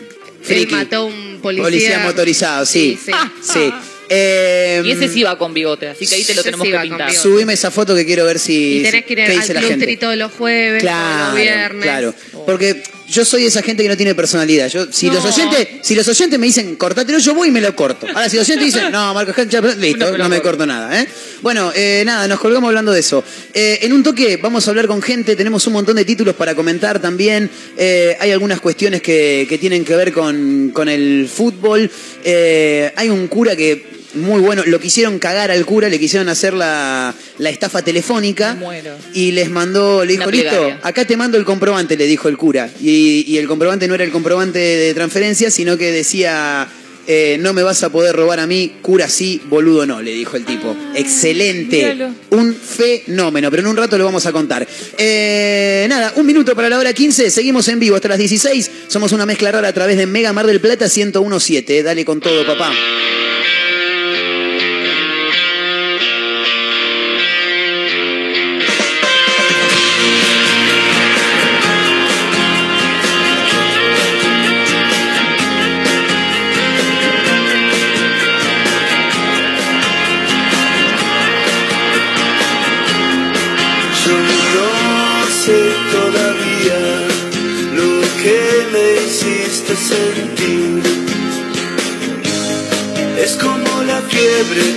[0.48, 1.64] Él mató a un policía.
[1.64, 2.98] Policía motorizado, sí.
[3.02, 3.12] Sí,
[3.42, 3.72] sí.
[4.12, 6.78] Eh, Y ese sí va con bigote, así que ahí te lo tenemos sí que
[6.80, 7.12] pintar.
[7.14, 8.78] Subime esa foto que quiero ver si.
[8.78, 9.96] Y tenés que ir qué al dice la gente.
[9.96, 11.82] Todos los jueves, todos Claro, los viernes.
[11.82, 12.14] claro.
[12.44, 14.68] Porque yo soy esa gente que no tiene personalidad.
[14.68, 15.14] Yo, si No.
[15.14, 18.06] los oyentes, si los oyentes me dicen cortatelo, yo voy y me lo corto.
[18.08, 21.06] Ahora, si los oyentes dicen, no, Marcos Cancha, listo, No, me corto nada, ¿eh?
[21.42, 23.22] Bueno, eh, nada, nos colgamos hablando de eso.
[23.54, 26.54] Eh, en un toque vamos a hablar con gente, tenemos un montón de títulos para
[26.56, 27.48] comentar también.
[27.76, 31.88] Eh, hay algunas cuestiones que, que tienen que ver con, con el fútbol.
[32.24, 36.54] Eh, hay un cura que muy bueno, lo quisieron cagar al cura, le quisieron hacer
[36.54, 38.54] la, la estafa telefónica.
[38.54, 38.96] Muero.
[39.14, 42.70] Y les mandó, le dijo, listo, acá te mando el comprobante, le dijo el cura.
[42.80, 46.68] Y, y el comprobante no era el comprobante de transferencia, sino que decía,
[47.06, 50.36] eh, no me vas a poder robar a mí, cura sí, boludo no, le dijo
[50.36, 50.76] el tipo.
[50.94, 51.84] Excelente.
[51.84, 52.14] Ah, míralo.
[52.30, 54.66] Un fenómeno, pero en un rato lo vamos a contar.
[54.96, 58.70] Eh, nada, un minuto para la hora 15, seguimos en vivo hasta las 16.
[58.86, 61.82] Somos una mezcla rara a través de Mega Mar del Plata 1017.
[61.82, 62.72] Dale con todo, papá.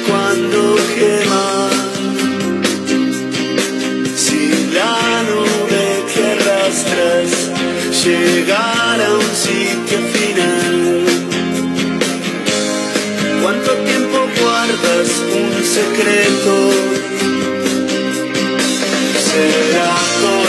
[0.07, 1.69] Cuando quema.
[4.15, 7.31] Si la nube que arrastras
[8.03, 11.05] llegara a un sitio final.
[13.41, 15.09] ¿Cuánto tiempo guardas
[15.41, 16.53] un secreto?
[19.27, 20.47] Será por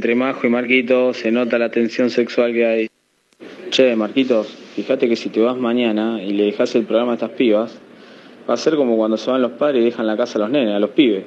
[0.00, 2.88] entre Majo y Marquito se nota la tensión sexual que hay.
[3.68, 7.32] Che, Marquitos, fíjate que si te vas mañana y le dejas el programa a estas
[7.32, 7.78] pibas,
[8.48, 10.50] va a ser como cuando se van los padres y dejan la casa a los
[10.50, 11.24] nenes, a los pibes.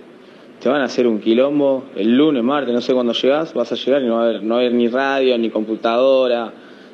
[0.60, 3.76] Te van a hacer un quilombo el lunes, martes, no sé cuándo llegás, vas a
[3.76, 6.52] llegar y no va a haber, no va a haber ni radio, ni computadora,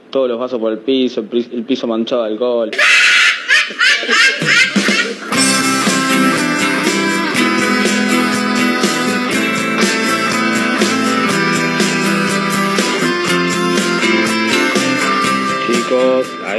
[0.10, 2.72] todos los vasos por el piso, el pis- el piso manchado de alcohol.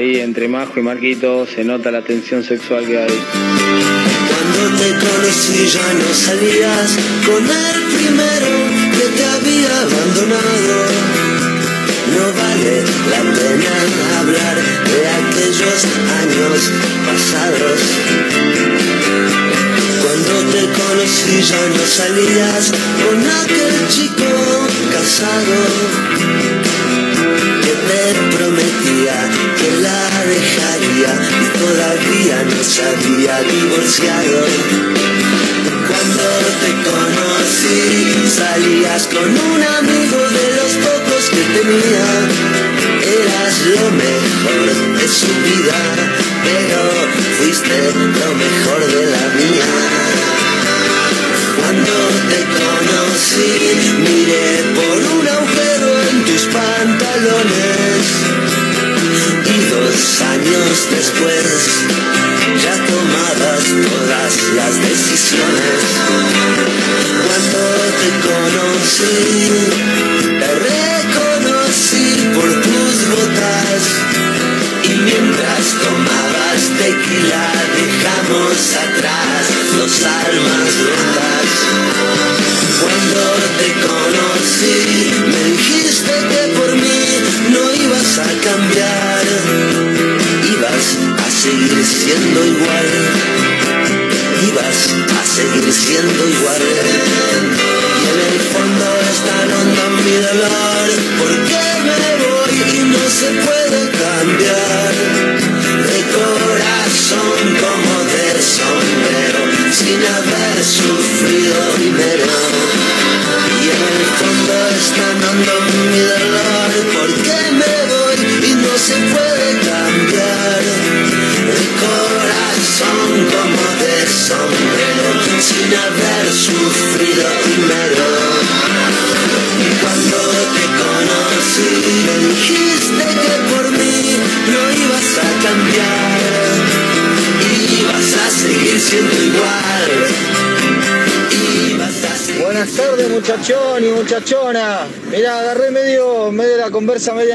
[0.00, 3.18] Ahí entre Majo y Marquito se nota la tensión sexual que hay.
[4.30, 6.88] Cuando te conocí ya no salías
[7.26, 8.52] con el primero
[8.96, 10.76] que te había abandonado.
[12.16, 12.74] No vale
[13.12, 13.74] la pena
[14.20, 14.56] hablar
[14.90, 15.78] de aquellos
[16.22, 16.58] años
[17.06, 17.80] pasados.
[20.02, 22.72] Cuando te conocí ya no salías
[23.02, 24.30] con aquel chico
[24.92, 26.09] casado
[31.00, 34.44] y todavía no se había divorciado.
[35.88, 36.24] Cuando
[36.60, 42.06] te conocí salías con un amigo de los pocos que tenía.
[43.00, 45.80] Eras lo mejor de su vida,
[46.44, 46.80] pero
[47.38, 49.68] fuiste lo mejor de la mía.
[51.56, 51.94] Cuando
[52.28, 53.52] te conocí,
[54.04, 58.29] miré por un agujero en tus pantalones.
[60.40, 61.84] Años después,
[62.62, 65.59] ya tomabas todas las decisiones.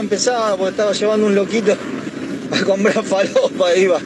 [0.05, 1.75] Empezada porque estaba llevando un loquito
[2.51, 3.99] a comprar falopa, iba.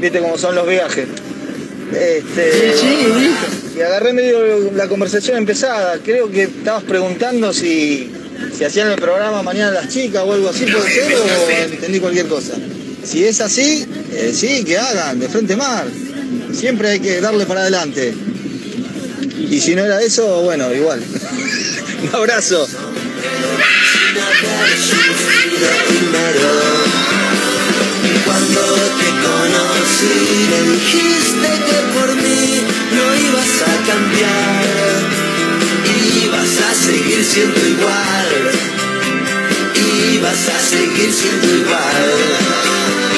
[0.00, 1.06] Viste cómo son los viajes.
[1.92, 2.74] Este,
[3.76, 5.98] y agarré medio la conversación empezada.
[6.04, 8.10] Creo que estabas preguntando si,
[8.56, 12.26] si hacían el programa mañana las chicas o algo así, puede ser, o entendí cualquier
[12.26, 12.54] cosa.
[13.04, 15.86] Si es así, eh, sí, que hagan, de frente mar.
[16.52, 18.12] Siempre hay que darle para adelante.
[19.48, 21.00] Y si no era eso, bueno, igual.
[22.02, 22.66] Un abrazo.
[28.24, 28.60] Cuando
[28.98, 32.42] te conocí, me dijiste que por mí
[32.92, 34.64] no ibas a cambiar,
[36.24, 38.50] ibas a seguir siendo igual,
[40.14, 42.06] ibas a seguir siendo igual.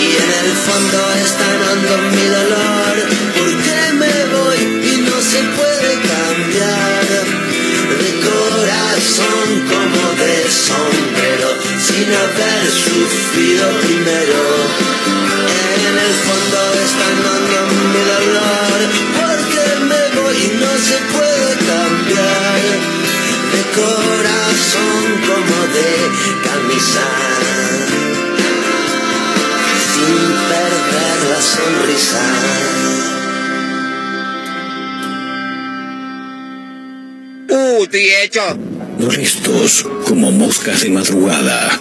[0.00, 2.94] Y en el fondo está hondo mi dolor,
[3.38, 7.06] porque me voy y no se puede cambiar
[7.88, 11.57] de corazón como de sombrero,
[11.98, 14.42] sin haber sufrido primero.
[15.88, 17.60] En el fondo está hondo
[17.92, 18.78] mi dolor,
[19.18, 22.60] porque me voy y no se puede cambiar.
[23.52, 25.92] De corazón como de
[26.46, 27.08] camisa,
[29.92, 30.20] sin
[30.50, 32.24] perder la sonrisa.
[37.50, 38.78] ¡Uh!
[38.98, 41.80] Molestos como moscas de madrugada,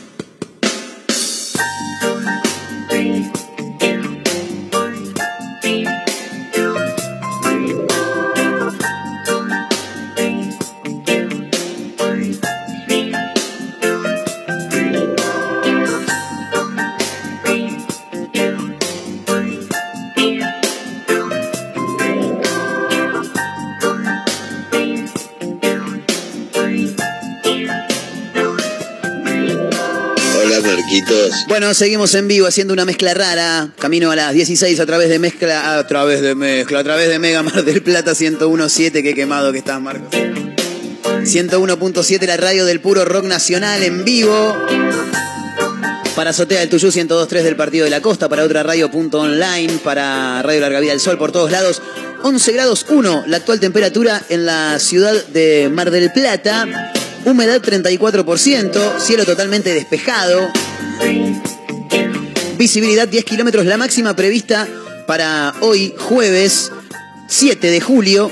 [31.51, 33.73] Bueno, seguimos en vivo haciendo una mezcla rara.
[33.77, 37.19] Camino a las 16 a través de mezcla, a través de mezcla, a través de
[37.19, 39.03] Mega Mar del Plata 101.7.
[39.03, 40.07] Qué quemado que estás, Marcos.
[40.13, 44.55] 101.7, la radio del puro rock nacional en vivo.
[46.15, 50.61] Para Azotea del Tuyú 102.3 del Partido de la Costa, para otra radio.online, para Radio
[50.61, 51.81] Larga Vida del Sol por todos lados.
[52.23, 56.93] 11 grados 1, la actual temperatura en la ciudad de Mar del Plata.
[57.25, 60.49] Humedad 34%, cielo totalmente despejado.
[62.57, 64.67] Visibilidad 10 kilómetros, la máxima prevista
[65.07, 66.71] para hoy, jueves
[67.27, 68.31] 7 de julio,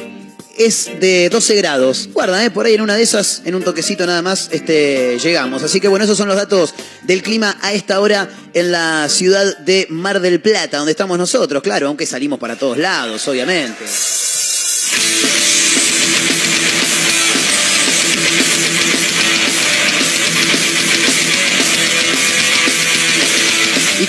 [0.57, 2.09] es de 12 grados.
[2.13, 5.63] Guarda, eh, por ahí en una de esas, en un toquecito nada más, este, llegamos.
[5.63, 9.57] Así que bueno, esos son los datos del clima a esta hora en la ciudad
[9.59, 13.85] de Mar del Plata, donde estamos nosotros, claro, aunque salimos para todos lados, obviamente.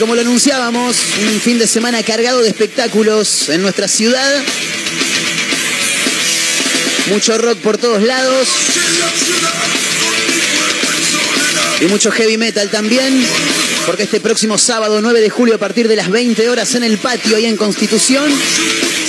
[0.01, 0.96] Como lo anunciábamos,
[1.30, 4.42] un fin de semana cargado de espectáculos en nuestra ciudad.
[7.09, 8.48] Mucho rock por todos lados.
[11.82, 13.26] Y mucho heavy metal también.
[13.84, 16.96] Porque este próximo sábado 9 de julio a partir de las 20 horas en el
[16.96, 18.30] patio ahí en Constitución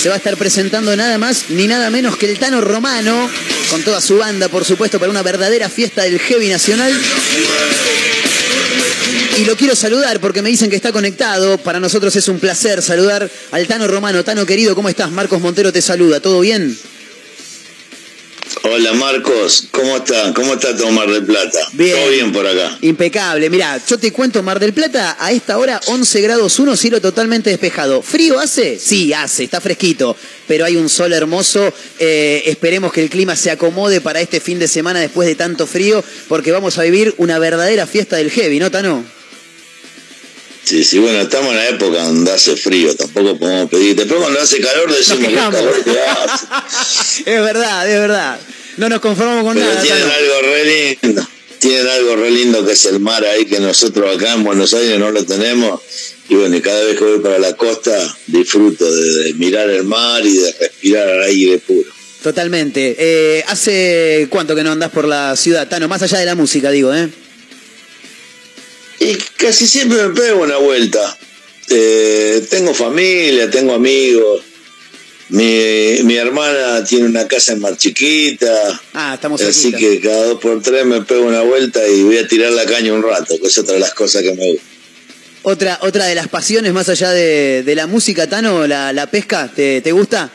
[0.01, 3.29] se va a estar presentando nada más ni nada menos que el Tano Romano
[3.69, 6.93] con toda su banda por supuesto para una verdadera fiesta del heavy nacional.
[9.37, 11.57] Y lo quiero saludar porque me dicen que está conectado.
[11.57, 14.23] Para nosotros es un placer saludar al Tano Romano.
[14.23, 15.11] Tano querido, ¿cómo estás?
[15.11, 16.19] Marcos Montero te saluda.
[16.19, 16.77] ¿Todo bien?
[18.63, 20.33] Hola Marcos, ¿cómo está?
[20.35, 21.57] ¿Cómo está todo Mar del Plata?
[21.73, 21.97] Bien.
[21.97, 22.77] Todo bien por acá.
[22.81, 23.49] Impecable.
[23.49, 27.49] Mira, yo te cuento, Mar del Plata, a esta hora 11 grados 1, cielo totalmente
[27.49, 28.03] despejado.
[28.03, 28.77] ¿Frío hace?
[28.77, 30.15] Sí, hace, está fresquito,
[30.47, 31.73] pero hay un sol hermoso.
[31.97, 35.65] Eh, esperemos que el clima se acomode para este fin de semana después de tanto
[35.65, 39.03] frío, porque vamos a vivir una verdadera fiesta del heavy, ¿no, Tano?
[40.63, 43.95] Sí, sí, bueno, estamos en la época donde hace frío, tampoco podemos pedir.
[43.95, 46.45] Después cuando hace calor decimos que calor que hace.
[47.25, 48.39] Es verdad, es verdad.
[48.77, 49.81] No nos conformamos con Pero nada.
[49.81, 51.27] tienen algo re lindo.
[51.59, 54.97] Tienen algo re lindo que es el mar ahí, que nosotros acá en Buenos Aires
[54.97, 55.81] no lo tenemos.
[56.29, 57.91] Y bueno, y cada vez que voy para la costa
[58.27, 61.89] disfruto de, de mirar el mar y de respirar al aire puro.
[62.23, 62.95] Totalmente.
[62.97, 65.87] Eh, ¿Hace cuánto que no andás por la ciudad, Tano?
[65.87, 67.09] Más allá de la música, digo, ¿eh?
[69.01, 71.17] Y casi siempre me pego una vuelta.
[71.69, 74.43] Eh, tengo familia, tengo amigos.
[75.29, 78.81] Mi, mi hermana tiene una casa en Mar Chiquita.
[78.93, 79.77] Ah, estamos Así cerquita.
[79.79, 82.93] que cada dos por tres me pego una vuelta y voy a tirar la caña
[82.93, 84.63] un rato, que es otra de las cosas que me gusta.
[85.43, 89.51] Otra, otra de las pasiones más allá de, de la música, Tano, la, la pesca,
[89.55, 90.29] ¿te, te gusta?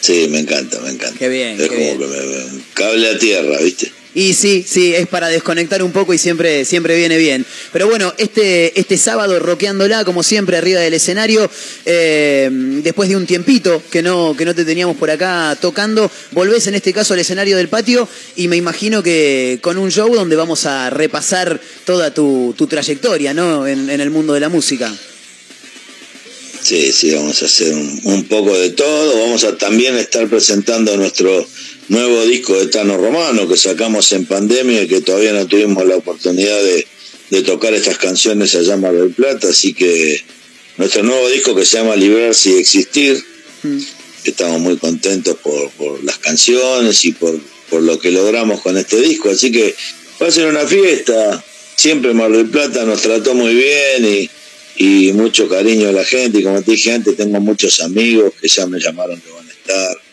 [0.00, 1.18] Sí, me encanta, me encanta.
[1.18, 1.98] Qué bien, Es qué como bien.
[1.98, 3.90] que me, me- cable a tierra, ¿viste?
[4.14, 7.46] Y sí, sí, es para desconectar un poco y siempre, siempre viene bien.
[7.72, 11.50] Pero bueno, este, este sábado roqueándola, como siempre, arriba del escenario,
[11.86, 12.50] eh,
[12.82, 16.74] después de un tiempito que no, que no te teníamos por acá tocando, volvés en
[16.74, 18.06] este caso al escenario del patio
[18.36, 23.32] y me imagino que con un show donde vamos a repasar toda tu, tu trayectoria,
[23.32, 23.66] ¿no?
[23.66, 24.92] En, el mundo de la música.
[26.60, 29.20] Sí, sí, vamos a hacer un, un poco de todo.
[29.20, 31.46] Vamos a también estar presentando nuestro
[31.88, 35.96] nuevo disco de Tano Romano que sacamos en pandemia y que todavía no tuvimos la
[35.96, 36.86] oportunidad de,
[37.30, 39.48] de tocar estas canciones allá en Mar del Plata.
[39.48, 40.22] Así que
[40.76, 43.22] nuestro nuevo disco que se llama Librarse y Existir.
[44.24, 49.00] Estamos muy contentos por, por las canciones y por, por lo que logramos con este
[49.00, 49.30] disco.
[49.30, 49.74] Así que
[50.20, 51.44] va a ser una fiesta.
[51.76, 54.30] Siempre Mar del Plata nos trató muy bien y,
[54.76, 56.38] y mucho cariño a la gente.
[56.38, 59.51] Y como te dije antes, tengo muchos amigos que ya me llamaron que van a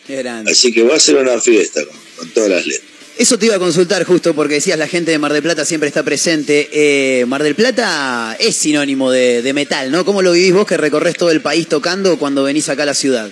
[0.08, 0.52] grande.
[0.52, 2.90] Así que va a ser una fiesta con, con todas las letras.
[3.20, 5.90] Eso te iba a consultar justo porque decías la gente de Mar del Plata siempre
[5.90, 6.70] está presente.
[6.72, 10.06] Eh, Mar del Plata es sinónimo de, de metal, ¿no?
[10.06, 12.94] ¿Cómo lo vivís vos que recorres todo el país tocando cuando venís acá a la
[12.94, 13.30] ciudad?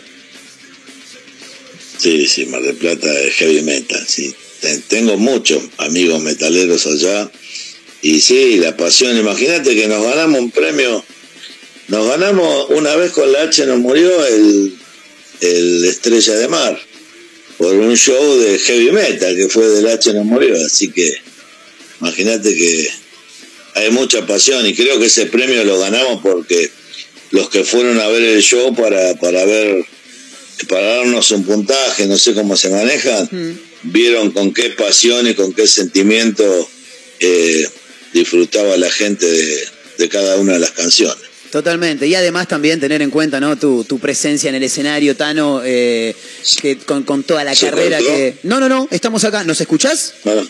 [1.97, 4.36] Sí, sí, Mar del Plata es heavy metal, sí.
[4.89, 7.32] Tengo muchos amigos metaleros allá.
[8.01, 11.03] Y sí, la pasión, imagínate que nos ganamos un premio,
[11.88, 14.78] nos ganamos una vez con la H nos murió el,
[15.42, 16.80] el Estrella de Mar
[17.58, 21.12] por un show de heavy metal que fue del H nos murió, así que
[22.00, 22.90] imagínate que
[23.76, 26.72] hay mucha pasión y creo que ese premio lo ganamos porque
[27.32, 29.86] los que fueron a ver el show para, para ver
[30.66, 33.30] para darnos un puntaje, no sé cómo se manejan,
[33.84, 36.70] vieron con qué pasión y con qué sentimiento
[37.20, 37.68] eh,
[38.14, 39.26] disfrutaba la gente
[39.98, 41.27] de, cada una de las canciones.
[41.52, 43.56] Totalmente, y además también tener en cuenta ¿no?
[43.56, 46.14] tu, tu presencia en el escenario, Tano, eh,
[46.62, 48.36] que con, con, toda la carrera que...
[48.43, 50.14] No, no, no, estamos acá, ¿nos escuchás?
[50.26, 50.45] No,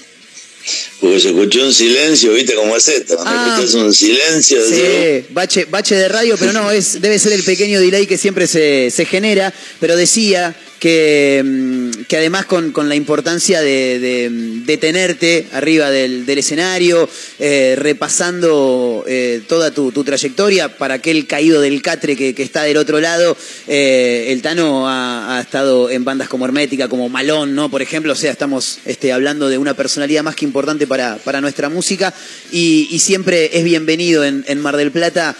[0.99, 3.15] porque se escuchó un silencio, ¿viste cómo es esto?
[3.19, 4.59] Ah, un silencio.
[4.67, 8.47] Sí, bache, bache de radio, pero no, es, debe ser el pequeño delay que siempre
[8.47, 9.53] se, se genera.
[9.79, 14.29] Pero decía que, mm, que además con, con, la importancia de,
[14.65, 17.09] de, tenerte arriba del, del escenario,
[17.39, 22.63] eh, repasando eh, toda tu, tu, trayectoria, para aquel caído del catre que, que está
[22.63, 23.35] del otro lado,
[23.67, 27.69] eh, el Tano ha, estado en bandas como Hermética, como Malón, ¿no?
[27.69, 31.41] Por ejemplo, o sea, estamos este, hablando de una personalidad más que importante para, para
[31.41, 32.13] nuestra música
[32.51, 35.33] y, siempre es bienvenido en, en Mar del Plata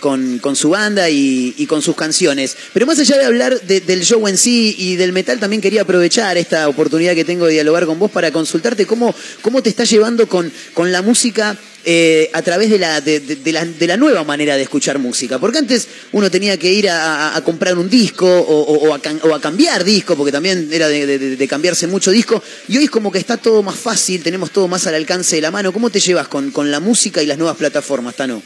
[0.00, 2.56] con, con, su banda y, y, con sus canciones.
[2.72, 5.82] Pero más allá de hablar de, del show en sí y del metal también quería
[5.82, 9.84] aprovechar esta oportunidad que tengo de dialogar con vos para consultarte cómo, cómo te está
[9.84, 14.22] llevando con, con la música eh, a través de la, de, la, de, la, nueva
[14.22, 15.40] manera de escuchar música.
[15.40, 19.40] Porque antes uno tenía que ir a, comprar un disco o, o, a, o, a,
[19.40, 22.40] cambiar disco, porque también era de, cambiarse mucho disco.
[22.68, 25.42] Y hoy es como que está todo más fácil, tenemos todo más al alcance de
[25.42, 25.72] la mano.
[25.72, 28.42] ¿Cómo te llevas con, con la música y las nuevas plataformas, Tano?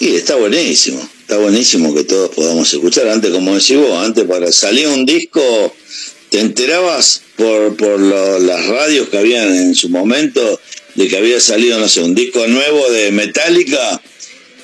[0.00, 3.08] Y está buenísimo, está buenísimo que todos podamos escuchar.
[3.08, 5.74] Antes, como decís vos, antes para salir un disco,
[6.30, 10.60] te enterabas por, por lo, las radios que habían en su momento
[10.94, 14.00] de que había salido, no sé, un disco nuevo de Metallica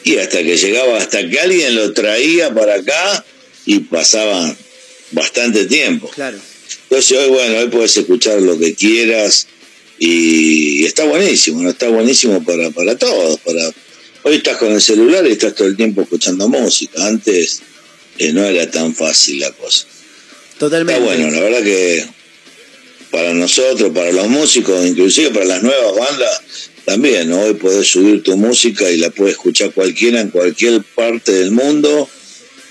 [0.05, 3.25] y hasta que llegaba, hasta que alguien lo traía para acá
[3.67, 4.57] y pasaba
[5.13, 6.09] bastante tiempo.
[6.09, 6.39] Claro.
[6.89, 9.47] Entonces hoy, bueno, hoy puedes escuchar lo que quieras
[9.99, 11.71] y está buenísimo, ¿no?
[11.71, 13.71] Está buenísimo para, para todos, para
[14.23, 17.07] Hoy estás con el celular y estás todo el tiempo escuchando música.
[17.07, 17.63] Antes
[18.19, 19.87] eh, no era tan fácil la cosa.
[20.59, 21.01] Totalmente.
[21.03, 22.07] Está bueno, la verdad que
[23.11, 26.43] para nosotros, para los músicos, inclusive para las nuevas bandas,
[26.85, 31.51] también, hoy podés subir tu música y la puede escuchar cualquiera en cualquier parte del
[31.51, 32.09] mundo.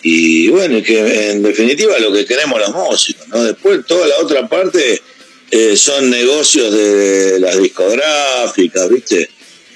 [0.03, 3.43] Y bueno, que en definitiva lo que queremos los músicos, ¿no?
[3.43, 5.01] Después toda la otra parte
[5.49, 9.29] eh, son negocios de las discográficas, ¿viste?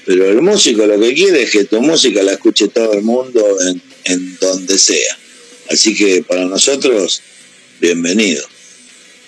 [0.06, 3.58] Pero el músico lo que quiere es que tu música la escuche todo el mundo
[3.68, 5.18] en, en donde sea.
[5.70, 7.22] Así que para nosotros,
[7.80, 8.53] bienvenido.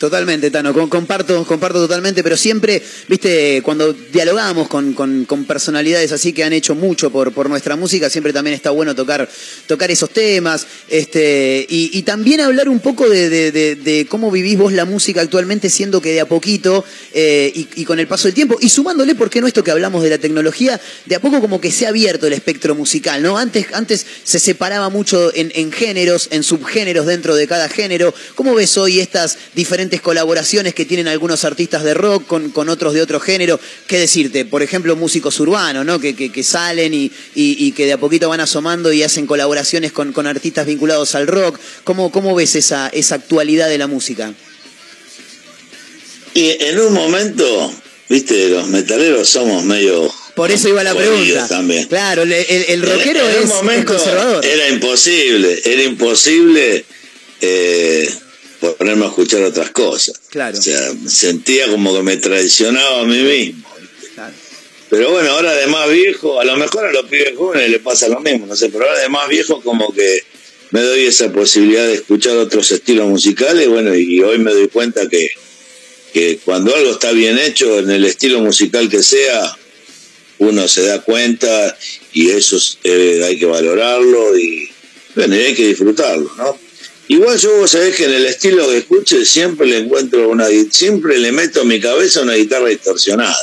[0.06, 6.44] Totalmente, Tano, comparto, comparto totalmente, pero siempre, viste, cuando dialogamos con, con, personalidades así que
[6.44, 9.28] han hecho mucho por, por nuestra música, siempre también está bueno tocar,
[9.66, 15.22] tocar esos temas, este, y, también hablar un poco de, cómo vivís vos la música
[15.22, 19.16] actualmente, siendo que de a poquito, eh, y, con el paso del tiempo, y sumándole,
[19.16, 20.80] ¿por qué no esto que hablamos de la tecnología?
[21.08, 23.40] De a poco como que se ha abierto el espectro musical, ¿no?
[23.40, 28.14] Antes, antes se separaba mucho en géneros, en subgéneros dentro de cada género.
[28.36, 32.94] ¿Cómo ves hoy estas diferentes colaboraciones que tienen algunos artistas de rock con, con otros
[32.94, 33.60] de otro género.
[33.88, 34.46] ¿Qué decirte?
[34.46, 36.00] Por ejemplo, músicos urbanos, ¿no?
[36.00, 40.14] Que, que, salen y, y, que de a poquito van asomando y hacen colaboraciones con,
[40.14, 41.60] con artistas vinculados al rock.
[41.84, 44.34] ¿Cómo, cómo ves esa, esa actualidad de la música?
[46.34, 47.74] Y en un momento,
[48.10, 51.48] viste, los metaleros somos medio por eso iba la pregunta.
[51.48, 51.88] También.
[51.88, 54.46] Claro, el, el, rockero es, conservador.
[54.46, 56.84] Era imposible, era imposible
[57.40, 58.10] eh,
[58.60, 60.20] ponerme a escuchar otras cosas.
[60.30, 60.58] Claro.
[60.58, 63.66] O sea, sentía como que me traicionaba a mí mismo.
[64.90, 68.08] Pero bueno, ahora de más viejo, a lo mejor a los pibes jóvenes les pasa
[68.08, 70.24] lo mismo, no sé, pero ahora de más viejo como que
[70.72, 75.10] me doy esa posibilidad de escuchar otros estilos musicales, bueno, y hoy me doy cuenta
[75.10, 75.30] que,
[76.14, 79.58] que cuando algo está bien hecho en el estilo musical que sea,
[80.38, 81.78] uno se da cuenta
[82.14, 84.70] y eso eh, hay que valorarlo y
[85.16, 86.65] bueno, y hay que disfrutarlo, ¿no?
[87.08, 91.20] Igual yo vos sabés que en el estilo que escuche siempre le encuentro una siempre
[91.20, 93.38] le meto en mi cabeza una guitarra distorsionada.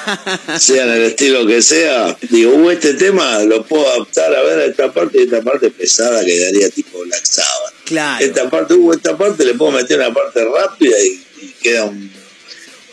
[0.58, 4.58] sea en el estilo que sea, digo, uh, este tema lo puedo adaptar a ver
[4.58, 7.74] a esta parte y esta parte pesada quedaría tipo Black Sabbath.
[7.84, 8.24] Claro.
[8.24, 11.24] Esta parte, uh, esta parte le puedo meter una parte rápida y,
[11.62, 12.10] queda un,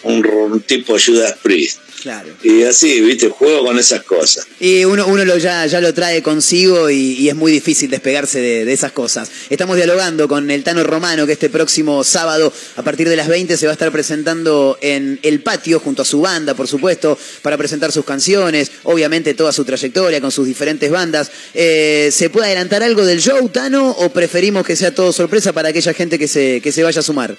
[0.03, 1.79] un, tipo Judas Priest.
[2.01, 2.29] Claro.
[2.41, 4.47] Y así, viste, juego con esas cosas.
[4.59, 8.39] Y uno, uno lo ya, ya lo trae consigo y, y es muy difícil despegarse
[8.39, 9.29] de, de esas cosas.
[9.51, 13.55] Estamos dialogando con el Tano Romano, que este próximo sábado, a partir de las 20,
[13.55, 17.55] se va a estar presentando en el patio, junto a su banda, por supuesto, para
[17.57, 21.31] presentar sus canciones, obviamente toda su trayectoria con sus diferentes bandas.
[21.53, 25.69] Eh, ¿Se puede adelantar algo del show, Tano, o preferimos que sea todo sorpresa para
[25.69, 27.37] aquella gente que se, que se vaya a sumar?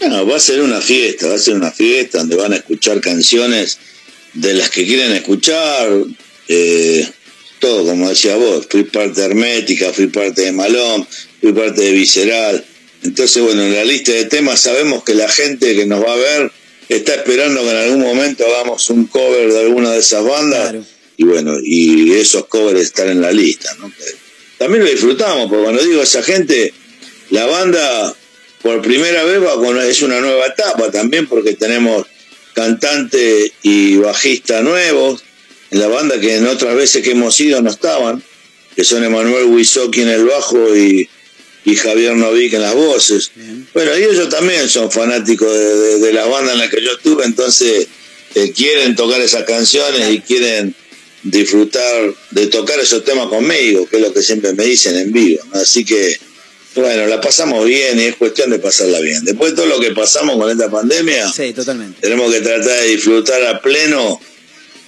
[0.00, 3.00] No, va a ser una fiesta, va a ser una fiesta donde van a escuchar
[3.00, 3.78] canciones
[4.34, 5.90] de las que quieren escuchar,
[6.48, 7.08] eh,
[7.58, 11.06] todo, como decía vos, fui parte de Hermética, fui parte de Malón,
[11.40, 12.64] fui parte de Visceral.
[13.02, 16.16] Entonces, bueno, en la lista de temas sabemos que la gente que nos va a
[16.16, 16.52] ver
[16.88, 20.74] está esperando que en algún momento hagamos un cover de alguna de esas bandas.
[21.16, 23.92] Y bueno, y esos covers están en la lista, ¿no?
[24.56, 26.72] También lo disfrutamos, porque cuando digo esa gente,
[27.30, 28.16] la banda
[28.62, 32.06] por primera vez va con, es una nueva etapa también porque tenemos
[32.54, 35.22] cantante y bajista nuevos
[35.70, 38.22] en la banda que en otras veces que hemos ido no estaban,
[38.74, 41.08] que son Emanuel Wisoki en el bajo y,
[41.64, 43.30] y Javier Novik en las voces.
[43.74, 46.92] Bueno, y ellos también son fanáticos de, de- de la banda en la que yo
[46.92, 47.86] estuve, entonces
[48.34, 50.74] eh, quieren tocar esas canciones y quieren
[51.22, 55.42] disfrutar de tocar esos temas conmigo, que es lo que siempre me dicen en vivo.
[55.52, 55.60] ¿no?
[55.60, 56.18] Así que,
[56.78, 59.24] bueno, la pasamos bien y es cuestión de pasarla bien.
[59.24, 62.00] Después de todo lo que pasamos con esta pandemia, Sí, totalmente.
[62.00, 64.20] tenemos que tratar de disfrutar a pleno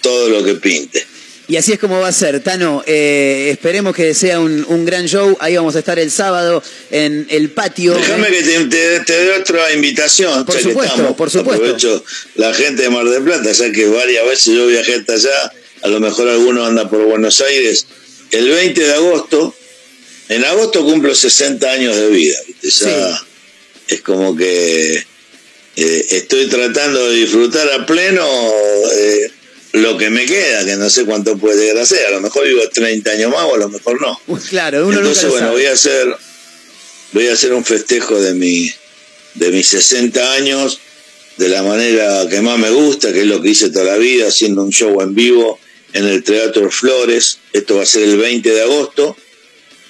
[0.00, 1.06] todo lo que pinte.
[1.48, 2.84] Y así es como va a ser, Tano.
[2.86, 5.36] eh, esperemos que sea un, un gran show.
[5.40, 6.62] Ahí vamos a estar el sábado
[6.92, 7.92] en el patio.
[7.94, 10.46] Déjame que te, te- te dé otra invitación.
[10.46, 11.16] Por supuesto, estamos.
[11.16, 11.64] por supuesto.
[11.64, 12.04] Aprovecho
[12.36, 15.88] la gente de Mar del Plata, ya que varias veces yo viajé hasta allá, a
[15.88, 17.84] lo mejor alguno anda por Buenos Aires.
[18.30, 19.52] El 20 de agosto,
[20.30, 22.86] en agosto cumplo 60 años de vida, ¿viste?
[22.86, 23.22] Ya
[23.90, 24.94] es como que
[25.76, 28.24] eh, estoy tratando de disfrutar a pleno
[28.94, 29.30] eh,
[29.72, 32.06] lo que me queda, que no sé cuánto puede llegar a ser.
[32.06, 34.20] A lo mejor vivo 30 años más o a lo mejor no.
[34.48, 35.58] Claro, uno Entonces, nunca bueno, sabe.
[35.58, 36.16] voy a hacer
[37.12, 38.72] voy a hacer un festejo de mi
[39.34, 40.78] de mis 60 años
[41.36, 44.28] de la manera que más me gusta, que es lo que hice toda la vida,
[44.28, 45.58] haciendo un show en vivo
[45.92, 47.38] en el Teatro Flores.
[47.52, 49.16] Esto va a ser el 20 de agosto,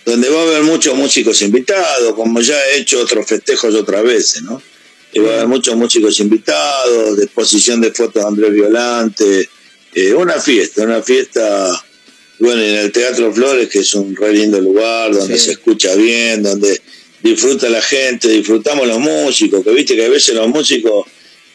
[0.05, 4.42] donde va a haber muchos músicos invitados, como ya he hecho otros festejos otras veces,
[4.42, 4.61] ¿no?
[5.12, 9.48] Y va a haber muchos músicos invitados, de exposición de fotos de Andrés Violante,
[9.94, 11.84] eh, una fiesta, una fiesta
[12.38, 15.46] bueno, en el Teatro Flores, que es un re lindo lugar, donde Sí.
[15.46, 16.80] se escucha bien, donde
[17.22, 21.07] disfruta la gente, disfrutamos los músicos, que viste que a veces los músicos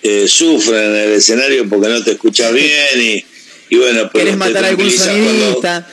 [0.04, 3.26] eh, sufren en el escenario porque no te escuchas bien y,
[3.70, 5.88] y bueno, pero ¿Querés te matar a algún tranquilizás cuando- sonidista?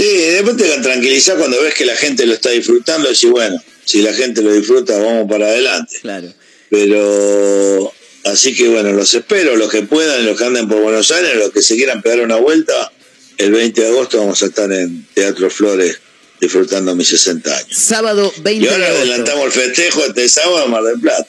[0.00, 3.62] Sí, después te tranquilizás cuando ves que la gente lo está disfrutando, y decís, bueno,
[3.84, 5.98] si la gente lo disfruta, vamos para adelante.
[6.00, 6.32] Claro.
[6.70, 7.92] Pero
[8.24, 11.50] así que bueno, los espero, los que puedan, los que anden por Buenos Aires, los
[11.50, 12.90] que se quieran pegar una vuelta,
[13.36, 15.98] el 20 de agosto vamos a estar en Teatro Flores
[16.40, 17.76] disfrutando mis 60 años.
[17.76, 19.02] Sábado 20 Y ahora de agosto.
[19.02, 21.28] adelantamos el festejo este sábado en Mar del Plata.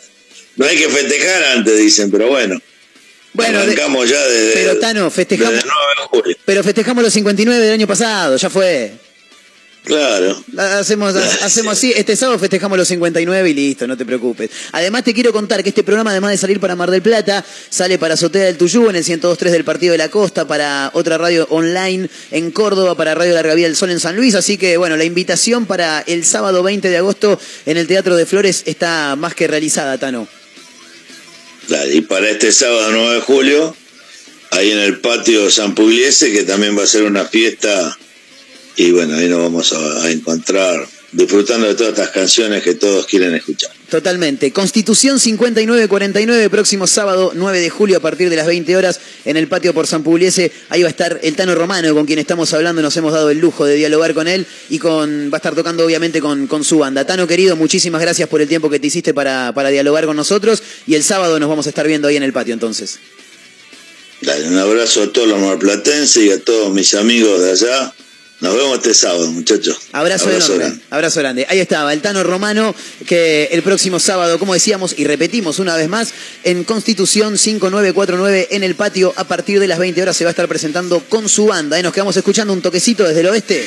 [0.56, 2.62] No hay que festejar antes, dicen, pero bueno.
[3.34, 6.38] Bueno, de- arrancamos ya desde, pero Tano, festejamos- desde el 9 de julio.
[6.46, 8.94] Pero festejamos los 59 del año pasado, ya fue.
[9.84, 10.44] Claro.
[10.58, 14.52] Hacemos, hacemos así, este sábado festejamos los 59 y listo, no te preocupes.
[14.74, 17.98] Además te quiero contar que este programa, además de salir para Mar del Plata, sale
[17.98, 21.48] para Azotea del Tuyú en el 102.3 del Partido de la Costa, para otra radio
[21.50, 24.36] online en Córdoba, para Radio Larga Vía del Sol en San Luis.
[24.36, 28.28] Así que bueno, la invitación para el sábado 20 de agosto en el Teatro de
[28.28, 30.28] Flores está más que realizada, Tano.
[31.94, 33.76] Y para este sábado 9 de julio,
[34.52, 37.98] ahí en el patio San Pugliese, que también va a ser una fiesta,
[38.76, 43.36] y bueno, ahí nos vamos a encontrar disfrutando de todas estas canciones que todos quieren
[43.36, 43.72] escuchar.
[43.90, 44.54] Totalmente.
[44.54, 49.48] Constitución 5949, próximo sábado 9 de julio a partir de las 20 horas en el
[49.48, 50.52] patio por San Pugliese.
[50.70, 52.82] Ahí va a estar el Tano Romano con quien estamos hablando.
[52.82, 55.86] Nos hemos dado el lujo de dialogar con él y con va a estar tocando
[55.86, 57.06] obviamente con, con su banda.
[57.06, 60.64] Tano querido, muchísimas gracias por el tiempo que te hiciste para, para dialogar con nosotros
[60.88, 63.00] y el sábado nos vamos a estar viendo ahí en el patio entonces.
[64.22, 67.94] Dale, un abrazo a todos los marplatenses y a todos mis amigos de allá.
[68.42, 69.78] Nos vemos este sábado, muchachos.
[69.92, 70.80] Abrazo, enorme.
[70.90, 71.46] Abrazo grande.
[71.48, 72.74] Ahí estaba, el Tano Romano,
[73.06, 76.12] que el próximo sábado, como decíamos y repetimos una vez más,
[76.44, 80.32] en Constitución 5949 en el patio, a partir de las 20 horas se va a
[80.32, 81.78] estar presentando con su banda.
[81.78, 81.84] ¿eh?
[81.84, 83.64] Nos quedamos escuchando un toquecito desde el oeste.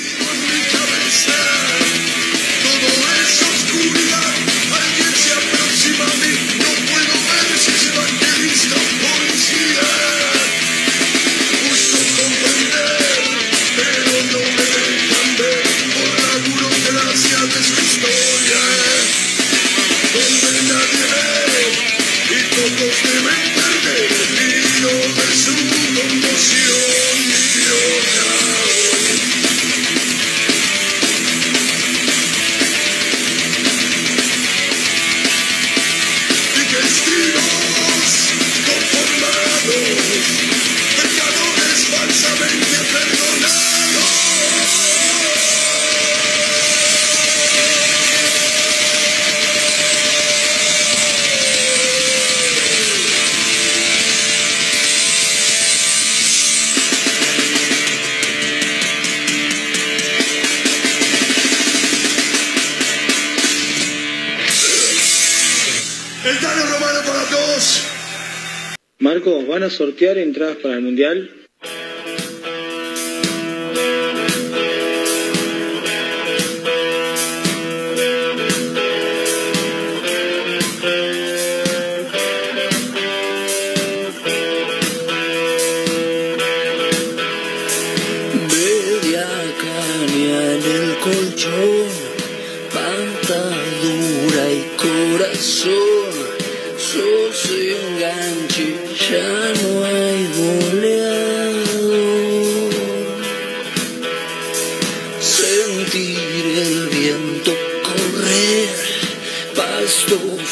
[69.55, 71.44] van a sortear entradas para el Mundial.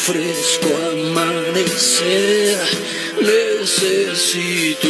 [0.05, 2.59] fresco amanecer.
[3.21, 4.89] Necesito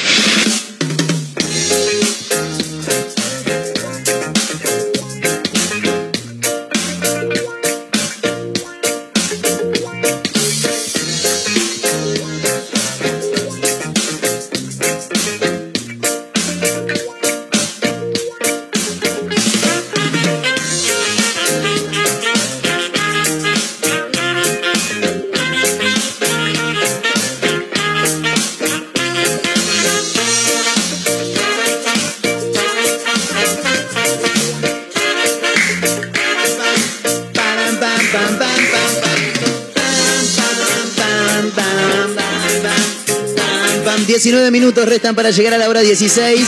[45.15, 46.47] Para llegar a la hora 16.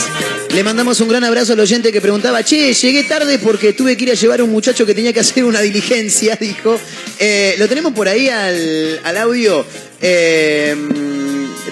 [0.54, 4.04] Le mandamos un gran abrazo al oyente que preguntaba, che, llegué tarde porque tuve que
[4.04, 6.78] ir a llevar a un muchacho que tenía que hacer una diligencia, dijo.
[7.18, 9.64] Eh, lo tenemos por ahí al, al audio
[10.00, 10.76] eh,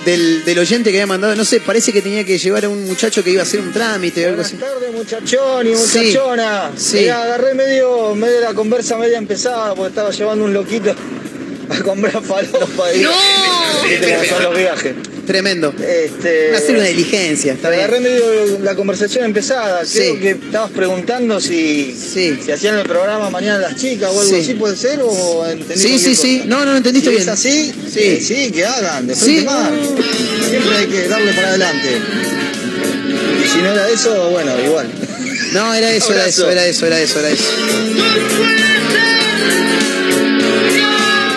[0.05, 2.85] del, del oyente que había mandado, no sé, parece que tenía que llevar a un
[2.85, 4.57] muchacho que iba a hacer un trámite o algo así.
[4.57, 6.73] Buenas tardes, muchachón y Sí, muchachona.
[6.77, 6.97] sí.
[6.99, 10.95] Mirá, agarré medio, medio la conversa media empezada porque estaba llevando un loquito
[11.79, 12.93] a comprar falopa.
[12.95, 13.11] y- ¡No!
[14.29, 14.95] Son los viajes.
[15.27, 15.73] Tremendo.
[15.79, 18.13] Este, Hacer una diligencia, está agarré bien.
[18.13, 19.83] medio la conversación empezada.
[19.91, 20.21] Creo Sí.
[20.21, 22.39] que estabas preguntando si, Sí.
[22.45, 24.41] si hacían el programa mañana las chicas o algo Sí.
[24.41, 25.01] así, ¿puede ser?
[25.03, 26.43] ¿O entendí Sí, sí, sí.
[26.47, 27.29] No, no, entendiste Si bien.
[27.29, 28.19] es así, Sí.
[28.19, 29.21] sí, sí, que hagan, de Sí.
[29.25, 29.73] frente mar.
[30.51, 31.89] Siempre hay que darle para adelante.
[33.45, 34.89] Y si no era eso, bueno, igual.
[35.53, 37.45] No, era eso, era eso, era eso, era eso, era eso.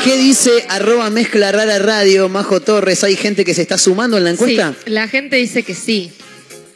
[0.06, 3.03] ¿Qué dice arroba mezcla rara radio, Majo Torres?
[3.03, 4.73] ¿Hay gente que se está sumando en la encuesta?
[4.86, 6.11] Sí, la gente dice que sí.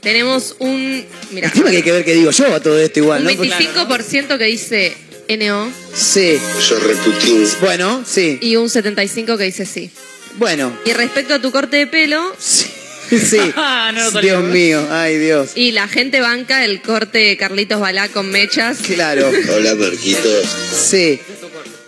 [0.02, 1.06] Tenemos un.
[1.32, 3.36] Mira, que hay que ver qué digo yo a todo esto igual, un ¿no?
[3.38, 4.98] Porque- 25% que dice
[5.28, 6.40] NO Sí.
[6.70, 7.46] Yo reputín.
[7.62, 8.40] Bueno, sí.
[8.42, 9.92] y un 75% que dice sí.
[10.38, 12.66] Bueno, Y respecto a tu corte de pelo, sí.
[13.10, 13.40] sí.
[13.56, 15.52] Ah, no lo Dios mío, ay Dios.
[15.56, 18.78] y la gente banca el corte de Carlitos Balá con mechas.
[18.80, 20.46] Claro, Hola, Marquitos.
[20.90, 21.20] sí.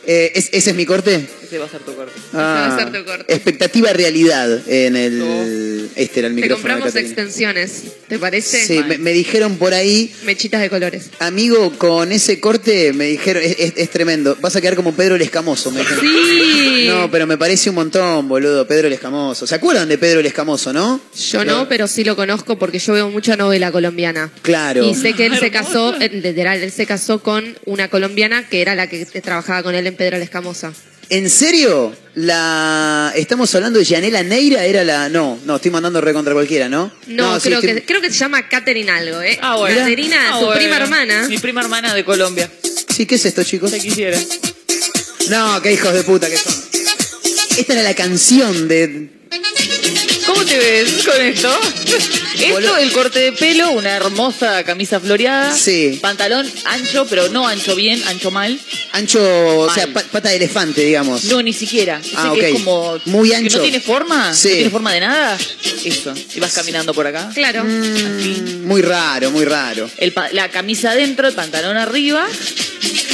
[0.05, 1.25] Eh, ¿es- ¿Ese es mi corte?
[1.51, 2.13] Ese va a ser tu corte.
[2.31, 3.33] Ah, va a ser tu corte.
[3.33, 5.89] Expectativa realidad en el.
[5.97, 6.75] Este era el Te micrófono.
[6.75, 8.65] de compramos extensiones, ¿te parece?
[8.65, 11.09] Sí, me, me dijeron por ahí, Mechitas de colores.
[11.19, 14.37] amigo, con ese corte, me dijeron, es, es- es tremendo.
[14.39, 15.99] Vas a quedar como Pedro el Escamoso, me dijeron.
[16.05, 16.85] Sí.
[16.87, 19.45] No, pero me parece un montón, boludo, Pedro el Escamoso.
[19.45, 21.01] ¿Se acuerdan de Pedro el Escamoso, no?
[21.31, 24.31] Yo no, pero sí lo conozco porque yo veo mucha novela colombiana.
[24.41, 24.85] Claro.
[24.85, 28.73] Y sé que él se casó, literal, él se casó con una colombiana que era
[28.73, 30.71] la que trabajaba con él en Pedro la Escamosa.
[31.11, 31.93] ¿En serio?
[32.15, 36.69] La estamos hablando de Yanela Neira era la no, no, estoy mandando re contra cualquiera,
[36.69, 36.89] ¿no?
[37.07, 39.37] No, creo, que, creo que se llama Catherine algo, ¿eh?
[39.41, 39.77] Ah, bueno.
[39.77, 40.61] Caterina, Ah, tu bueno.
[40.61, 41.27] prima hermana.
[41.27, 42.49] Mi prima hermana de Colombia.
[42.95, 43.71] Sí, ¿qué es esto, chicos?
[43.71, 44.17] Se quisiera.
[45.29, 46.53] No, qué hijos de puta que son.
[47.57, 49.09] Esta era la canción de
[50.41, 51.55] ¿Cómo te ves con esto?
[52.41, 55.55] Esto, el corte de pelo, una hermosa camisa floreada.
[55.55, 55.99] Sí.
[56.01, 58.59] Pantalón ancho, pero no ancho bien, ancho mal.
[58.93, 59.19] ancho,
[59.59, 61.25] o sea, pa- pata de elefante, digamos.
[61.25, 61.99] No, ni siquiera.
[62.03, 62.45] Ese Ah, que ok.
[62.47, 62.99] es como.
[63.05, 63.57] Muy que ancho.
[63.57, 64.33] no tiene forma.
[64.33, 64.47] Sí.
[64.49, 65.37] No tiene forma de nada.
[65.85, 66.13] Eso.
[66.33, 67.29] Y vas caminando por acá.
[67.35, 67.63] Claro.
[67.63, 69.87] Mm, muy raro, muy raro.
[69.97, 72.27] El pa- la camisa adentro, el pantalón arriba.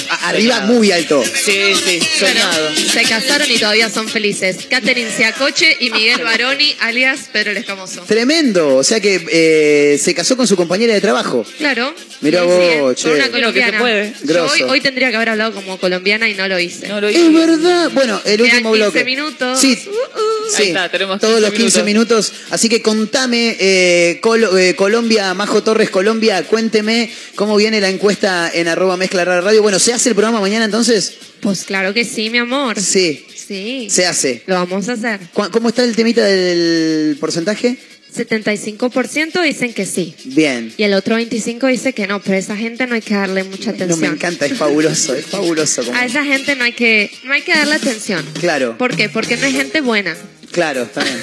[0.24, 0.74] Arriba Soñado.
[0.74, 1.24] muy alto.
[1.24, 2.70] Sí, sí, soñado.
[2.76, 4.58] Se casaron y todavía son felices.
[4.70, 8.02] Catherine Siacoche y Miguel Baroni, alias Pedro el Escamoso.
[8.08, 11.46] Tremendo, o sea que eh, se casó con su compañera de trabajo.
[11.58, 11.94] Claro.
[12.22, 13.10] Mirá Sí, vos, sí, con che.
[13.10, 13.80] una Creo que se colombiana.
[13.80, 14.14] puede.
[14.24, 16.88] Yo hoy, hoy tendría que haber hablado como colombiana y no lo hice.
[16.88, 17.30] No lo Es hice.
[17.30, 17.92] verdad.
[17.94, 19.04] Bueno, el Quedan último 15 bloque.
[19.04, 19.60] minutos.
[19.60, 19.78] Sí.
[19.88, 20.50] Uh, uh.
[20.56, 22.34] Sí, Ahí está, tenemos todos 15 los 15 minutos.
[22.52, 28.68] Así que contame, eh, eh, Colombia, Majo Torres, Colombia, cuénteme cómo viene la encuesta en
[28.70, 29.62] arroba mezcla radio.
[29.62, 31.14] Bueno, ¿se hace el programa mañana entonces?
[31.42, 32.80] Pues claro que sí, mi amor.
[32.80, 33.88] Sí, Sí.
[33.90, 34.44] se hace.
[34.48, 35.20] Lo vamos a hacer.
[35.34, 37.78] ¿Cu- ¿Cómo está el temita del porcentaje?
[38.16, 40.16] 75% dicen que sí.
[40.26, 40.74] Bien.
[40.78, 43.44] Y el otro 25% dice que no, pero a esa gente no hay que darle
[43.44, 44.14] mucha No, me atención.
[44.16, 45.84] encanta, es fabuloso, es fabuloso.
[45.84, 48.26] como- A esa gente no hay que no hay que darle atención.
[48.40, 49.10] Claro, ¿Por qué?
[49.10, 50.16] Porque no es gente buena.
[50.52, 51.18] claro, está bien.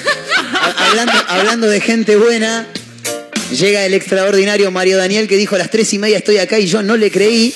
[0.53, 2.67] Ha- hablando, hablando de gente buena,
[3.51, 6.65] llega el extraordinario Mario Daniel que dijo a las tres y media estoy acá y
[6.67, 7.53] yo no le creí.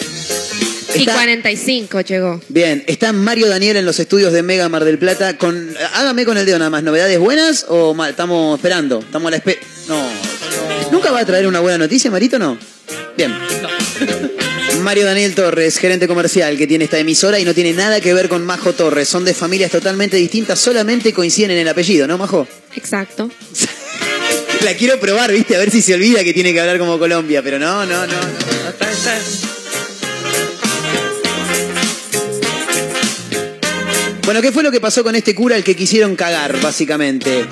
[0.96, 2.42] Y Está- 45 llegó.
[2.50, 5.38] Bien, está Mario Daniel en los estudios de Mega Mar del Plata.
[5.38, 6.84] Con, hágame con el dedo nada más.
[6.84, 8.10] ¿Novedades buenas o mal?
[8.12, 9.00] Estamos esperando?
[9.00, 9.60] Estamos a la espera.
[9.88, 10.02] No.
[10.92, 12.40] ¿Nunca va a traer una buena noticia, Marito?
[12.40, 12.58] No.
[13.16, 13.34] Bien.
[14.82, 18.30] Mario Daniel Torres, gerente comercial que tiene esta emisora y no tiene nada que ver
[18.30, 19.08] con Majo Torres.
[19.10, 22.48] Son de familias totalmente distintas, solamente coinciden en el apellido, ¿no, Majo?
[22.76, 23.30] Exacto.
[24.64, 25.56] La quiero probar, ¿viste?
[25.56, 28.14] A ver si se olvida que tiene que hablar como Colombia, pero no, no, no.
[28.14, 29.59] no,
[34.30, 37.48] Bueno, ¿qué fue lo que pasó con este cura al que quisieron cagar, básicamente?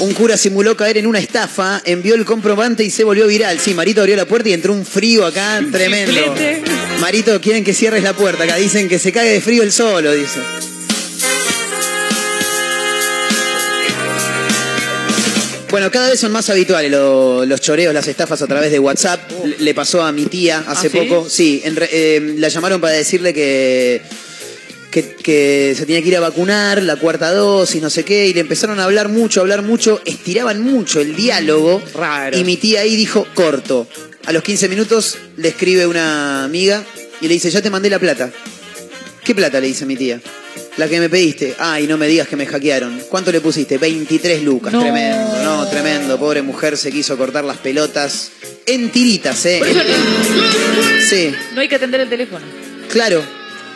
[0.00, 3.60] Un cura simuló caer en una estafa, envió el comprobante y se volvió viral.
[3.60, 6.34] Sí, Marito abrió la puerta y entró un frío acá tremendo.
[7.00, 8.56] Marito, quieren que cierres la puerta acá.
[8.56, 10.40] Dicen que se cae de frío el solo, dice.
[15.70, 19.30] Bueno, cada vez son más habituales lo- los choreos, las estafas a través de WhatsApp.
[19.44, 20.98] Le- Le pasó a mi tía hace ¿Ah, sí?
[20.98, 21.28] poco.
[21.30, 24.02] Sí, en re- eh, la llamaron para decirle que,
[24.90, 28.34] que, que se tenía que ir a vacunar, la cuarta dosis, no sé qué, y
[28.34, 31.82] le empezaron a hablar mucho, a hablar mucho, estiraban mucho el diálogo.
[31.94, 32.36] Raro.
[32.38, 33.86] Y mi tía ahí dijo, corto.
[34.26, 36.84] A los 15 minutos le escribe una amiga
[37.20, 38.30] y le dice, ya te mandé la plata.
[39.24, 39.60] ¿Qué plata?
[39.60, 40.20] Le dice mi tía.
[40.76, 41.54] La que me pediste.
[41.58, 43.00] Ay, no me digas que me hackearon.
[43.08, 43.78] ¿Cuánto le pusiste?
[43.78, 44.72] 23 lucas.
[44.72, 44.80] No.
[44.80, 46.18] Tremendo, no, tremendo.
[46.18, 48.30] Pobre mujer se quiso cortar las pelotas
[48.64, 49.56] en tiritas, ¿eh?
[49.58, 49.80] Por eso
[51.08, 52.44] Sí, no hay que atender el teléfono.
[52.90, 53.22] claro.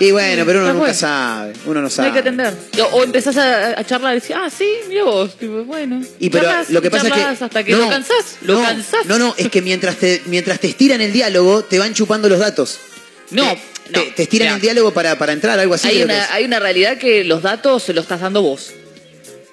[0.02, 1.52] Y bueno, pero uno nunca sabe.
[1.64, 2.08] Uno no No sabe.
[2.08, 2.54] hay que atender.
[2.80, 5.36] O, o empezás a, a charlar y decís, ah, sí, mira vos.
[5.38, 6.02] Tipo, bueno.
[6.18, 7.44] Y pero Charlas, lo que pasa es que.
[7.44, 8.36] hasta que no, lo cansás.
[8.42, 9.06] Lo no, cansás.
[9.06, 12.40] No, no, es que mientras te, mientras te estiran el diálogo, te van chupando los
[12.40, 12.78] datos.
[13.30, 13.44] No,
[13.92, 14.14] Te, no.
[14.14, 15.88] te estiran el diálogo para, para entrar, algo así.
[15.88, 18.72] Hay una, hay una realidad que los datos se los estás dando vos.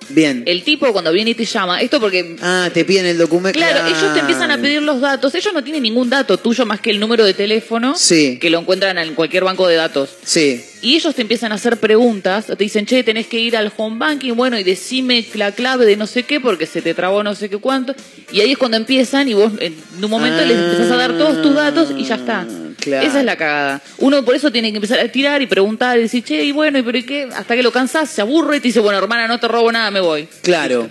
[0.10, 0.44] Bien.
[0.45, 3.57] El tipo cuando viene y te llama, esto porque Ah, te piden el documento.
[3.57, 5.34] Claro, ellos te empiezan a pedir los datos.
[5.36, 8.38] Ellos no tienen ningún dato tuyo más que el número de teléfono Sí.
[8.40, 10.10] que lo encuentran en cualquier banco de datos.
[10.23, 10.64] Sí.
[10.81, 12.45] Y ellos te empiezan a hacer preguntas.
[12.45, 15.97] Te dicen, che, tenés que ir al home banking, bueno, y decime la clave de
[15.97, 17.93] no sé qué porque se te trabó no sé qué cuánto.
[18.31, 21.41] Y ahí es cuando empiezan y vos en un momento les empezás a dar todos
[21.41, 22.47] tus datos y ya está.
[22.80, 23.06] Claro.
[23.06, 23.81] Esa es la cagada.
[23.97, 26.80] Uno por eso tiene que empezar a tirar y preguntar y decir, che, y bueno,
[26.80, 27.27] ¿y pero y qué?
[27.35, 29.91] Hasta que lo cansás, se aburre y te dice, bueno, hermana, no te robo nada,
[29.91, 30.27] me voy.
[30.41, 30.89] Claro.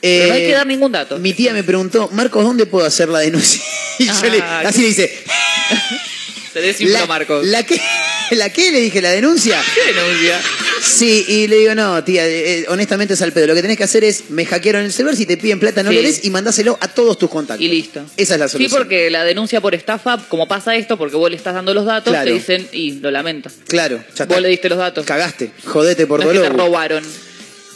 [0.00, 1.18] Pero no hay que dar ningún dato.
[1.18, 3.62] Mi tía me preguntó, Marcos, ¿dónde puedo hacer la denuncia?
[4.00, 5.12] Y yo le, así le dice,
[6.60, 7.46] Se desinfló la, Marcos.
[7.46, 7.80] ¿la qué?
[8.32, 8.70] ¿La qué?
[8.70, 9.60] Le dije, ¿la denuncia?
[9.74, 10.40] ¿Qué denuncia?
[10.82, 13.46] Sí, y le digo, no, tía, eh, eh, honestamente es al pedo.
[13.46, 15.90] Lo que tenés que hacer es, me hackearon el celular, si te piden plata no
[15.90, 15.96] Sí.
[15.96, 17.64] le des y mandáselo a todos tus contactos.
[17.64, 18.04] Y listo.
[18.16, 18.78] Esa es la Sí, solución.
[18.80, 22.12] porque la denuncia por estafa, como pasa esto, porque vos le estás dando los datos,
[22.12, 22.26] Claro.
[22.26, 23.50] te dicen, y lo lamento.
[23.66, 24.26] Claro, ya está.
[24.26, 25.04] Vos le diste los datos.
[25.06, 26.66] Cagaste, jodete por no es que te dolor.
[26.66, 27.04] robaron.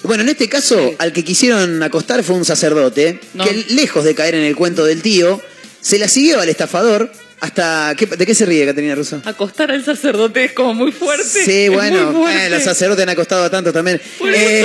[0.04, 3.44] Bueno, en este caso, al que quisieron acostar fue un sacerdote, No.
[3.44, 5.40] que lejos de caer en el cuento del tío,
[5.80, 7.10] se la siguió al estafador
[7.42, 7.94] hasta...
[7.98, 9.20] ¿qué- ¿De qué se ríe, Caterina Russo?
[9.24, 11.44] Acostar al sacerdote es como muy fuerte.
[11.44, 14.00] Sí, bueno, eh, los sacerdotes han acostado a tantos también.
[14.24, 14.64] Eh,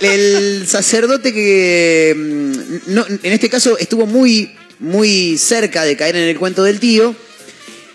[0.00, 2.52] el sacerdote que, mm,
[2.94, 7.14] no, en este caso, estuvo muy, muy cerca de caer en el cuento del tío,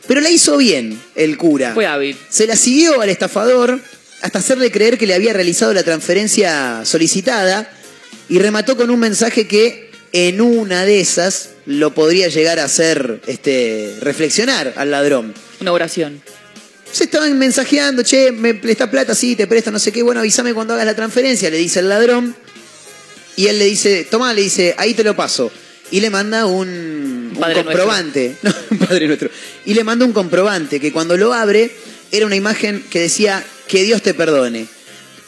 [0.07, 1.73] pero la hizo bien el cura.
[1.73, 2.17] Fue hábil.
[2.29, 3.79] Se la siguió al estafador
[4.21, 7.71] hasta hacerle creer que le había realizado la transferencia solicitada
[8.27, 13.21] y remató con un mensaje que en una de esas lo podría llegar a hacer
[13.27, 15.33] este, reflexionar al ladrón.
[15.59, 16.21] Una oración.
[16.91, 20.53] Se estaban mensajeando, che, me presta plata, sí, te presto, no sé qué, bueno, avísame
[20.53, 22.35] cuando hagas la transferencia, le dice el ladrón.
[23.35, 25.51] Y él le dice, toma, le dice, ahí te lo paso.
[25.89, 28.35] Y le manda un, comprobante.
[28.43, 29.29] No, un padre nuestro.
[29.65, 31.71] Y le manda un comprobante que cuando lo abre
[32.11, 34.67] era una imagen que decía, que Dios te perdone.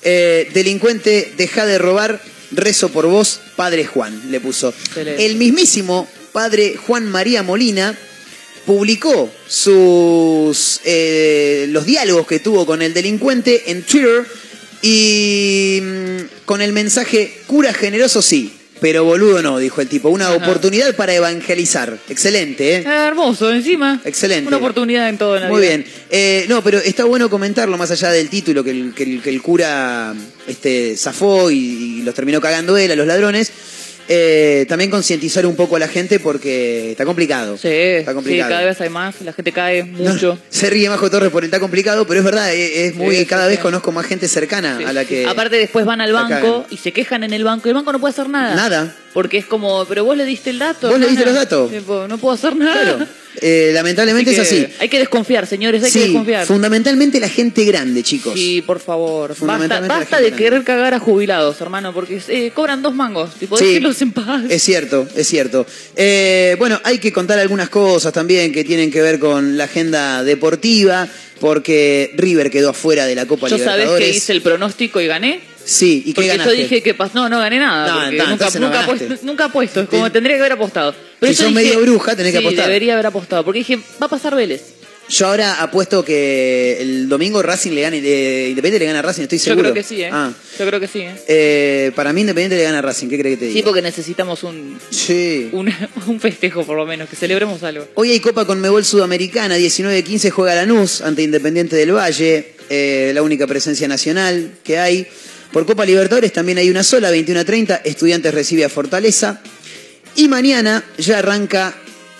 [0.03, 4.69] Eh, delincuente, deja de robar, rezo por vos, Padre Juan, le puso.
[4.69, 5.25] Excelente.
[5.25, 7.97] El mismísimo Padre Juan María Molina
[8.65, 14.25] publicó sus eh, los diálogos que tuvo con el delincuente en Twitter
[14.81, 18.51] y mm, con el mensaje cura generoso sí,
[18.85, 20.09] pero boludo no, dijo el tipo.
[20.09, 20.35] Una Ajá.
[20.35, 21.97] oportunidad para evangelizar.
[22.07, 22.83] Excelente, ¿eh?
[22.85, 23.99] Ah, hermoso, encima.
[24.05, 24.47] Excelente.
[24.47, 25.69] Una oportunidad en todo en la Muy vida.
[25.77, 25.85] bien.
[26.11, 29.31] Eh, no, pero está bueno comentarlo más allá del título que el, que el- que
[29.31, 30.13] el cura
[30.47, 33.51] este, zafó y, y los terminó cagando él a los ladrones.
[34.07, 37.57] Eh, también concientizar un poco a la gente porque está complicado.
[37.57, 38.51] Sí, está sí, complicado.
[38.51, 40.37] cada vez hay más, la gente cae mucho.
[40.49, 43.25] Se ríe Majo Torres por el está complicado, pero es verdad, es, es muy, Sí,
[43.25, 45.25] cada vez conozco más gente cercana a la que.
[45.25, 47.99] Aparte después van al banco y se quejan en el banco y el banco no
[47.99, 48.55] puede hacer nada.
[48.55, 48.95] Nada.
[49.15, 50.89] Porque es como, pero vos le diste el dato.
[50.89, 51.71] Vos le diste los datos.
[51.71, 52.73] Tipo, no puedo hacer nada.
[52.97, 53.07] Claro.
[53.41, 54.73] Eh, lamentablemente Así es que así.
[54.79, 56.45] Hay que desconfiar, señores, hay que Sí, desconfiar.
[56.45, 58.33] fundamentalmente la gente grande, chicos.
[58.33, 59.33] Sí, por favor.
[59.39, 60.31] Basta, basta de grande.
[60.43, 63.33] querer cagar a jubilados, hermano, porque eh, cobran dos mangos.
[63.35, 63.81] Tipo, Sí.
[64.01, 64.43] en paz.
[64.49, 65.65] Es cierto, es cierto.
[65.95, 70.23] Eh, bueno, hay que contar algunas cosas también que tienen que ver con la agenda
[70.25, 71.07] deportiva,
[71.39, 74.09] porque River quedó afuera de la Copa Yo sabés Libertadores.
[74.11, 75.54] que hice el pronóstico y gané.
[75.65, 76.55] Sí, ¿y qué Porque ganaste?
[76.55, 77.87] yo dije que no, no gané nada.
[77.87, 80.93] No, porque entonces nunca, no nunca, apuesto, nunca apuesto, es como tendría que haber apostado.
[81.19, 82.65] Pero Si yo sos dije- medio bruja, tenés que sí, apostar.
[82.67, 84.61] debería haber apostado, porque dije, va a pasar Vélez.
[85.07, 89.23] Yo ahora apuesto que el domingo Racing le gane, eh, Independiente le gana a Racing,
[89.23, 89.61] estoy Yo seguro.
[89.71, 90.09] creo que sí, ¿eh?
[90.11, 90.31] Ah.
[90.57, 91.15] Yo creo que sí, ¿eh?
[91.27, 93.59] Eh, para mí Independiente le gana a Racing, ¿qué crees que te diga?
[93.59, 95.49] Sí, porque necesitamos un, Sí.
[95.51, 95.71] un,
[96.07, 97.87] un festejo, por lo menos, que celebremos algo.
[97.93, 103.45] Hoy hay Copa Conmebol Sudamericana, 19-15 juega Lanús ante Independiente del Valle, eh, la única
[103.45, 105.07] presencia nacional que hay.
[105.55, 109.39] Por Copa Libertadores también hay una sola, 21-30, Estudiantes recibe a Fortaleza.
[110.17, 111.73] Y mañana ya arranca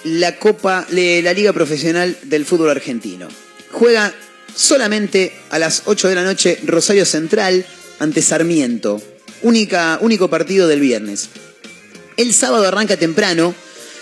[0.06, 3.28] la Copa, la Liga Profesional del Fútbol Argentino.
[3.72, 4.14] Juega
[4.56, 7.66] solamente a las 8 de la noche Rosario Central
[7.99, 9.02] ante Sarmiento.
[9.41, 11.28] Única, único partido del viernes.
[12.16, 13.53] El sábado arranca temprano.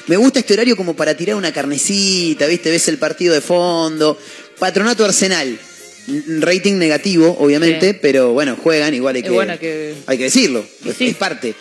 [0.05, 2.69] Me gusta este horario como para tirar una carnecita, ¿viste?
[2.69, 4.15] Ves el partido de fondo.
[4.60, 5.57] Patronato Arsenal.
[6.39, 7.99] Rating negativo, obviamente, Sí.
[8.01, 10.65] pero bueno, juegan, igual hay que, hay que decirlo.
[10.85, 11.07] Es, Sí.
[11.07, 11.55] es parte.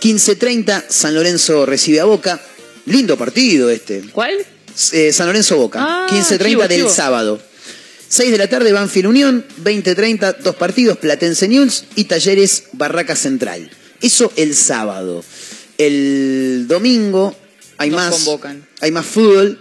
[0.00, 2.40] 15.30, San Lorenzo recibe a Boca.
[2.86, 4.02] Lindo partido este.
[4.12, 4.34] ¿Cuál?
[4.92, 5.80] Eh, San Lorenzo Boca.
[5.82, 6.90] Ah, 15.30 chivo, del chivo.
[6.90, 7.40] sábado.
[8.08, 9.44] 6 de la tarde, Banfield Unión.
[9.62, 13.70] 20.30, dos partidos, Platense News y Talleres Barraca Central.
[14.00, 15.24] Eso el sábado.
[15.76, 17.36] El domingo
[17.76, 18.14] hay Nos más.
[18.14, 18.66] convocan.
[18.80, 19.58] Hay más fútbol.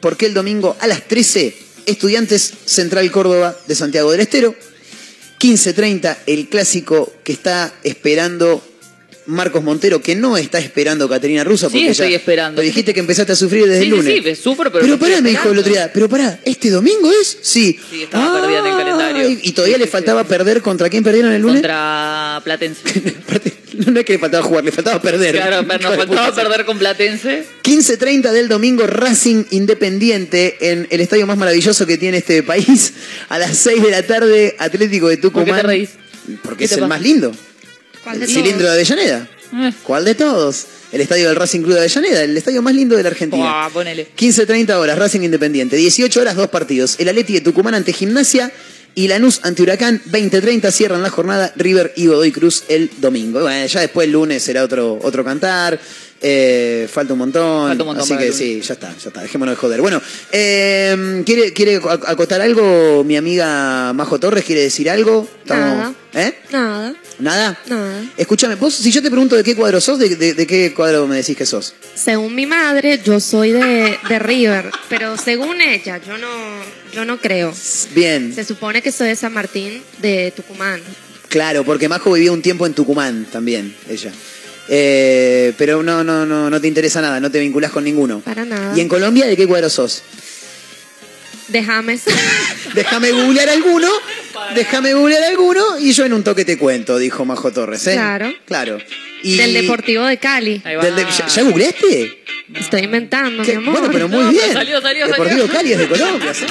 [0.00, 1.54] Porque el domingo a las 13,
[1.90, 4.54] Estudiantes Central Córdoba de Santiago del Estero.
[5.38, 8.62] 15.30, el clásico que está esperando
[9.26, 11.68] Marcos Montero, que no está esperando Caterina Russo.
[11.70, 12.56] Sí, porque estoy ya- esperando.
[12.56, 14.14] Pero dijiste que empezaste a sufrir desde Sí, el sí, lunes.
[14.14, 15.90] sí, me sufro, pero Pero pará, estoy me dijo el otro día.
[15.92, 17.38] Pero pará, ¿este domingo es?
[17.42, 17.78] Sí.
[17.90, 19.38] Sí, estaba perdida en el calendario.
[19.42, 21.56] Y todavía le faltaba perder contra quién perdieron el lunes.
[21.62, 22.80] Contra Platense.
[23.86, 25.34] No es que le faltaba jugar, le faltaba perder.
[25.36, 27.44] claro, pero nos faltaba perder con Platense.
[27.62, 32.92] 15.30 del domingo, Racing Independiente en el estadio más maravilloso que tiene este país.
[33.30, 35.60] A las 6 de la tarde, Atlético de ¿Por qué Tucumán.
[35.62, 35.90] te reís?
[36.42, 36.88] Porque ¿Qué es te el pasa?
[36.88, 37.32] más lindo.
[38.04, 38.62] ¿Cuál El de cilindro todos?
[38.66, 39.28] de Avellaneda.
[39.52, 39.72] Eh.
[39.82, 40.66] ¿Cuál de todos?
[40.92, 43.68] El estadio del Racing Club de Avellaneda, el estadio más lindo de la Argentina.
[43.72, 44.08] Ponele.
[44.16, 45.76] 15.30 horas, Racing Independiente.
[45.76, 46.96] 18 horas, dos partidos.
[46.98, 48.50] El Atleti de Tucumán ante Gimnasia
[48.94, 50.02] y Lanús ante Huracán.
[50.10, 51.52] 20.30 cierran la jornada.
[51.56, 53.40] River y Godoy Cruz el domingo.
[53.40, 55.78] Bueno, ya después el lunes será otro, otro cantar.
[56.22, 57.68] Eh, falta un montón.
[57.68, 59.22] Falta un montón Así que sí, ya está, ya está.
[59.22, 59.80] Dejémonos de joder.
[59.80, 60.02] Bueno,
[60.32, 64.44] eh, ¿quiere, ¿quiere ac- acotar algo mi amiga Majo Torres?
[64.44, 65.26] ¿Quiere decir algo?
[65.46, 65.94] Nada.
[66.12, 66.34] ¿Eh?
[66.50, 67.58] Nada, ¿Nada?
[67.66, 68.02] nada.
[68.16, 71.06] Escúchame, vos, si yo te pregunto de qué cuadro sos, ¿de, de- de qué cuadro
[71.06, 71.74] me decís que sos?
[71.94, 76.28] Según mi madre, yo soy de, de River, pero según ella, yo no,
[76.92, 77.52] yo no creo.
[77.94, 80.80] Bien, Se supone que soy de San Martín, de Tucumán.
[81.28, 84.12] claro, porque Majo vivió un tiempo en Tucumán también, ella.
[84.72, 88.20] Eh, pero no, no, no, no te interesa nada, no te vinculás con ninguno.
[88.20, 88.76] Para nada.
[88.76, 90.02] ¿Y en Colombia de qué cuadro sos?
[91.50, 92.02] De James.
[92.74, 93.88] Déjame googlear alguno,
[94.54, 97.94] déjame googlear alguno y yo en un toque te cuento, dijo Majo Torres, ¿eh?
[97.94, 98.32] Claro.
[98.46, 98.78] Claro.
[99.22, 100.62] Y Del Deportivo de Cali.
[100.64, 100.84] Ahí va.
[100.84, 102.22] del de- ¿ya, ya googleaste?
[102.54, 103.52] Estoy inventando, ¿Qué?
[103.52, 103.74] mi amor.
[103.80, 104.52] Bueno, pero muy No, pero bien.
[104.52, 105.52] salió, salió, Deportivo salió.
[105.52, 106.44] Cali es de Colombia, ¿sí?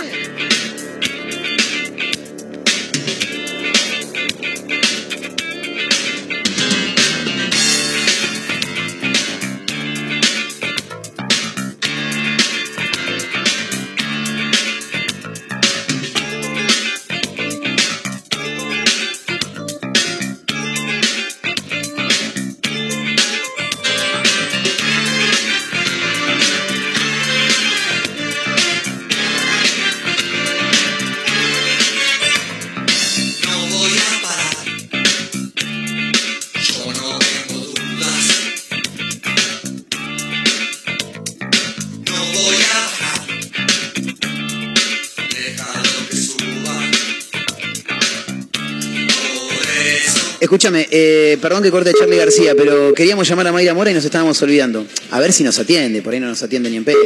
[50.91, 54.05] Eh, perdón que corte a Charlie García, pero queríamos llamar a Mayra Mora y nos
[54.05, 54.85] estábamos olvidando.
[55.11, 56.97] A ver si nos atiende, por ahí no nos atiende ni en pedo.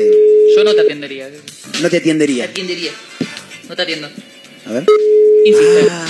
[0.56, 1.30] Yo no te atendería.
[1.82, 2.46] No te Te atendería.
[2.46, 2.92] atendería.
[3.68, 4.10] No te atiendo.
[4.66, 4.86] A ver.
[5.46, 5.88] Insiste.
[5.90, 6.06] Ah,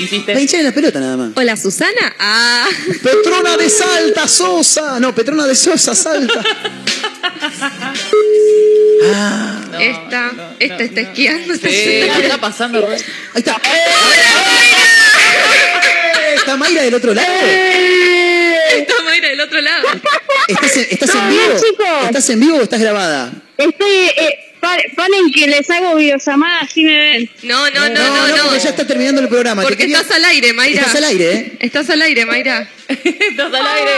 [0.00, 0.58] Insiste.
[0.58, 1.30] En la pelota nada más.
[1.34, 2.14] Hola, Susana.
[2.18, 2.66] Ah.
[3.02, 5.00] Petrona de Salta, Sosa.
[5.00, 6.44] No, Petrona de Sosa, Salta.
[9.14, 11.54] Ah, esta, esta está esquiando.
[11.54, 12.98] Sí, ¿qué está pasando, ahí
[13.34, 13.60] está.
[16.48, 17.28] ¿Está Mayra del otro lado?
[18.74, 19.86] Esta Mayra del otro lado.
[20.48, 21.60] ¿Estás en, estás en No, vivo?
[21.62, 21.86] chicos.
[22.06, 23.32] ¿Estás en vivo o estás grabada?
[23.58, 24.54] Estoy, eh,
[24.96, 27.30] ponen que les hago videollamada, así me ven.
[27.42, 28.42] No, no, no, no, no, no.
[28.44, 29.60] porque ya está terminando el programa.
[29.60, 30.80] Porque quería- estás al aire, Mayra.
[30.80, 31.52] Estás al aire, ¿eh?
[31.60, 32.66] Estás al aire, Mayra.
[32.88, 33.92] Estás al aire.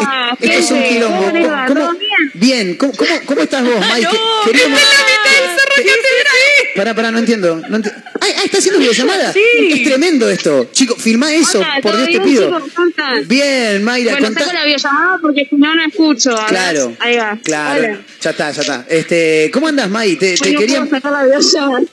[0.00, 1.24] Ah, Esto es un quilombo.
[1.24, 1.32] ¿cómo?
[1.66, 2.30] ¿Cómo- ¿Todo bien?
[2.34, 4.02] Bien, ¿cómo, cómo, cómo estás vos, Mike?
[4.02, 4.10] No,
[4.44, 6.35] Que- queríamos- Está en la mitad del cerro catedral.
[6.74, 7.56] Pará, pará, no entiendo.
[7.68, 9.32] No enti- Ay, está haciendo videollamada.
[9.32, 9.40] Sí.
[9.72, 10.68] Es tremendo esto.
[10.72, 12.44] Chico, filmá eso, Hola, por ¿todo Dios te pido.
[12.66, 13.28] chicos?
[13.28, 16.36] Bien, Mayra, Bueno, contá- la videollamada porque si no, no escucho.
[16.48, 17.38] Claro, Ahí va.
[17.42, 17.84] claro.
[17.84, 18.00] Hola.
[18.20, 18.86] Ya está, ya está.
[18.88, 20.16] Este, ¿Cómo andas, May?
[20.16, 20.88] Te, te queríamos,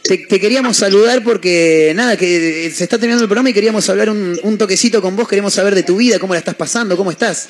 [0.03, 4.10] te, te queríamos saludar porque, nada, que se está terminando el programa y queríamos hablar
[4.10, 5.27] un, un toquecito con vos.
[5.27, 7.49] Queremos saber de tu vida, cómo la estás pasando, cómo estás.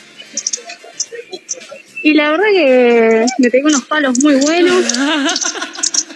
[2.01, 4.85] Y la verdad que me tengo unos palos muy buenos.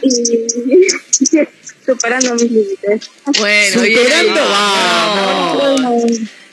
[0.02, 1.38] y
[1.86, 3.10] superando mis límites.
[3.40, 6.04] Bueno, Superando, vamos.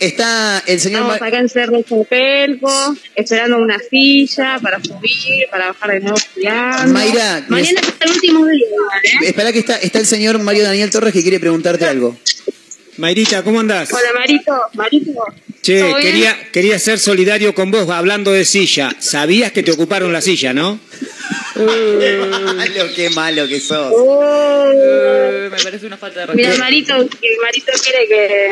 [0.01, 1.03] Está el señor...
[1.03, 6.93] Estamos acá en Cerro Chapelco, esperando una silla para subir, para bajar de nuevo estudiando.
[6.93, 8.67] Mayra, Mañana es el último día,
[9.03, 9.29] ¿eh?
[9.29, 12.17] Espera que está, está el señor Mario Daniel Torres que quiere preguntarte algo.
[12.97, 13.93] Mayrita, ¿cómo andás?
[13.93, 14.53] Hola, Marito.
[14.75, 15.25] Marito.
[15.65, 18.95] Che, quería, quería ser solidario con vos hablando de silla.
[18.99, 20.79] Sabías que te ocuparon la silla, ¿no?
[21.57, 23.91] Malo, qué malo que sos.
[25.51, 26.65] Me parece una falta de Mira, respeto.
[26.65, 28.51] Marito, que Marito quiere que,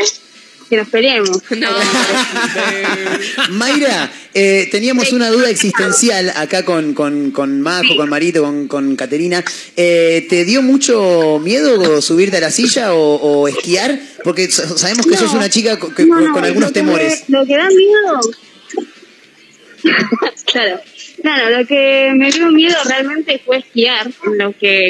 [0.72, 1.28] que nos peleemos.
[1.62, 1.68] No.
[3.50, 8.96] Mayra, eh, teníamos una duda existencial acá con, con, con Majo, con Marito, con, con
[8.96, 9.44] Caterina.
[9.76, 14.00] Eh, ¿Te dio mucho miedo subirte a la silla o, o esquiar?
[14.24, 15.18] Porque sa- sabemos que No.
[15.18, 17.24] sos una chica co- que- No, con algunos lo que temores.
[17.28, 18.20] me- lo que da miedo.
[20.52, 20.80] claro.
[21.20, 24.88] Claro, lo que me dio miedo realmente fue esquiar, lo que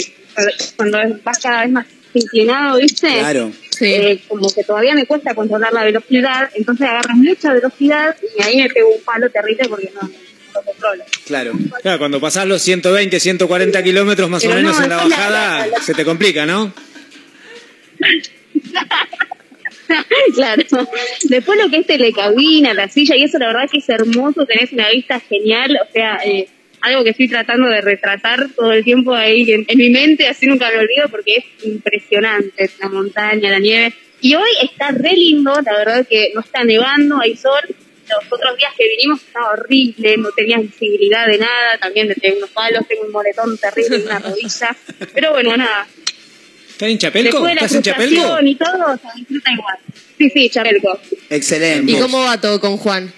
[0.76, 3.08] cuando vas cada vez más inclinado, ¿viste?
[3.18, 3.52] Claro.
[3.82, 8.56] Eh, como que todavía me cuesta controlar la velocidad, entonces agarras mucha velocidad y ahí
[8.62, 10.08] me pego un palo terrible porque no,
[10.54, 11.04] lo controlo.
[11.26, 11.52] Claro.
[11.82, 15.66] Claro, cuando pasás los 120, 140 kilómetros más o menos no, en la bajada, la-
[15.66, 16.72] la- se te complica, ¿no?
[20.34, 20.62] claro.
[21.24, 24.72] Después lo que es telecabina, la silla, y eso la verdad que es hermoso, tenés
[24.72, 26.48] una vista genial, o sea, eh,
[26.82, 30.46] algo que estoy tratando de retratar todo el tiempo ahí en, en mi mente, así
[30.46, 33.94] nunca me olvido porque es impresionante la montaña, la nieve.
[34.20, 37.60] Y hoy está re lindo, la verdad que no está nevando, hay sol.
[38.08, 42.50] Los otros días que vinimos estaba horrible, no tenía visibilidad de nada, también tengo unos
[42.50, 44.76] palos, tengo un moretón terrible en una rodilla.
[45.14, 45.86] Pero bueno, nada,
[46.72, 47.30] ¿Estás en Chapelco?
[47.30, 48.38] después de la ¿Estás en Chapelco?
[48.42, 49.76] y todo, se disfruta igual.
[50.18, 51.00] Sí, sí, Chapelco.
[51.30, 51.92] Excelente.
[51.92, 53.12] ¿Y cómo va todo con Juan?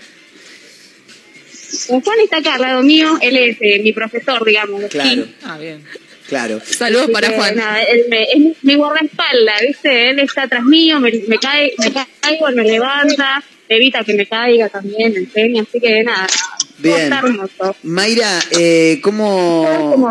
[1.89, 4.85] Juan está acá al lado mío, él es eh, mi profesor, digamos.
[4.91, 5.27] Claro.
[5.45, 5.85] Ah, bien.
[6.29, 6.61] claro.
[6.65, 7.57] Saludos para que, Juan.
[7.57, 10.11] nada, él me, es mi- mi guardaespaldas, ¿viste?
[10.11, 14.27] Él está atrás mío, me, me cae, me caigo, él me levanta, evita que me
[14.27, 16.27] caiga también, me enseña, así que nada.
[16.79, 17.05] Bien.
[17.05, 17.77] Está hermoso.
[17.85, 20.07] Mayra, eh, ¿cómo...?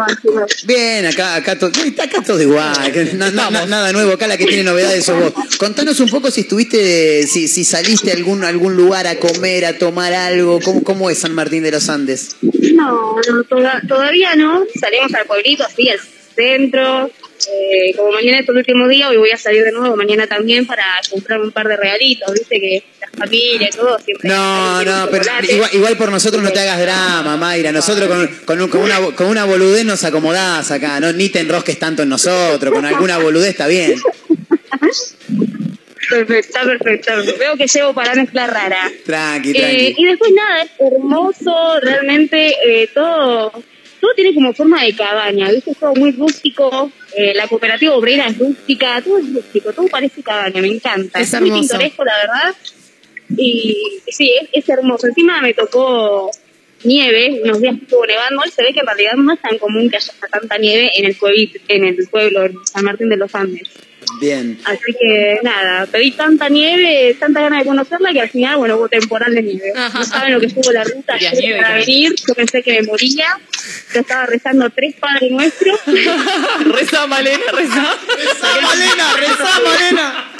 [0.65, 4.27] Bien, acá, acá, to- está acá todo igual, que na- na- na- nada nuevo, acá
[4.27, 5.33] la que tiene novedades sos vos.
[5.57, 9.77] Contanos un poco si estuviste, si, si saliste a algún, algún lugar a comer, a
[9.77, 12.37] tomar algo, ¿cómo, cómo es San Martín de los Andes?
[12.41, 14.63] No, no toda- todavía no.
[14.79, 15.99] Salimos al pueblito, así, al
[16.35, 17.11] centro.
[17.51, 20.65] Eh, como mañana es el último día, hoy voy a salir de nuevo mañana también
[20.65, 24.29] para comprar un par de regalitos, viste que la familia y todo siempre.
[24.29, 27.71] No, no, pero igual, igual por nosotros no te hagas drama, Mayra.
[27.71, 31.11] Nosotros con, con, un- con una, con una boludez nos acomodás acá, ¿no?
[31.13, 33.95] Ni te enrosques tanto en nosotros, con alguna boludez está bien.
[36.09, 37.11] Perfecto, perfecto.
[37.39, 38.91] Veo que llevo para mezcla rara.
[39.05, 39.95] Tranqui, Eh, tranqui.
[39.97, 43.63] y después nada, es hermoso, realmente eh, todo,
[44.03, 45.71] todo tiene como forma de cabaña, ¿viste?
[45.71, 50.21] Es todo muy rústico, eh, la cooperativa obrera es rústica, todo es rústico, todo parece
[50.21, 51.21] cabaña, me encanta.
[51.21, 52.55] Es muy pintoresco, la verdad.
[53.37, 55.07] Y sí, es, es hermoso.
[55.07, 56.29] Encima me tocó
[56.85, 59.57] nieve, unos días que estuvo nevando, y se ve que en realidad no es tan
[59.57, 63.17] común que haya tanta nieve en el, pueblito- en el pueblo, en San Martín de
[63.17, 63.69] los Andes.
[64.19, 64.59] Bien.
[64.65, 68.89] Así que nada, pedí tanta nieve, tanta ganas de conocerla que al final, bueno, hubo
[68.89, 69.71] temporal de nieve.
[69.75, 71.85] No saben lo que estuvo la ruta ayer nieve, para claro.
[71.85, 72.15] venir.
[72.27, 73.25] Yo pensé que me moría.
[73.93, 75.79] Yo estaba rezando tres padres nuestros.
[76.65, 77.97] Reza, Malena, reza.
[78.17, 79.13] ¡Reza, Malena!
[79.17, 80.32] ¡Reza, Malena!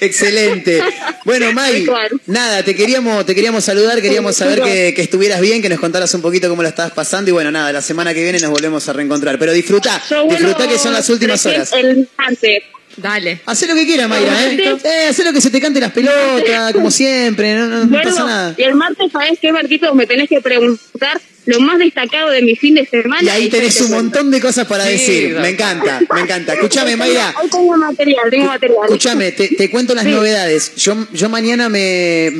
[0.00, 0.82] Excelente.
[1.24, 1.86] Bueno, May,
[2.26, 6.12] nada, te queríamos, te queríamos saludar, queríamos saber que, que estuvieras bien, que nos contaras
[6.14, 8.88] un poquito cómo la estabas pasando y bueno, nada, la semana que viene nos volvemos
[8.88, 9.38] a reencontrar.
[9.38, 11.72] Pero disfruta, disfruta que son las últimas horas.
[11.72, 12.62] El martes.
[12.96, 13.40] Dale.
[13.46, 14.78] Hacé lo que quieras, Mayra, ¿eh?
[14.84, 18.24] eh hacé lo que se te cante las pelotas, como siempre, no, no, no pasa
[18.24, 18.54] nada.
[18.56, 19.94] y el martes, ¿sabes qué, Marquitos?
[19.94, 23.22] Me tenés que preguntar lo más destacado de mi fin de semana.
[23.22, 25.36] Y ahí tenés te un montón de cosas para Sí, decir.
[25.38, 26.54] Me encanta, me encanta.
[26.54, 27.34] Escúchame, Mayra.
[27.40, 28.78] Hoy tengo material, tengo material.
[28.84, 30.10] Escúchame, te, te cuento las Sí.
[30.10, 30.74] novedades.
[30.76, 32.32] Yo, yo mañana me,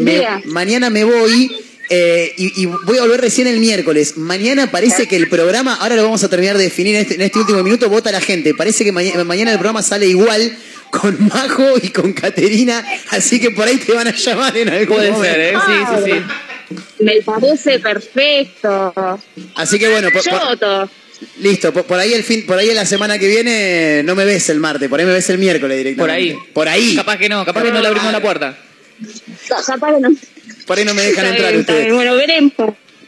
[0.46, 1.54] mañana me voy
[1.88, 4.16] eh, y, y voy a volver recién el miércoles.
[4.16, 7.22] Mañana parece que el programa, ahora lo vamos a terminar de definir en este, en
[7.22, 8.54] este último minuto, vota la gente.
[8.54, 10.56] Parece que maña- mañana el programa sale igual
[10.90, 14.96] con Majo y con Caterina, así que por ahí te van a llamar en algún
[14.96, 15.34] Puede momento.
[15.34, 15.54] ser, ¿eh?
[15.66, 15.72] Sí,
[16.04, 16.74] sí, sí.
[17.04, 19.20] Me parece perfecto.
[19.54, 20.90] Así que bueno, por- Yo por- voto.
[21.40, 24.48] listo, por, por ahí el fin, por ahí la semana que viene no me ves
[24.48, 26.12] el martes, por ahí me ves el miércoles Por directamente.
[26.32, 26.52] ahí.
[26.52, 26.96] Por ahí.
[26.96, 28.58] Capaz que no, capaz que no le abrimos la puerta.
[29.48, 30.08] Capaz que no.
[30.66, 31.84] Por ahí no me dejan Está entrar bien, está ustedes.
[31.86, 31.96] bien.
[31.96, 32.52] Bueno, veremos.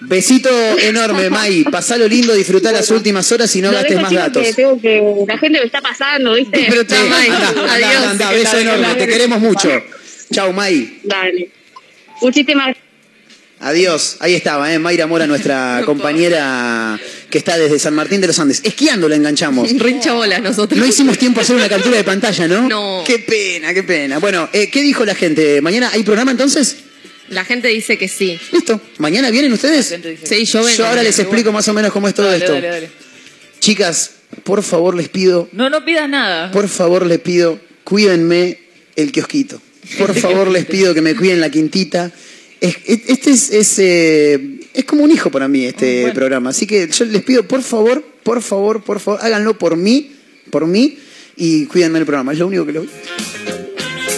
[0.01, 0.49] Besito
[0.79, 1.65] enorme, May.
[1.65, 4.43] Pasalo lindo, disfrutá las últimas horas y no Lo gastes dejo, más datos.
[4.47, 5.03] que tengo que...
[5.27, 6.57] La gente me está pasando, ¿viste?
[6.59, 8.07] Sí, anda, anda, Adiós.
[8.07, 8.95] anda, beso enorme.
[8.95, 9.69] Te queremos mucho.
[10.33, 11.01] Chau, May.
[11.03, 11.51] Dale.
[12.23, 12.77] Muchísimas
[13.61, 14.19] Adiós.
[14.21, 14.79] Ahí estaba, ¿eh?
[14.79, 16.99] Mayra Mora, nuestra compañera
[17.29, 18.61] que está desde San Martín de los Andes.
[18.63, 19.69] Esquiando la enganchamos.
[19.73, 20.79] Rincha bolas nosotros.
[20.79, 22.69] No hicimos tiempo a hacer una captura de pantalla, ¿no?
[22.69, 23.03] No.
[23.05, 24.19] Qué pena, qué pena.
[24.19, 25.61] Bueno, eh, ¿qué dijo la gente?
[25.61, 26.77] ¿Mañana hay programa entonces?
[27.31, 28.39] La gente dice que sí.
[28.53, 28.81] Listo.
[28.99, 29.95] ¿Mañana vienen ustedes?
[30.25, 30.77] Sí, yo vengo.
[30.79, 32.53] Yo ahora les explico más o menos cómo es todo Dale, esto.
[32.55, 32.91] dale, dale.
[33.61, 34.13] Chicas,
[34.45, 36.51] por favor les pido No, no pidas nada.
[36.53, 38.59] Por favor, les pido, cuídenme
[38.97, 39.61] el kiosquito.
[39.99, 42.11] Por favor, les pido que me cuiden la quintita.
[42.61, 44.41] Es- es- Este es, es, eh,
[44.75, 46.51] es como un hijo para mí, este programa.
[46.51, 50.13] Así que yo les pido, por favor, por favor, por favor, háganlo por mí,
[50.51, 50.99] por mí,
[51.37, 52.33] y cuídenme el programa.
[52.33, 52.87] Es lo único que lo...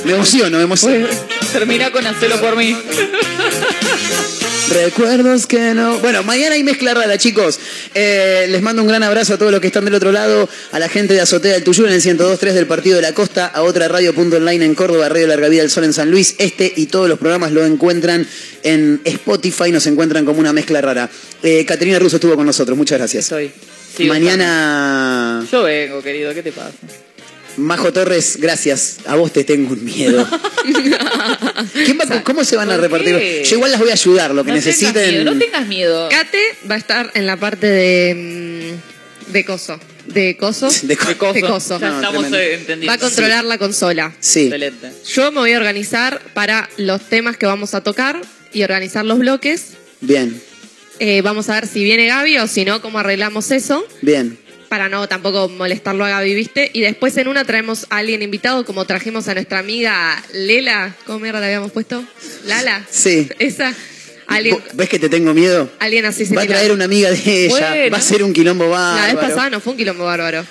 [0.04, 1.06] Me emociono, me emociono.
[1.52, 2.77] Termina con hacerlo por mí.
[4.70, 5.98] Recuerdos que no.
[5.98, 7.59] Bueno, mañana hay mezcla rara, chicos.
[7.94, 10.78] Eh, les mando un gran abrazo a todos los que están del otro lado, a
[10.78, 13.62] la gente de Azotea del Tuyú en el 102.3 del Partido de la Costa, a
[13.62, 16.36] otra radio.online en Córdoba, Radio Larga Vida del Sol en San Luis.
[16.39, 18.27] Este y todos los programas lo encuentran
[18.62, 21.10] en Spotify, nos encuentran como una mezcla rara.
[21.43, 23.24] Eh, Caterina Russo estuvo con nosotros, muchas gracias.
[23.24, 23.51] Estoy.
[24.06, 26.70] Mañana, Yo vengo, querido, ¿qué te pasa?
[27.60, 28.98] Majo Torres, gracias.
[29.06, 30.26] A vos te tengo un miedo.
[31.84, 33.16] ¿Quién va- ¿Cómo se van a ¿Por repartir?
[33.16, 33.44] qué?
[33.44, 35.10] Yo igual las voy a ayudar, lo que no Tengas necesiten.
[35.10, 36.08] miedo, no tengas miedo.
[36.08, 38.72] Kate va a estar en la parte de.
[39.28, 39.78] mm, de coso.
[40.06, 40.68] De coso.
[40.82, 41.32] De co- De coso.
[41.34, 41.78] De coso.
[41.80, 42.38] Ya No, estamos tremendo.
[42.38, 42.86] eh, entendiendo.
[42.86, 44.12] Va a controlar la consola.
[44.20, 44.44] Sí.
[44.44, 44.90] Excelente.
[45.14, 48.20] Yo me voy a organizar para los temas que vamos a tocar
[48.52, 49.74] y organizar los bloques.
[50.00, 50.40] Bien,
[50.98, 53.84] Eh, vamos a ver si viene Gaby o si no, cómo arreglamos eso.
[54.02, 54.38] bien.
[54.70, 56.70] Para no tampoco molestarlo a Gaby, ¿viste?
[56.72, 60.94] Y después en una traemos a alguien invitado, como trajimos a nuestra amiga Lela.
[61.06, 62.02] ¿Cómo mierda le habíamos puesto?
[62.47, 62.86] Lala.
[62.88, 63.28] Sí.
[63.40, 63.74] Esa.
[64.28, 65.68] Alguien, ¿Vos- ¿Ves que te tengo miedo?
[65.80, 67.51] alguien así Va a traer una amiga de ella.
[67.70, 67.90] Bueno.
[67.92, 69.20] Va a ser un quilombo La vez bárbaro.
[69.28, 70.47] pasada no fue un quilombo bárbaro.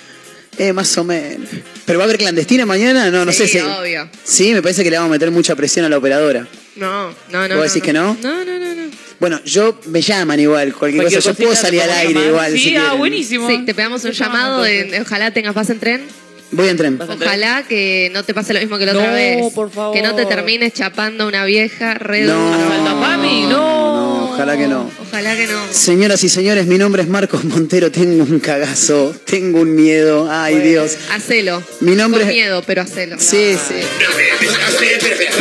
[0.58, 1.48] Eh, más o menos.
[1.86, 3.10] ¿Pero va a haber clandestina mañana?
[3.10, 3.58] No, no Sí, sé si.
[3.60, 4.06] obvio.
[4.22, 6.46] Sí, me parece que le vamos a meter mucha presión a la operadora.
[6.76, 7.56] No, no, no.
[7.56, 7.94] ¿Vos no, decís que?
[7.94, 8.69] No, no, no, no.
[9.20, 11.32] Bueno, yo me llaman igual, cualquier, Cualquier cosa.
[11.32, 12.28] Yo puedo salir al aire llamar.
[12.28, 12.52] igual.
[12.52, 13.48] Sí, si ah, buenísimo.
[13.48, 16.02] Sí, te pegamos un llamado de, ojalá tengas paz en tren.
[16.52, 16.98] Voy en tren.
[17.00, 19.52] Ojalá que no te pase lo mismo que la otra No, vez.
[19.52, 19.94] por favor.
[19.94, 23.89] Que no te termines chapando una vieja re No, no, no.
[24.32, 24.90] Ojalá que no.
[25.08, 25.60] Ojalá que no.
[25.72, 27.90] Señoras y señores, mi nombre es Marcos Montero.
[27.90, 30.28] Tengo un cagazo, tengo un miedo.
[30.30, 30.96] Ay, Dios.
[31.12, 31.62] Hacelo.
[31.80, 33.16] Mi nombre Con es- miedo, pero hacelo.
[33.18, 33.74] Sí, sí.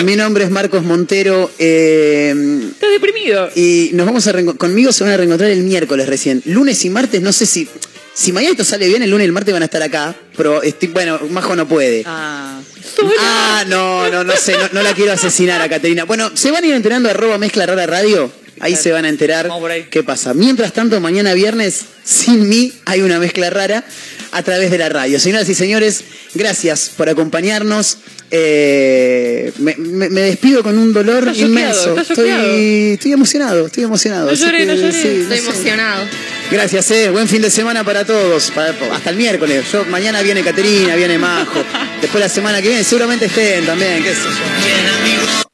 [0.04, 1.52] Mi nombre es Marcos Montero.
[1.60, 2.34] eh,
[2.72, 3.50] Estás deprimido.
[3.56, 6.42] Y nos vamos a reenco- conmigo se van a reencontrar el miércoles recién.
[6.46, 7.68] Lunes y martes, no sé si.
[8.14, 10.14] Si mañana esto sale bien, el lunes y el martes van a estar acá.
[10.36, 12.04] Pero estoy, bueno, Majo no puede.
[12.06, 12.60] Ah.
[13.20, 16.04] Ah, no, no, no sé, no, no la quiero asesinar a Caterina.
[16.04, 18.30] Bueno, se van a ir enterando arroba mezcla rara radio.
[18.60, 19.50] Ahí se van a enterar
[19.90, 20.34] qué pasa.
[20.34, 23.84] Mientras tanto, mañana viernes, sin mí, hay una mezcla rara
[24.32, 25.20] a través de la radio.
[25.20, 26.04] Señoras y señores,
[26.36, 27.98] gracias por acompañarnos.
[28.32, 32.00] Eh, me, me- me despido con un dolor inmenso.
[32.00, 32.30] Estoy,
[32.94, 34.28] estoy emocionado, estoy emocionado.
[34.28, 34.92] No lloré, que, no lloré.
[34.92, 35.38] sí, Estoy no sé.
[35.40, 36.06] emocionado.
[36.52, 37.10] Gracias, eh.
[37.10, 38.52] Buen fin de semana para todos.
[38.52, 39.66] Para- hasta el miércoles.
[39.72, 41.64] Yo, mañana viene Caterina, viene Majo.
[42.02, 45.49] Después la semana que viene seguramente estén también, qué sé yo.